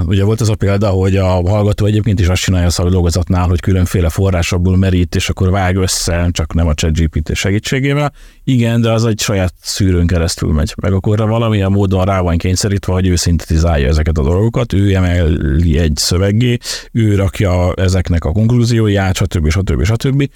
Ugye 0.07 0.25
volt 0.25 0.41
az 0.41 0.49
a 0.49 0.55
példa, 0.55 0.89
hogy 0.89 1.17
a 1.17 1.27
hallgató 1.27 1.87
egyébként 1.87 2.21
is 2.21 2.29
azt 2.29 2.43
csinálja 2.43 2.67
a 2.67 2.71
szakdolgozatnál, 2.71 3.49
hogy 3.49 3.61
különféle 3.61 4.09
forrásokból 4.09 4.77
merít, 4.77 5.15
és 5.15 5.29
akkor 5.29 5.51
vág 5.51 5.77
össze, 5.77 6.29
csak 6.31 6.55
nem 6.55 6.67
a 6.67 6.75
ChatGPT 6.75 7.35
segítségével. 7.35 8.13
Igen, 8.45 8.81
de 8.81 8.91
az 8.93 9.05
egy 9.05 9.21
saját 9.21 9.55
szűrőn 9.61 10.07
keresztül 10.07 10.53
megy. 10.53 10.75
Meg 10.83 10.93
akkor 10.93 11.19
valamilyen 11.19 11.71
módon 11.71 12.05
rá 12.05 12.21
van 12.21 12.37
kényszerítve, 12.37 12.93
hogy 12.93 13.07
ő 13.07 13.17
szintetizálja 13.17 13.89
ezeket 13.89 14.19
a 14.19 14.23
dolgokat, 14.23 14.73
ő 14.73 14.95
emeli 14.95 15.79
egy 15.79 15.97
szöveggé, 15.97 16.59
ő 16.93 17.15
rakja 17.15 17.73
ezeknek 17.75 18.25
a 18.25 18.33
konklúzióját, 18.33 19.17
stb. 19.17 19.51
stb. 19.51 19.85
stb. 19.85 20.31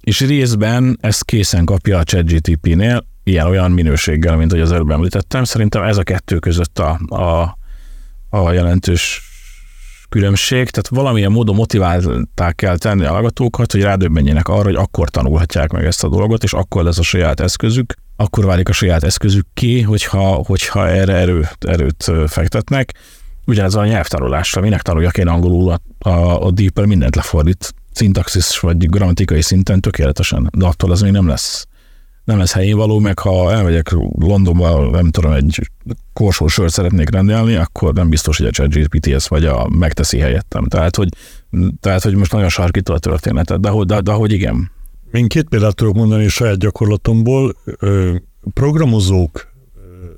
És 0.00 0.20
részben 0.20 0.98
ezt 1.00 1.24
készen 1.24 1.64
kapja 1.64 1.98
a 1.98 2.04
ChatGTP-nél, 2.04 3.06
ilyen-olyan 3.24 3.70
minőséggel, 3.70 4.36
mint 4.36 4.50
hogy 4.50 4.60
az 4.60 4.72
előbb 4.72 4.90
említettem. 4.90 5.44
Szerintem 5.44 5.82
ez 5.82 5.96
a 5.96 6.02
kettő 6.02 6.38
között 6.38 6.78
a, 6.78 6.90
a 7.16 7.57
a 8.30 8.52
jelentős 8.52 9.22
különbség, 10.08 10.70
tehát 10.70 10.88
valamilyen 10.88 11.32
módon 11.32 11.54
motiválták 11.54 12.54
kell 12.54 12.76
tenni 12.76 13.04
a 13.04 13.10
hallgatókat, 13.10 13.72
hogy 13.72 13.82
rádöbbenjenek 13.82 14.48
arra, 14.48 14.62
hogy 14.62 14.74
akkor 14.74 15.08
tanulhatják 15.08 15.72
meg 15.72 15.84
ezt 15.84 16.04
a 16.04 16.08
dolgot, 16.08 16.42
és 16.42 16.52
akkor 16.52 16.84
lesz 16.84 16.98
a 16.98 17.02
saját 17.02 17.40
eszközük, 17.40 17.94
akkor 18.16 18.44
válik 18.44 18.68
a 18.68 18.72
saját 18.72 19.04
eszközük 19.04 19.46
ki, 19.54 19.82
hogyha, 19.82 20.32
hogyha 20.32 20.88
erre 20.88 21.14
erőt, 21.14 21.56
erőt 21.60 22.12
fektetnek. 22.26 22.94
Ugyanez 23.44 23.74
a 23.74 23.86
nyelvtanulásra, 23.86 24.60
minek 24.60 24.82
tanuljak 24.82 25.18
én 25.18 25.28
angolul, 25.28 25.70
a, 25.70 26.08
a, 26.08 26.46
a 26.46 26.50
Deeper 26.50 26.84
mindent 26.84 27.16
lefordít, 27.16 27.74
szintaxis 27.92 28.58
vagy 28.58 28.90
grammatikai 28.90 29.42
szinten 29.42 29.80
tökéletesen, 29.80 30.50
de 30.52 30.66
attól 30.66 30.90
az 30.90 31.00
még 31.00 31.12
nem 31.12 31.28
lesz 31.28 31.66
nem 32.28 32.38
lesz 32.38 32.52
helyén 32.52 32.76
való, 32.76 32.98
meg 32.98 33.18
ha 33.18 33.52
elmegyek 33.52 33.90
Londonba, 34.18 34.90
nem 34.90 35.10
tudom, 35.10 35.32
egy 35.32 35.70
korsó 36.12 36.46
sört 36.46 36.72
szeretnék 36.72 37.10
rendelni, 37.10 37.54
akkor 37.54 37.92
nem 37.92 38.08
biztos, 38.08 38.38
hogy 38.38 38.46
a 38.46 38.50
ChatGPT 38.50 39.06
ezt 39.06 39.28
vagy 39.28 39.44
a 39.44 39.68
megteszi 39.68 40.18
helyettem. 40.18 40.64
Tehát, 40.64 40.96
hogy, 40.96 41.08
tehát, 41.80 42.02
hogy 42.02 42.14
most 42.14 42.32
nagyon 42.32 42.48
sarkító 42.48 42.94
a 42.94 42.98
történetet, 42.98 43.60
de, 43.60 43.70
de, 43.84 44.00
de 44.00 44.12
hogy 44.12 44.32
igen. 44.32 44.70
Én 45.12 45.28
két 45.28 45.48
példát 45.48 45.74
tudok 45.74 45.94
mondani 45.94 46.28
saját 46.28 46.58
gyakorlatomból. 46.58 47.56
Programozók 48.54 49.52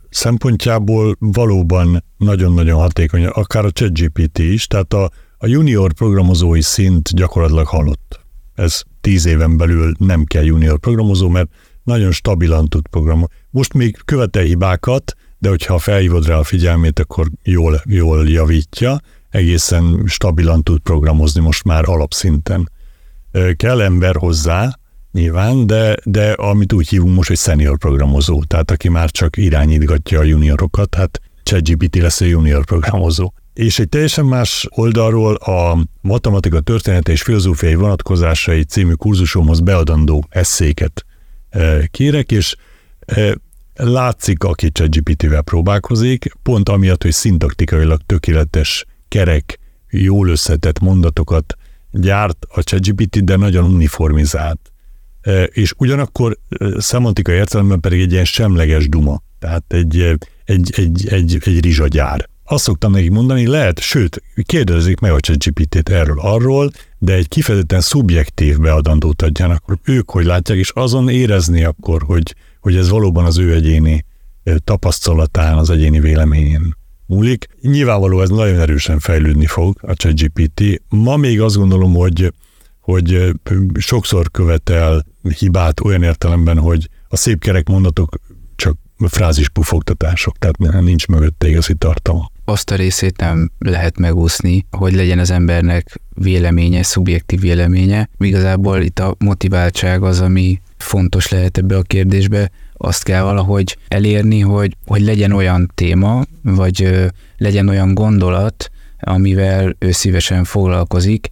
szempontjából 0.08 1.16
valóban 1.18 2.04
nagyon-nagyon 2.16 2.80
hatékony, 2.80 3.26
akár 3.26 3.64
a 3.64 3.70
ChatGPT 3.70 4.38
is, 4.38 4.66
tehát 4.66 4.92
a, 4.92 5.10
a 5.38 5.46
junior 5.46 5.92
programozói 5.92 6.62
szint 6.62 7.14
gyakorlatilag 7.14 7.66
halott. 7.66 8.20
Ez 8.54 8.82
tíz 9.00 9.26
éven 9.26 9.56
belül 9.56 9.92
nem 9.98 10.24
kell 10.24 10.44
junior 10.44 10.78
programozó, 10.78 11.28
mert 11.28 11.48
nagyon 11.82 12.12
stabilan 12.12 12.68
tud 12.68 12.88
programozni. 12.88 13.34
Most 13.50 13.72
még 13.72 13.98
követel 14.04 14.42
hibákat, 14.42 15.14
de 15.38 15.48
hogyha 15.48 15.78
felhívod 15.78 16.26
rá 16.26 16.36
a 16.36 16.44
figyelmét, 16.44 16.98
akkor 16.98 17.26
jól, 17.42 17.82
jól 17.84 18.28
javítja, 18.28 19.00
egészen 19.30 20.02
stabilan 20.06 20.62
tud 20.62 20.78
programozni 20.78 21.40
most 21.40 21.64
már 21.64 21.88
alapszinten. 21.88 22.70
Kell 23.56 23.80
ember 23.80 24.16
hozzá, 24.16 24.78
nyilván, 25.12 25.66
de, 25.66 25.96
de 26.04 26.32
amit 26.32 26.72
úgy 26.72 26.88
hívunk 26.88 27.14
most, 27.14 27.28
hogy 27.28 27.36
senior 27.36 27.78
programozó, 27.78 28.44
tehát 28.44 28.70
aki 28.70 28.88
már 28.88 29.10
csak 29.10 29.36
irányítgatja 29.36 30.18
a 30.18 30.22
juniorokat, 30.22 30.94
hát 30.94 31.20
ChatGPT 31.42 31.96
lesz 31.96 32.20
a 32.20 32.24
junior 32.24 32.64
programozó. 32.64 33.32
És 33.54 33.78
egy 33.78 33.88
teljesen 33.88 34.24
más 34.24 34.66
oldalról 34.70 35.34
a 35.34 35.78
matematika 36.00 36.60
története 36.60 37.12
és 37.12 37.22
filozófiai 37.22 37.74
vonatkozásai 37.74 38.64
című 38.64 38.92
kurzusomhoz 38.92 39.60
beadandó 39.60 40.24
eszéket 40.28 41.04
kérek, 41.90 42.32
és 42.32 42.56
látszik, 43.74 44.44
aki 44.44 44.70
ChatGPT-vel 44.70 45.42
próbálkozik, 45.42 46.32
pont 46.42 46.68
amiatt, 46.68 47.02
hogy 47.02 47.12
szintaktikailag 47.12 48.00
tökéletes, 48.06 48.84
kerek, 49.08 49.58
jól 49.90 50.28
összetett 50.28 50.78
mondatokat 50.78 51.56
gyárt 51.90 52.46
a 52.48 52.62
ChatGPT, 52.62 53.24
de 53.24 53.36
nagyon 53.36 53.64
uniformizált. 53.64 54.72
És 55.46 55.72
ugyanakkor 55.76 56.38
szemantikai 56.76 57.34
értelemben 57.34 57.80
pedig 57.80 58.00
egy 58.00 58.12
ilyen 58.12 58.24
semleges 58.24 58.88
duma, 58.88 59.22
tehát 59.38 59.64
egy, 59.68 60.00
egy, 60.44 60.72
egy, 60.74 61.08
egy, 61.08 61.38
egy 61.44 61.60
rizsagyár. 61.60 62.28
Azt 62.44 62.64
szoktam 62.64 62.92
nekik 62.92 63.10
mondani, 63.10 63.46
lehet, 63.46 63.80
sőt, 63.80 64.22
kérdezik 64.42 65.00
meg 65.00 65.12
a 65.12 65.20
ChatGPT-t 65.20 65.88
erről, 65.88 66.20
arról, 66.20 66.70
de 67.02 67.14
egy 67.14 67.28
kifejezetten 67.28 67.80
szubjektív 67.80 68.58
beadandót 68.58 69.22
adjanak, 69.22 69.62
akkor 69.62 69.78
ők 69.84 70.10
hogy 70.10 70.24
látják, 70.24 70.58
és 70.58 70.70
azon 70.70 71.08
érezni 71.08 71.64
akkor, 71.64 72.02
hogy, 72.02 72.34
hogy 72.60 72.76
ez 72.76 72.88
valóban 72.88 73.24
az 73.24 73.38
ő 73.38 73.54
egyéni 73.54 74.04
tapasztalatán, 74.64 75.58
az 75.58 75.70
egyéni 75.70 76.00
véleményén 76.00 76.76
múlik. 77.06 77.46
Nyilvánvaló 77.60 78.20
ez 78.20 78.28
nagyon 78.28 78.58
erősen 78.58 78.98
fejlődni 78.98 79.46
fog 79.46 79.78
a 79.82 79.94
ChatGPT. 79.94 80.82
Ma 80.88 81.16
még 81.16 81.40
azt 81.40 81.56
gondolom, 81.56 81.94
hogy, 81.94 82.32
hogy 82.80 83.32
sokszor 83.78 84.30
követel 84.30 85.06
hibát 85.38 85.80
olyan 85.80 86.02
értelemben, 86.02 86.58
hogy 86.58 86.88
a 87.08 87.16
szép 87.16 87.38
kerek 87.38 87.68
mondatok 87.68 88.16
csak 88.56 88.76
frázis 88.98 89.48
pufogtatások, 89.48 90.38
tehát 90.38 90.58
nincs 90.58 91.06
mögötte 91.06 91.48
igazi 91.48 91.74
tartalma. 91.74 92.30
Azt 92.44 92.70
a 92.70 92.74
részét 92.74 93.16
nem 93.16 93.50
lehet 93.58 93.98
megúszni, 93.98 94.66
hogy 94.70 94.94
legyen 94.94 95.18
az 95.18 95.30
embernek 95.30 96.00
véleménye, 96.22 96.82
szubjektív 96.82 97.40
véleménye. 97.40 98.08
Igazából 98.18 98.80
itt 98.80 98.98
a 98.98 99.14
motiváltság 99.18 100.02
az, 100.02 100.20
ami 100.20 100.60
fontos 100.76 101.28
lehet 101.28 101.58
ebbe 101.58 101.76
a 101.76 101.82
kérdésbe, 101.82 102.50
azt 102.76 103.02
kell 103.02 103.22
valahogy 103.22 103.76
elérni, 103.88 104.40
hogy, 104.40 104.76
hogy 104.86 105.02
legyen 105.02 105.32
olyan 105.32 105.70
téma, 105.74 106.22
vagy 106.42 106.82
ö, 106.82 107.06
legyen 107.36 107.68
olyan 107.68 107.94
gondolat, 107.94 108.70
amivel 109.00 109.76
ő 109.78 109.90
szívesen 109.90 110.44
foglalkozik, 110.44 111.30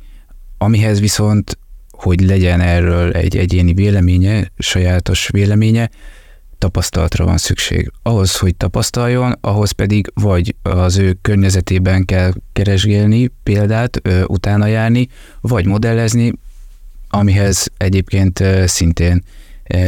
amihez 0.58 1.00
viszont, 1.00 1.58
hogy 1.90 2.20
legyen 2.20 2.60
erről 2.60 3.12
egy 3.12 3.36
egyéni 3.36 3.74
véleménye, 3.74 4.52
sajátos 4.58 5.28
véleménye, 5.32 5.90
tapasztalatra 6.58 7.24
van 7.24 7.36
szükség. 7.36 7.92
Ahhoz, 8.02 8.36
hogy 8.36 8.56
tapasztaljon, 8.56 9.34
ahhoz 9.40 9.70
pedig 9.70 10.10
vagy 10.14 10.54
az 10.62 10.96
ő 10.96 11.18
környezetében 11.22 12.04
kell 12.04 12.32
keresgélni 12.52 13.30
példát, 13.42 14.00
utána 14.26 14.66
járni, 14.66 15.08
vagy 15.40 15.66
modellezni, 15.66 16.32
amihez 17.08 17.66
egyébként 17.76 18.44
szintén 18.66 19.22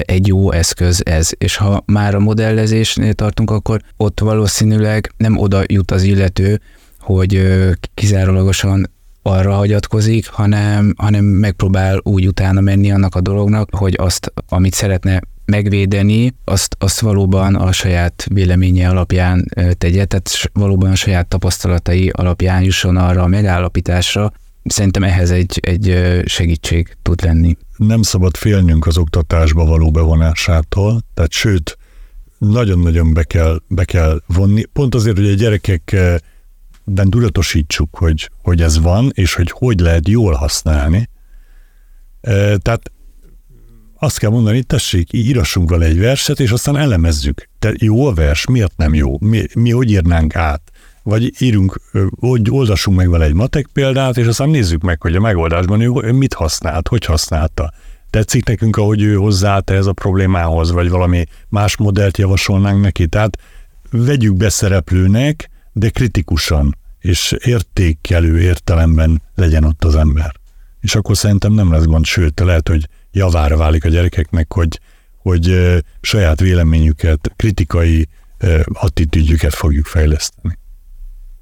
egy 0.00 0.26
jó 0.26 0.52
eszköz 0.52 1.02
ez. 1.04 1.30
És 1.38 1.56
ha 1.56 1.82
már 1.86 2.14
a 2.14 2.20
modellezésnél 2.20 3.12
tartunk, 3.12 3.50
akkor 3.50 3.80
ott 3.96 4.20
valószínűleg 4.20 5.12
nem 5.16 5.38
oda 5.38 5.62
jut 5.66 5.90
az 5.90 6.02
illető, 6.02 6.60
hogy 6.98 7.42
kizárólagosan 7.94 8.90
arra 9.22 9.54
hagyatkozik, 9.54 10.28
hanem, 10.28 10.94
hanem 10.96 11.24
megpróbál 11.24 12.00
úgy 12.02 12.26
utána 12.26 12.60
menni 12.60 12.92
annak 12.92 13.14
a 13.14 13.20
dolognak, 13.20 13.68
hogy 13.74 13.94
azt, 13.98 14.32
amit 14.48 14.74
szeretne 14.74 15.20
megvédeni, 15.51 16.34
azt, 16.44 16.76
azt 16.78 17.01
valóban 17.01 17.55
a 17.55 17.72
saját 17.72 18.26
véleménye 18.32 18.88
alapján 18.88 19.48
tegye, 19.72 20.05
tehát 20.05 20.30
valóban 20.53 20.90
a 20.90 20.94
saját 20.94 21.28
tapasztalatai 21.28 22.09
alapján 22.09 22.62
jusson 22.62 22.96
arra 22.96 23.22
a 23.22 23.26
megállapításra. 23.26 24.32
Szerintem 24.64 25.03
ehhez 25.03 25.30
egy, 25.30 25.61
egy 25.62 26.20
segítség 26.24 26.96
tud 27.03 27.24
lenni 27.24 27.57
nem 27.86 28.03
szabad 28.03 28.36
félnünk 28.36 28.86
az 28.86 28.98
oktatásba 28.98 29.64
való 29.64 29.90
bevonásától, 29.90 31.01
tehát 31.14 31.30
sőt, 31.30 31.78
nagyon-nagyon 32.38 33.14
be 33.14 33.22
kell, 33.22 33.61
be 33.68 33.84
kell 33.84 34.20
vonni, 34.26 34.64
pont 34.64 34.94
azért, 34.94 35.16
hogy 35.16 35.28
a 35.28 35.34
gyerekekben 35.34 37.11
tudatosítsuk, 37.11 37.96
hogy, 37.96 38.30
hogy 38.42 38.62
ez 38.62 38.80
van, 38.80 39.11
és 39.14 39.34
hogy 39.34 39.51
hogy 39.51 39.80
lehet 39.80 40.09
jól 40.09 40.32
használni. 40.32 41.09
Tehát 42.59 42.92
azt 44.03 44.18
kell 44.18 44.30
mondani, 44.30 44.62
tessék, 44.62 45.12
írassunk 45.12 45.70
vele 45.70 45.84
egy 45.84 45.98
verset, 45.98 46.40
és 46.40 46.51
aztán 46.51 46.76
elemezzük. 46.76 47.48
Te 47.59 47.72
jó 47.78 48.07
a 48.07 48.14
vers, 48.14 48.46
miért 48.46 48.76
nem 48.76 48.94
jó? 48.94 49.16
Mi, 49.18 49.46
mi 49.55 49.70
hogy 49.70 49.90
írnánk 49.90 50.36
át? 50.36 50.62
vagy 51.03 51.42
írunk, 51.42 51.80
hogy 52.18 52.51
oldassunk 52.51 52.96
meg 52.96 53.11
vele 53.11 53.24
egy 53.24 53.34
matek 53.34 53.68
példát, 53.72 54.16
és 54.16 54.26
aztán 54.26 54.48
nézzük 54.48 54.82
meg, 54.82 55.01
hogy 55.01 55.16
a 55.16 55.20
megoldásban 55.20 55.80
ő 55.80 56.12
mit 56.12 56.34
használt, 56.34 56.88
hogy 56.88 57.05
használta. 57.05 57.72
Tetszik 58.11 58.44
nekünk, 58.44 58.76
ahogy 58.76 59.03
ő 59.03 59.14
hozzáállt 59.14 59.70
ez 59.70 59.86
a 59.86 59.92
problémához, 59.92 60.70
vagy 60.70 60.88
valami 60.88 61.24
más 61.48 61.76
modellt 61.76 62.18
javasolnánk 62.18 62.80
neki. 62.80 63.07
Tehát 63.07 63.38
vegyük 63.90 64.36
be 64.36 64.48
szereplőnek, 64.48 65.51
de 65.72 65.88
kritikusan, 65.88 66.76
és 66.98 67.34
értékelő 67.44 68.40
értelemben 68.40 69.22
legyen 69.34 69.64
ott 69.64 69.84
az 69.84 69.94
ember. 69.94 70.34
És 70.80 70.94
akkor 70.94 71.16
szerintem 71.16 71.53
nem 71.53 71.72
lesz 71.72 71.84
gond, 71.84 72.05
sőt, 72.05 72.40
lehet, 72.40 72.68
hogy 72.68 72.88
javára 73.12 73.56
válik 73.56 73.84
a 73.84 73.88
gyerekeknek, 73.88 74.52
hogy, 74.52 74.80
hogy 75.16 75.56
saját 76.00 76.40
véleményüket, 76.40 77.32
kritikai 77.36 78.08
attitűdjüket 78.72 79.54
fogjuk 79.54 79.86
fejleszteni. 79.86 80.58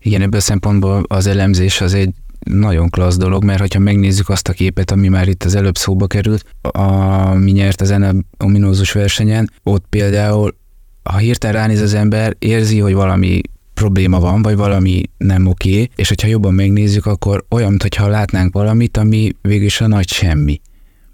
Igen, 0.01 0.23
ebből 0.23 0.41
a 0.41 0.43
szempontból 0.43 1.05
az 1.09 1.27
elemzés 1.27 1.81
az 1.81 1.95
egy 1.95 2.11
nagyon 2.45 2.89
klassz 2.89 3.17
dolog, 3.17 3.45
mert 3.45 3.73
ha 3.73 3.79
megnézzük 3.79 4.29
azt 4.29 4.49
a 4.49 4.53
képet, 4.53 4.91
ami 4.91 5.09
már 5.09 5.29
itt 5.29 5.43
az 5.45 5.55
előbb 5.55 5.77
szóba 5.77 6.07
került, 6.07 6.45
ami 6.71 7.51
nyert 7.51 7.81
az 7.81 7.91
a 7.91 8.15
ominózus 8.39 8.93
versenyen, 8.93 9.51
ott 9.63 9.85
például, 9.89 10.57
ha 11.03 11.17
hirtelen 11.17 11.57
ránéz 11.57 11.81
az 11.81 11.95
ember, 11.95 12.37
érzi, 12.39 12.79
hogy 12.79 12.95
valami 12.95 13.41
probléma 13.75 14.21
van, 14.21 14.43
vagy 14.43 14.57
valami 14.57 15.03
nem 15.17 15.47
oké, 15.47 15.89
és 15.97 16.09
hogyha 16.09 16.29
jobban 16.29 16.55
megnézzük, 16.55 17.07
akkor 17.07 17.45
olyan, 17.51 17.69
mintha 17.69 18.09
látnánk 18.09 18.53
valamit, 18.53 18.97
ami 18.97 19.33
végül 19.43 19.67
is 19.67 19.81
a 19.81 19.87
nagy 19.87 20.09
semmi. 20.09 20.61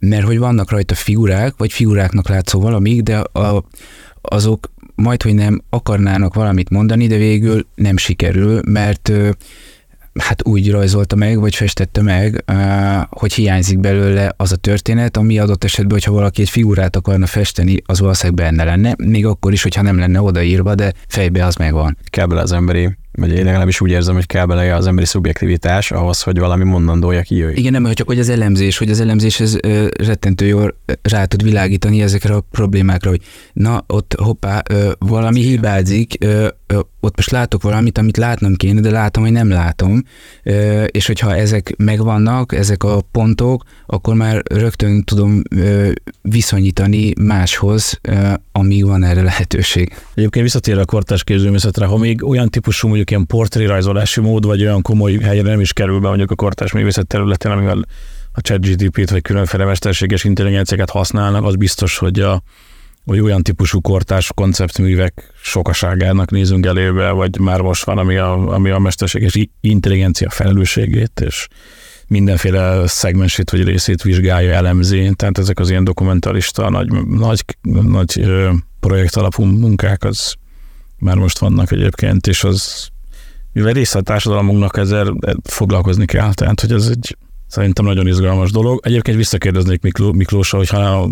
Mert 0.08 0.24
hogy 0.24 0.38
vannak 0.38 0.70
rajta 0.70 0.94
figurák, 0.94 1.54
vagy 1.56 1.72
figuráknak 1.72 2.28
látszó 2.28 2.60
valamik, 2.60 3.02
de 3.02 3.18
a, 3.18 3.64
azok 4.20 4.72
majd, 4.94 5.22
hogy 5.22 5.34
nem 5.34 5.62
akarnának 5.70 6.34
valamit 6.34 6.70
mondani, 6.70 7.06
de 7.06 7.16
végül 7.16 7.66
nem 7.74 7.96
sikerül, 7.96 8.60
mert 8.66 9.12
hát 10.18 10.46
úgy 10.46 10.70
rajzolta 10.70 11.16
meg, 11.16 11.40
vagy 11.40 11.54
festette 11.54 12.02
meg, 12.02 12.44
hogy 13.10 13.32
hiányzik 13.32 13.78
belőle 13.80 14.34
az 14.36 14.52
a 14.52 14.56
történet, 14.56 15.16
ami 15.16 15.38
adott 15.38 15.64
esetben, 15.64 15.92
hogyha 15.92 16.12
valaki 16.12 16.42
egy 16.42 16.50
figurát 16.50 16.96
akarna 16.96 17.26
festeni, 17.26 17.76
az 17.86 18.00
valószínűleg 18.00 18.44
benne 18.44 18.64
lenne, 18.64 18.94
még 18.98 19.26
akkor 19.26 19.52
is, 19.52 19.62
hogyha 19.62 19.82
nem 19.82 19.98
lenne 19.98 20.20
odaírva, 20.20 20.74
de 20.74 20.92
fejbe 21.06 21.44
az 21.44 21.54
megvan. 21.54 21.96
Kell 22.04 22.26
bele 22.26 22.40
az 22.40 22.52
emberi 22.52 22.96
vagy 23.16 23.32
én 23.32 23.44
legalábbis 23.44 23.80
úgy 23.80 23.90
érzem, 23.90 24.14
hogy 24.14 24.26
kell 24.26 24.46
bele 24.46 24.74
az 24.74 24.86
emberi 24.86 25.06
szubjektivitás 25.06 25.90
ahhoz, 25.90 26.22
hogy 26.22 26.38
valami 26.38 26.64
mondandója 26.64 27.22
kijöjjön. 27.22 27.56
Igen, 27.56 27.72
nem, 27.72 27.92
csak 27.92 28.06
hogy 28.06 28.18
az 28.18 28.28
elemzés, 28.28 28.78
hogy 28.78 28.90
az 28.90 29.00
elemzés 29.00 29.40
ez 29.40 29.56
ö, 29.62 29.86
rettentő 29.98 30.46
jól 30.46 30.76
rá 31.02 31.24
tud 31.24 31.42
világítani 31.42 32.02
ezekre 32.02 32.34
a 32.34 32.40
problémákra, 32.50 33.10
hogy 33.10 33.20
na, 33.52 33.84
ott 33.86 34.14
hoppá, 34.18 34.62
ö, 34.70 34.90
valami 34.98 35.40
hibázik, 35.40 36.16
ö, 36.20 36.48
ö, 36.66 36.80
ott 37.00 37.16
most 37.16 37.30
látok 37.30 37.62
valamit, 37.62 37.98
amit 37.98 38.16
látnom 38.16 38.54
kéne, 38.54 38.80
de 38.80 38.90
látom, 38.90 39.22
hogy 39.22 39.32
nem 39.32 39.48
látom, 39.48 40.02
ö, 40.42 40.84
és 40.84 41.06
hogyha 41.06 41.36
ezek 41.36 41.74
megvannak, 41.76 42.54
ezek 42.54 42.82
a 42.82 43.00
pontok, 43.10 43.62
akkor 43.86 44.14
már 44.14 44.42
rögtön 44.50 45.02
tudom 45.02 45.42
ö, 45.50 45.90
viszonyítani 46.22 47.12
máshoz, 47.20 47.98
ö, 48.02 48.32
amíg 48.52 48.84
van 48.84 49.02
erre 49.04 49.22
lehetőség. 49.22 49.92
Egyébként 50.14 50.44
visszatér 50.44 50.78
a 50.78 50.84
kortás 50.84 51.24
képzőművészetre, 51.24 51.86
ha 51.86 51.96
még 51.96 52.24
olyan 52.24 52.48
típusú 52.48 52.86
mondjuk 52.86 53.03
ilyen 53.10 53.26
portrérajzolási 53.26 54.20
mód, 54.20 54.46
vagy 54.46 54.62
olyan 54.62 54.82
komoly 54.82 55.12
helyre 55.14 55.48
nem 55.48 55.60
is 55.60 55.72
kerül 55.72 56.00
be 56.00 56.08
mondjuk 56.08 56.30
a 56.30 56.34
kortás 56.34 56.72
művészet 56.72 57.06
területén, 57.06 57.52
amivel 57.52 57.84
a 58.32 58.40
ChatGPT-t 58.40 59.10
vagy 59.10 59.22
különféle 59.22 59.64
mesterséges 59.64 60.24
intelligenciákat 60.24 60.90
használnak, 60.90 61.44
az 61.44 61.54
biztos, 61.54 61.98
hogy 61.98 62.20
a, 62.20 62.42
hogy 63.04 63.20
olyan 63.20 63.42
típusú 63.42 63.80
kortás 63.80 64.30
konceptművek 64.34 65.32
sokaságának 65.42 66.30
nézünk 66.30 66.66
elébe, 66.66 67.10
vagy 67.10 67.38
már 67.38 67.60
most 67.60 67.84
van, 67.84 67.98
ami 67.98 68.16
a, 68.16 68.54
ami 68.54 68.70
a 68.70 68.78
mesterséges 68.78 69.48
intelligencia 69.60 70.30
felelősségét, 70.30 71.20
és 71.20 71.48
mindenféle 72.08 72.86
szegmensét 72.86 73.50
vagy 73.50 73.64
részét 73.64 74.02
vizsgálja, 74.02 74.52
elemzi. 74.52 75.12
Tehát 75.16 75.38
ezek 75.38 75.58
az 75.58 75.70
ilyen 75.70 75.84
dokumentarista, 75.84 76.70
nagy, 76.70 76.92
nagy, 77.06 77.44
nagy 77.62 78.26
projekt 78.80 79.16
alapú 79.16 79.44
munkák, 79.44 80.04
az 80.04 80.34
már 80.98 81.16
most 81.16 81.38
vannak 81.38 81.72
egyébként, 81.72 82.26
és 82.26 82.44
az 82.44 82.88
mivel 83.54 83.72
része 83.72 83.98
a 83.98 84.02
társadalmunknak 84.02 84.76
ezzel 84.76 85.14
foglalkozni 85.42 86.04
kell, 86.04 86.34
tehát 86.34 86.60
hogy 86.60 86.72
ez 86.72 86.88
egy 86.88 87.16
Szerintem 87.54 87.84
nagyon 87.84 88.06
izgalmas 88.06 88.50
dolog. 88.50 88.80
Egyébként 88.82 89.16
visszakérdeznék 89.16 89.82
Mikló, 89.82 90.12
Miklósra, 90.12 90.58
hogyha 90.58 91.08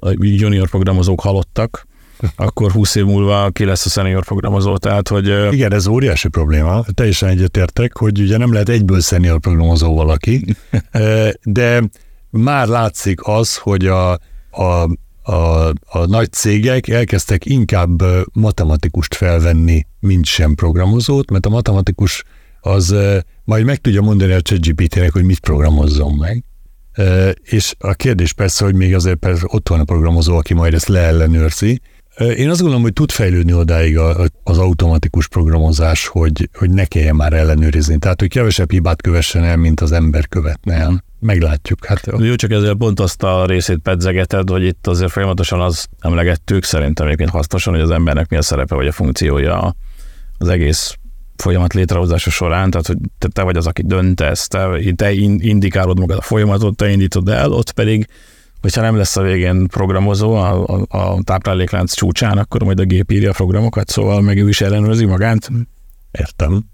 a 0.00 0.12
junior 0.18 0.68
programozók 0.68 1.20
halottak, 1.20 1.86
akkor 2.36 2.70
20 2.70 2.94
év 2.94 3.04
múlva 3.04 3.50
ki 3.50 3.64
lesz 3.64 3.86
a 3.86 3.88
senior 3.88 4.24
programozó, 4.24 4.76
tehát 4.76 5.08
hogy... 5.08 5.52
Igen, 5.52 5.72
ez 5.72 5.86
óriási 5.86 6.28
probléma. 6.28 6.84
Teljesen 6.94 7.28
egyetértek, 7.28 7.96
hogy 7.96 8.20
ugye 8.20 8.36
nem 8.36 8.52
lehet 8.52 8.68
egyből 8.68 9.00
senior 9.00 9.40
programozó 9.40 9.94
valaki, 9.94 10.56
de 11.42 11.82
már 12.30 12.66
látszik 12.66 13.26
az, 13.26 13.56
hogy 13.56 13.86
a, 13.86 14.12
a, 14.50 14.88
a, 15.22 15.68
a 15.84 16.06
nagy 16.06 16.32
cégek 16.32 16.88
elkezdtek 16.88 17.44
inkább 17.44 18.02
matematikust 18.32 19.14
felvenni, 19.14 19.86
mint 20.00 20.24
sem 20.24 20.54
programozót, 20.54 21.30
mert 21.30 21.46
a 21.46 21.50
matematikus 21.50 22.24
az 22.60 22.94
majd 23.44 23.64
meg 23.64 23.76
tudja 23.76 24.00
mondani 24.00 24.32
a 24.32 24.40
ChatGPT-nek, 24.40 25.12
hogy 25.12 25.24
mit 25.24 25.40
programozzon 25.40 26.14
meg. 26.14 26.44
És 27.42 27.74
a 27.78 27.92
kérdés 27.92 28.32
persze, 28.32 28.64
hogy 28.64 28.74
még 28.74 28.94
azért 28.94 29.18
persze 29.18 29.44
ott 29.46 29.68
van 29.68 29.80
a 29.80 29.84
programozó, 29.84 30.36
aki 30.36 30.54
majd 30.54 30.74
ezt 30.74 30.88
leellenőrzi, 30.88 31.80
én 32.18 32.48
azt 32.50 32.58
gondolom, 32.58 32.82
hogy 32.82 32.92
tud 32.92 33.10
fejlődni 33.10 33.52
odáig 33.52 33.98
az 34.42 34.58
automatikus 34.58 35.28
programozás, 35.28 36.06
hogy, 36.06 36.48
hogy 36.52 36.70
ne 36.70 36.84
kelljen 36.84 37.16
már 37.16 37.32
ellenőrizni. 37.32 37.98
Tehát, 37.98 38.20
hogy 38.20 38.28
kevesebb 38.28 38.70
hibát 38.70 39.02
kövessen 39.02 39.44
el, 39.44 39.56
mint 39.56 39.80
az 39.80 39.92
ember 39.92 40.28
követne 40.28 40.74
el. 40.74 41.04
Meglátjuk. 41.22 41.86
Hát, 41.86 42.06
jó, 42.18 42.34
csak 42.34 42.50
ezzel 42.50 42.74
pont 42.74 43.00
azt 43.00 43.22
a 43.22 43.46
részét 43.46 43.78
pedzegeted, 43.78 44.48
hogy 44.48 44.64
itt 44.64 44.86
azért 44.86 45.10
folyamatosan 45.10 45.60
az 45.60 45.86
emlegettük, 46.00 46.64
szerintem 46.64 47.06
egyébként 47.06 47.30
hasznosan, 47.30 47.72
hogy 47.72 47.82
az 47.82 47.90
embernek 47.90 48.28
mi 48.28 48.36
a 48.36 48.42
szerepe 48.42 48.74
vagy 48.74 48.86
a 48.86 48.92
funkciója 48.92 49.74
az 50.38 50.48
egész 50.48 50.96
folyamat 51.36 51.74
létrehozása 51.74 52.30
során, 52.30 52.70
tehát 52.70 52.86
hogy 52.86 52.96
te, 53.18 53.28
te 53.28 53.42
vagy 53.42 53.56
az, 53.56 53.66
aki 53.66 53.82
döntesz, 53.82 54.48
te, 54.48 54.68
te 54.96 55.12
indikálod 55.12 55.98
magad 55.98 56.16
a 56.16 56.22
folyamatot, 56.22 56.76
te 56.76 56.90
indítod 56.90 57.28
el, 57.28 57.52
ott 57.52 57.72
pedig 57.72 58.06
hogyha 58.60 58.80
nem 58.80 58.96
lesz 58.96 59.16
a 59.16 59.22
végén 59.22 59.66
programozó 59.66 60.34
a, 60.34 60.66
a, 60.66 60.98
a 60.98 61.22
tápláléklánc 61.22 61.94
csúcsán, 61.94 62.38
akkor 62.38 62.62
majd 62.62 62.80
a 62.80 62.84
gép 62.84 63.10
írja 63.10 63.30
a 63.30 63.32
programokat, 63.32 63.88
szóval 63.88 64.20
meg 64.20 64.38
ő 64.38 64.48
is 64.48 64.60
ellenőrzi 64.60 65.04
magát. 65.04 65.50
Értem. 66.12 66.64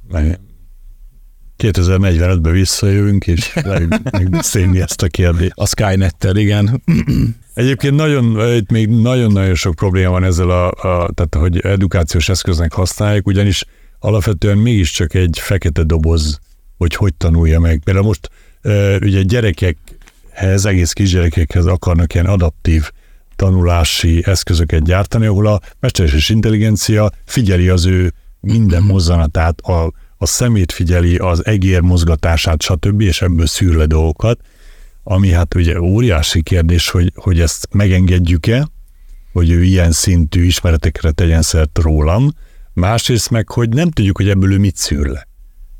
2045-ben 1.58 2.52
visszajövünk, 2.52 3.26
és 3.26 3.54
megbeszélni 4.10 4.80
ezt 4.80 5.02
a 5.02 5.06
kérdést. 5.06 5.52
A 5.54 5.66
Skynet-tel, 5.66 6.36
igen. 6.36 6.82
Egyébként 7.54 7.94
nagyon, 7.94 8.54
itt 8.54 8.70
még 8.70 8.88
nagyon-nagyon 8.88 9.54
sok 9.54 9.74
probléma 9.74 10.10
van 10.10 10.24
ezzel, 10.24 10.50
a, 10.50 10.66
a, 10.66 11.10
tehát 11.14 11.34
hogy 11.38 11.60
edukációs 11.60 12.28
eszköznek 12.28 12.72
használják, 12.72 13.26
ugyanis 13.26 13.64
alapvetően 13.98 14.58
mégiscsak 14.58 15.14
egy 15.14 15.38
fekete 15.40 15.82
doboz, 15.82 16.38
hogy 16.76 16.94
hogy 16.94 17.14
tanulja 17.14 17.60
meg. 17.60 17.80
Például 17.84 18.06
most 18.06 18.30
ugye 19.00 19.22
gyerekek 19.22 19.76
ehhez 20.30 20.66
egész 20.66 20.92
kisgyerekekhez 20.92 21.66
akarnak 21.66 22.14
ilyen 22.14 22.26
adaptív 22.26 22.90
tanulási 23.36 24.22
eszközöket 24.26 24.84
gyártani, 24.84 25.26
ahol 25.26 25.46
a 25.46 25.60
mesterséges 25.80 26.28
intelligencia 26.28 27.10
figyeli 27.24 27.68
az 27.68 27.86
ő 27.86 28.12
minden 28.40 28.82
mozzanatát, 28.82 29.60
a, 29.60 29.92
a 30.18 30.26
szemét 30.26 30.72
figyeli, 30.72 31.16
az 31.16 31.46
egér 31.46 31.80
mozgatását, 31.80 32.62
stb., 32.62 33.00
és 33.00 33.22
ebből 33.22 33.46
szűr 33.46 33.74
le 33.74 33.86
dolgokat, 33.86 34.40
ami 35.02 35.30
hát 35.30 35.54
ugye 35.54 35.80
óriási 35.80 36.42
kérdés, 36.42 36.90
hogy, 36.90 37.12
hogy 37.14 37.40
ezt 37.40 37.68
megengedjük-e, 37.70 38.68
hogy 39.32 39.50
ő 39.50 39.62
ilyen 39.62 39.92
szintű 39.92 40.44
ismeretekre 40.44 41.10
tegyen 41.10 41.42
szert 41.42 41.78
rólam, 41.78 42.30
másrészt 42.72 43.30
meg, 43.30 43.48
hogy 43.48 43.68
nem 43.68 43.90
tudjuk, 43.90 44.16
hogy 44.16 44.28
ebből 44.28 44.52
ő 44.52 44.58
mit 44.58 44.76
szűr 44.76 45.06
le. 45.06 45.28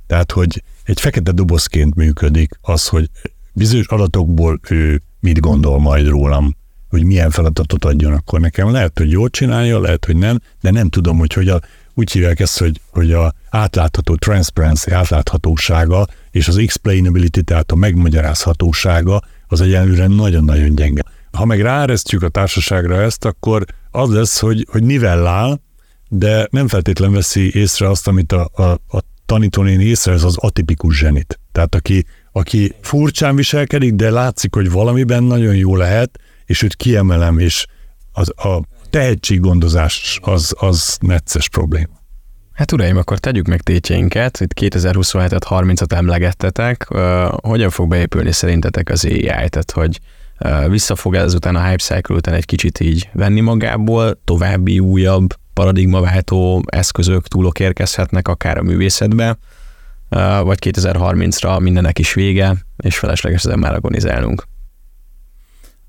Tehát, 0.07 0.33
hogy 0.33 0.63
egy 0.85 1.01
fekete 1.01 1.33
dobozként 1.33 1.95
működik 1.95 2.59
az, 2.61 2.89
hogy 2.89 3.11
bizonyos 3.53 3.87
adatokból 3.87 4.61
ő 4.69 5.03
mit 5.21 5.41
gondol 5.41 5.79
majd 5.79 6.07
rólam, 6.07 6.57
hogy 6.89 7.05
milyen 7.05 7.31
feladatot 7.31 7.85
adjon 7.85 8.13
akkor 8.13 8.41
nekem. 8.41 8.71
Lehet, 8.71 8.99
hogy 8.99 9.11
jól 9.11 9.29
csinálja, 9.29 9.81
lehet, 9.81 10.05
hogy 10.05 10.17
nem, 10.17 10.39
de 10.61 10.71
nem 10.71 10.89
tudom, 10.89 11.19
hogy, 11.19 11.33
hogy 11.33 11.49
a, 11.49 11.61
úgy 11.99 12.13
hívják 12.13 12.41
ezt, 12.41 12.59
hogy, 12.59 12.81
hogy 12.91 13.13
a 13.13 13.35
átlátható 13.51 14.15
transparency, 14.15 14.91
átláthatósága 14.91 16.07
és 16.31 16.49
az 16.49 16.57
explainability, 16.57 17.43
tehát 17.43 17.73
a 17.73 17.77
megmagyarázhatósága 17.77 19.21
az 19.47 19.61
egyenlőre 19.61 20.07
nagyon-nagyon 20.07 20.75
gyenge. 20.75 21.03
Ha 21.33 21.45
meg 21.45 21.61
ráeresztjük 21.61 22.23
a 22.23 22.29
társaságra 22.29 23.01
ezt, 23.01 23.25
akkor 23.25 23.65
az 23.91 24.11
lesz, 24.11 24.41
hogy, 24.41 24.67
hogy 24.71 24.83
nivellál, 24.83 25.61
de 26.09 26.49
nem 26.51 26.69
feltétlen 26.69 27.13
veszi 27.13 27.55
észre 27.55 27.89
azt, 27.89 28.09
amit 28.09 28.33
a, 28.33 28.51
a, 28.53 28.63
a 28.97 29.03
tanítónén 29.27 29.81
észre, 29.81 30.13
ez 30.13 30.23
az 30.23 30.37
atipikus 30.37 30.99
zsenit. 30.99 31.41
Tehát 31.53 31.75
aki 31.75 32.07
aki 32.33 32.75
furcsán 32.81 33.37
viselkedik, 33.37 33.95
de 33.95 34.11
látszik, 34.11 34.55
hogy 34.55 34.71
valamiben 34.71 35.23
nagyon 35.23 35.57
jó 35.57 35.77
lehet, 35.77 36.19
és 36.45 36.63
őt 36.63 36.75
kiemelem, 36.75 37.39
és 37.39 37.67
az, 38.13 38.33
a 38.37 38.63
tehetséggondozás 38.91 40.19
az, 40.23 40.55
az 40.59 40.99
necces 41.01 41.49
probléma. 41.49 41.97
Hát 42.53 42.73
uraim, 42.73 42.97
akkor 42.97 43.19
tegyük 43.19 43.47
meg 43.47 43.61
tétjeinket. 43.61 44.41
Itt 44.41 44.53
2027-et, 44.61 45.43
30-at 45.49 45.93
emlegettetek. 45.93 46.87
Uh, 46.91 47.01
hogyan 47.43 47.71
fog 47.71 47.89
beépülni 47.89 48.33
szerintetek 48.33 48.89
az 48.91 49.05
AI? 49.05 49.49
Tehát, 49.49 49.71
hogy 49.71 50.01
uh, 50.41 50.69
vissza 50.69 50.95
fog 50.95 51.15
ezután 51.15 51.57
a 51.57 51.65
hype 51.65 51.83
cycle 51.83 52.15
után 52.15 52.35
egy 52.35 52.45
kicsit 52.45 52.81
így 52.81 53.09
venni 53.13 53.41
magából, 53.41 54.21
további 54.25 54.79
újabb 54.79 55.35
paradigmaváltó 55.59 56.63
eszközök, 56.67 57.29
túlok 57.29 57.61
érkezhetnek 57.61 58.29
akár 58.29 58.59
a 58.59 58.63
művészetbe, 58.63 59.39
vagy 60.43 60.59
2030-ra 60.61 61.61
mindennek 61.61 61.99
is 61.99 62.13
vége, 62.13 62.57
és 62.77 62.99
felesleges 62.99 63.45
ezen 63.45 63.59
már 63.59 63.75
agonizálnunk. 63.75 64.45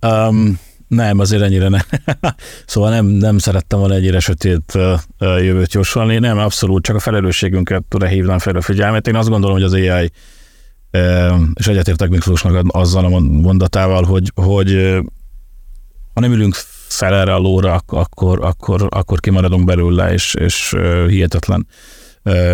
Um, 0.01 0.59
nem, 0.89 1.19
azért 1.19 1.41
ennyire 1.41 1.67
nem. 1.67 1.81
szóval 2.65 2.89
nem, 2.89 3.05
nem 3.05 3.37
szerettem 3.37 3.79
volna 3.79 3.93
ennyire 3.93 4.19
sötét 4.19 4.77
jövőt 5.19 5.73
jósolni. 5.73 6.17
Nem, 6.17 6.37
abszolút, 6.37 6.83
csak 6.83 6.95
a 6.95 6.99
felelősségünket 6.99 7.83
tudja 7.87 8.07
hívnám 8.07 8.39
fel 8.39 8.55
a 8.55 8.61
figyelmet. 8.61 9.07
Én 9.07 9.15
azt 9.15 9.29
gondolom, 9.29 9.55
hogy 9.55 9.65
az 9.65 9.73
AI, 9.73 10.11
és 11.53 11.67
egyetértek 11.67 12.09
Miklósnak 12.09 12.65
azzal 12.67 13.05
a 13.05 13.19
mondatával, 13.19 14.03
hogy, 14.03 14.31
hogy 14.35 14.99
ha 16.13 16.19
nem 16.19 16.31
ülünk 16.31 16.55
fel 16.87 17.15
erre 17.15 17.33
a 17.33 17.39
lóra, 17.39 17.81
akkor, 17.85 18.45
akkor, 18.45 18.87
akkor 18.89 19.19
kimaradunk 19.19 19.65
belőle, 19.65 20.13
és, 20.13 20.33
és 20.33 20.75
hihetetlen 21.07 21.67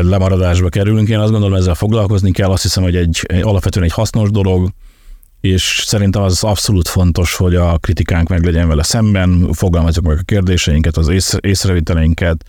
lemaradásba 0.01 0.69
kerülünk. 0.69 1.09
Én 1.09 1.19
azt 1.19 1.31
gondolom, 1.31 1.57
ezzel 1.57 1.75
foglalkozni 1.75 2.31
kell, 2.31 2.49
azt 2.49 2.61
hiszem, 2.61 2.83
hogy 2.83 2.95
egy 2.95 3.25
alapvetően 3.41 3.85
egy 3.85 3.93
hasznos 3.93 4.29
dolog, 4.29 4.69
és 5.47 5.83
szerintem 5.85 6.21
az 6.21 6.43
abszolút 6.43 6.87
fontos, 6.87 7.35
hogy 7.35 7.55
a 7.55 7.77
kritikánk 7.77 8.27
meg 8.29 8.43
legyen 8.43 8.67
vele 8.67 8.83
szemben, 8.83 9.53
fogalmazzuk 9.53 10.05
meg 10.05 10.17
a 10.17 10.23
kérdéseinket, 10.25 10.97
az 10.97 11.07
ész, 11.07 11.37
észrevételeinket, 11.39 12.43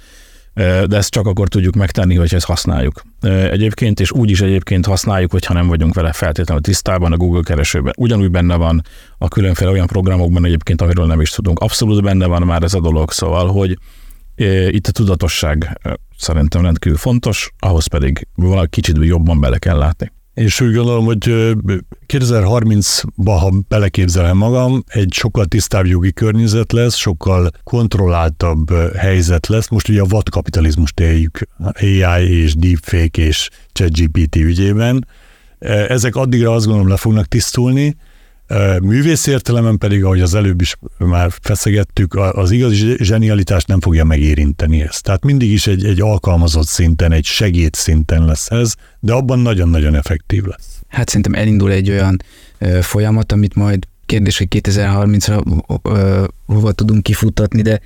de 0.55 0.97
ezt 0.97 1.11
csak 1.11 1.27
akkor 1.27 1.49
tudjuk 1.49 1.75
megtenni, 1.75 2.15
hogy 2.15 2.35
ezt 2.35 2.47
használjuk. 2.47 3.03
Egyébként, 3.51 4.01
és 4.01 4.13
úgy 4.13 4.31
is 4.31 4.41
egyébként 4.41 4.87
használjuk, 4.87 5.31
hogyha 5.31 5.55
nem 5.55 5.67
vagyunk 5.67 5.95
vele 5.95 6.13
feltétlenül 6.13 6.63
tisztában 6.63 7.13
a 7.13 7.17
Google 7.17 7.43
keresőben. 7.43 7.93
Ugyanúgy 7.97 8.31
benne 8.31 8.55
van 8.55 8.83
a 9.19 9.29
különféle 9.29 9.71
olyan 9.71 9.87
programokban 9.87 10.45
egyébként, 10.45 10.83
amiről 10.83 11.07
nem 11.07 11.21
is 11.21 11.31
tudunk. 11.31 11.59
Abszolút 11.59 12.03
benne 12.03 12.27
van 12.27 12.43
már 12.43 12.63
ez 12.63 12.75
a 12.75 12.81
dolog, 12.81 13.11
szóval, 13.11 13.53
hogy 13.53 13.79
itt 14.69 14.87
a 14.87 14.93
tudatosság 14.93 15.81
szerintem 16.19 16.63
rendkívül 16.63 16.99
fontos, 16.99 17.53
ahhoz 17.59 17.87
pedig 17.87 18.27
valami 18.35 18.69
kicsit 18.69 18.97
jobban 19.01 19.41
bele 19.41 19.59
kell 19.59 19.79
látni. 19.79 20.13
És 20.37 20.61
úgy 20.61 20.75
gondolom, 20.75 21.05
hogy 21.05 21.55
2030-ba, 22.07 23.37
ha 23.41 23.53
beleképzelem 23.69 24.37
magam, 24.37 24.85
egy 24.87 25.13
sokkal 25.13 25.45
tisztább 25.47 25.87
jogi 25.87 26.13
környezet 26.13 26.73
lesz, 26.73 26.95
sokkal 26.95 27.51
kontrolláltabb 27.65 28.93
helyzet 28.97 29.47
lesz. 29.47 29.69
Most 29.69 29.89
ugye 29.89 30.01
a 30.01 30.07
vad 30.09 30.29
kapitalizmust 30.29 31.01
éljük 31.01 31.39
AI 31.81 32.43
és 32.43 32.55
deepfake 32.55 33.23
és 33.23 33.51
ChatGPT 33.73 34.37
ügyében. 34.37 35.07
Ezek 35.89 36.17
addigra 36.17 36.53
azt 36.53 36.65
gondolom 36.67 36.89
le 36.89 36.97
fognak 36.97 37.27
tisztulni, 37.27 37.97
Művész 38.83 39.27
értelemben 39.27 39.79
pedig, 39.79 40.05
ahogy 40.05 40.21
az 40.21 40.35
előbb 40.35 40.61
is 40.61 40.77
már 40.99 41.31
feszegettük, 41.41 42.15
az 42.15 42.51
igazi 42.51 42.97
zsenialitást 42.99 43.67
nem 43.67 43.81
fogja 43.81 44.05
megérinteni 44.05 44.83
ezt. 44.83 45.03
Tehát 45.03 45.25
mindig 45.25 45.53
is 45.53 45.67
egy, 45.67 45.85
egy 45.85 46.01
alkalmazott 46.01 46.67
szinten, 46.67 47.13
egy 47.13 47.25
segéd 47.25 47.75
szinten 47.75 48.25
lesz 48.25 48.51
ez, 48.51 48.75
de 49.01 49.13
abban 49.13 49.39
nagyon-nagyon 49.39 49.95
effektív 49.95 50.45
lesz. 50.45 50.81
Hát 50.89 51.07
szerintem 51.09 51.35
elindul 51.35 51.73
egy 51.73 51.91
olyan 51.91 52.17
ö, 52.59 52.79
folyamat, 52.83 53.33
amit 53.33 53.55
majd 53.55 53.87
kérdés, 54.07 54.39
hogy 54.39 54.47
2030-ra 54.51 55.43
hova 56.47 56.73
tudunk 56.73 57.03
kifutatni, 57.03 57.63
de 57.63 57.81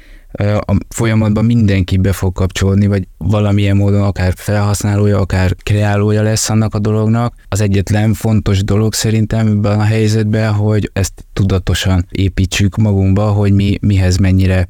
a 0.66 0.76
folyamatban 0.88 1.44
mindenki 1.44 1.96
be 1.96 2.12
fog 2.12 2.32
kapcsolni, 2.32 2.86
vagy 2.86 3.08
valamilyen 3.18 3.76
módon 3.76 4.02
akár 4.02 4.32
felhasználója, 4.36 5.18
akár 5.18 5.54
kreálója 5.62 6.22
lesz 6.22 6.50
annak 6.50 6.74
a 6.74 6.78
dolognak. 6.78 7.34
Az 7.48 7.60
egyetlen 7.60 8.14
fontos 8.14 8.64
dolog 8.64 8.94
szerintem 8.94 9.46
ebben 9.46 9.78
a 9.78 9.82
helyzetben, 9.82 10.52
hogy 10.52 10.90
ezt 10.92 11.24
tudatosan 11.32 12.06
építsük 12.10 12.76
magunkba, 12.76 13.30
hogy 13.30 13.52
mi 13.52 13.78
mihez 13.80 14.16
mennyire 14.16 14.68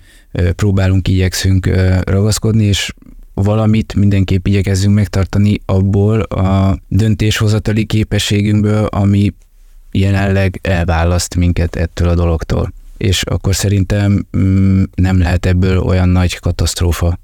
próbálunk, 0.57 1.09
igyekszünk 1.09 1.71
ragaszkodni, 2.05 2.65
és 2.65 2.93
valamit 3.35 3.95
mindenképp 3.95 4.47
igyekezzünk 4.47 4.95
megtartani 4.95 5.61
abból 5.65 6.21
a 6.21 6.79
döntéshozatali 6.89 7.85
képességünkből, 7.85 8.85
ami 8.85 9.35
jelenleg 9.93 10.59
elválaszt 10.63 11.35
minket 11.37 11.77
ettől 11.77 12.09
a 12.09 12.15
dologtól. 12.15 12.73
És 13.01 13.23
akkor 13.23 13.55
szerintem 13.55 14.27
mm, 14.37 14.83
nem 14.95 15.19
lehet 15.19 15.47
ebből 15.47 15.79
olyan 15.79 16.09
nagy 16.09 16.39
katasztrófa, 16.39 17.19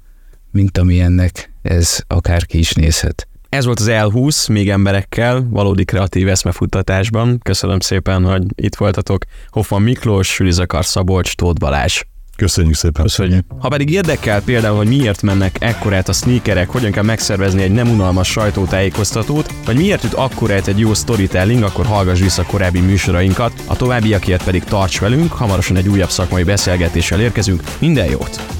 mint 0.51 0.77
amilyennek 0.77 1.53
ez 1.61 1.99
akárki 2.07 2.57
is 2.57 2.73
nézhet. 2.73 3.27
Ez 3.49 3.65
volt 3.65 3.79
az 3.79 3.87
L20, 3.89 4.51
még 4.51 4.69
emberekkel, 4.69 5.47
valódi 5.49 5.85
kreatív 5.85 6.27
eszmefuttatásban. 6.27 7.39
Köszönöm 7.43 7.79
szépen, 7.79 8.23
hogy 8.23 8.43
itt 8.55 8.75
voltatok. 8.75 9.23
Hoffman 9.49 9.81
Miklós, 9.81 10.27
Sülizakar 10.27 10.85
Szabolcs, 10.85 11.35
Tóth 11.35 11.59
Balázs. 11.59 12.01
Köszönjük 12.37 12.75
szépen. 12.75 13.03
Köszönjük. 13.03 13.45
Ha 13.59 13.67
pedig 13.67 13.89
érdekel 13.89 14.41
például, 14.41 14.77
hogy 14.77 14.87
miért 14.87 15.21
mennek 15.21 15.55
ekkorát 15.59 16.09
a 16.09 16.13
sneakerek, 16.13 16.69
hogyan 16.69 16.91
kell 16.91 17.03
megszervezni 17.03 17.61
egy 17.61 17.71
nem 17.71 17.89
unalmas 17.89 18.27
sajtótájékoztatót, 18.27 19.53
vagy 19.65 19.77
miért 19.77 20.03
jut 20.03 20.13
akkorát 20.13 20.67
egy 20.67 20.79
jó 20.79 20.93
storytelling, 20.93 21.63
akkor 21.63 21.85
hallgass 21.85 22.19
vissza 22.19 22.43
korábbi 22.43 22.79
műsorainkat, 22.79 23.51
a 23.65 23.75
továbbiakért 23.75 24.43
pedig 24.43 24.63
tarts 24.63 24.99
velünk, 24.99 25.31
hamarosan 25.31 25.75
egy 25.75 25.87
újabb 25.87 26.09
szakmai 26.09 26.43
beszélgetéssel 26.43 27.21
érkezünk. 27.21 27.63
Minden 27.79 28.09
jót! 28.09 28.56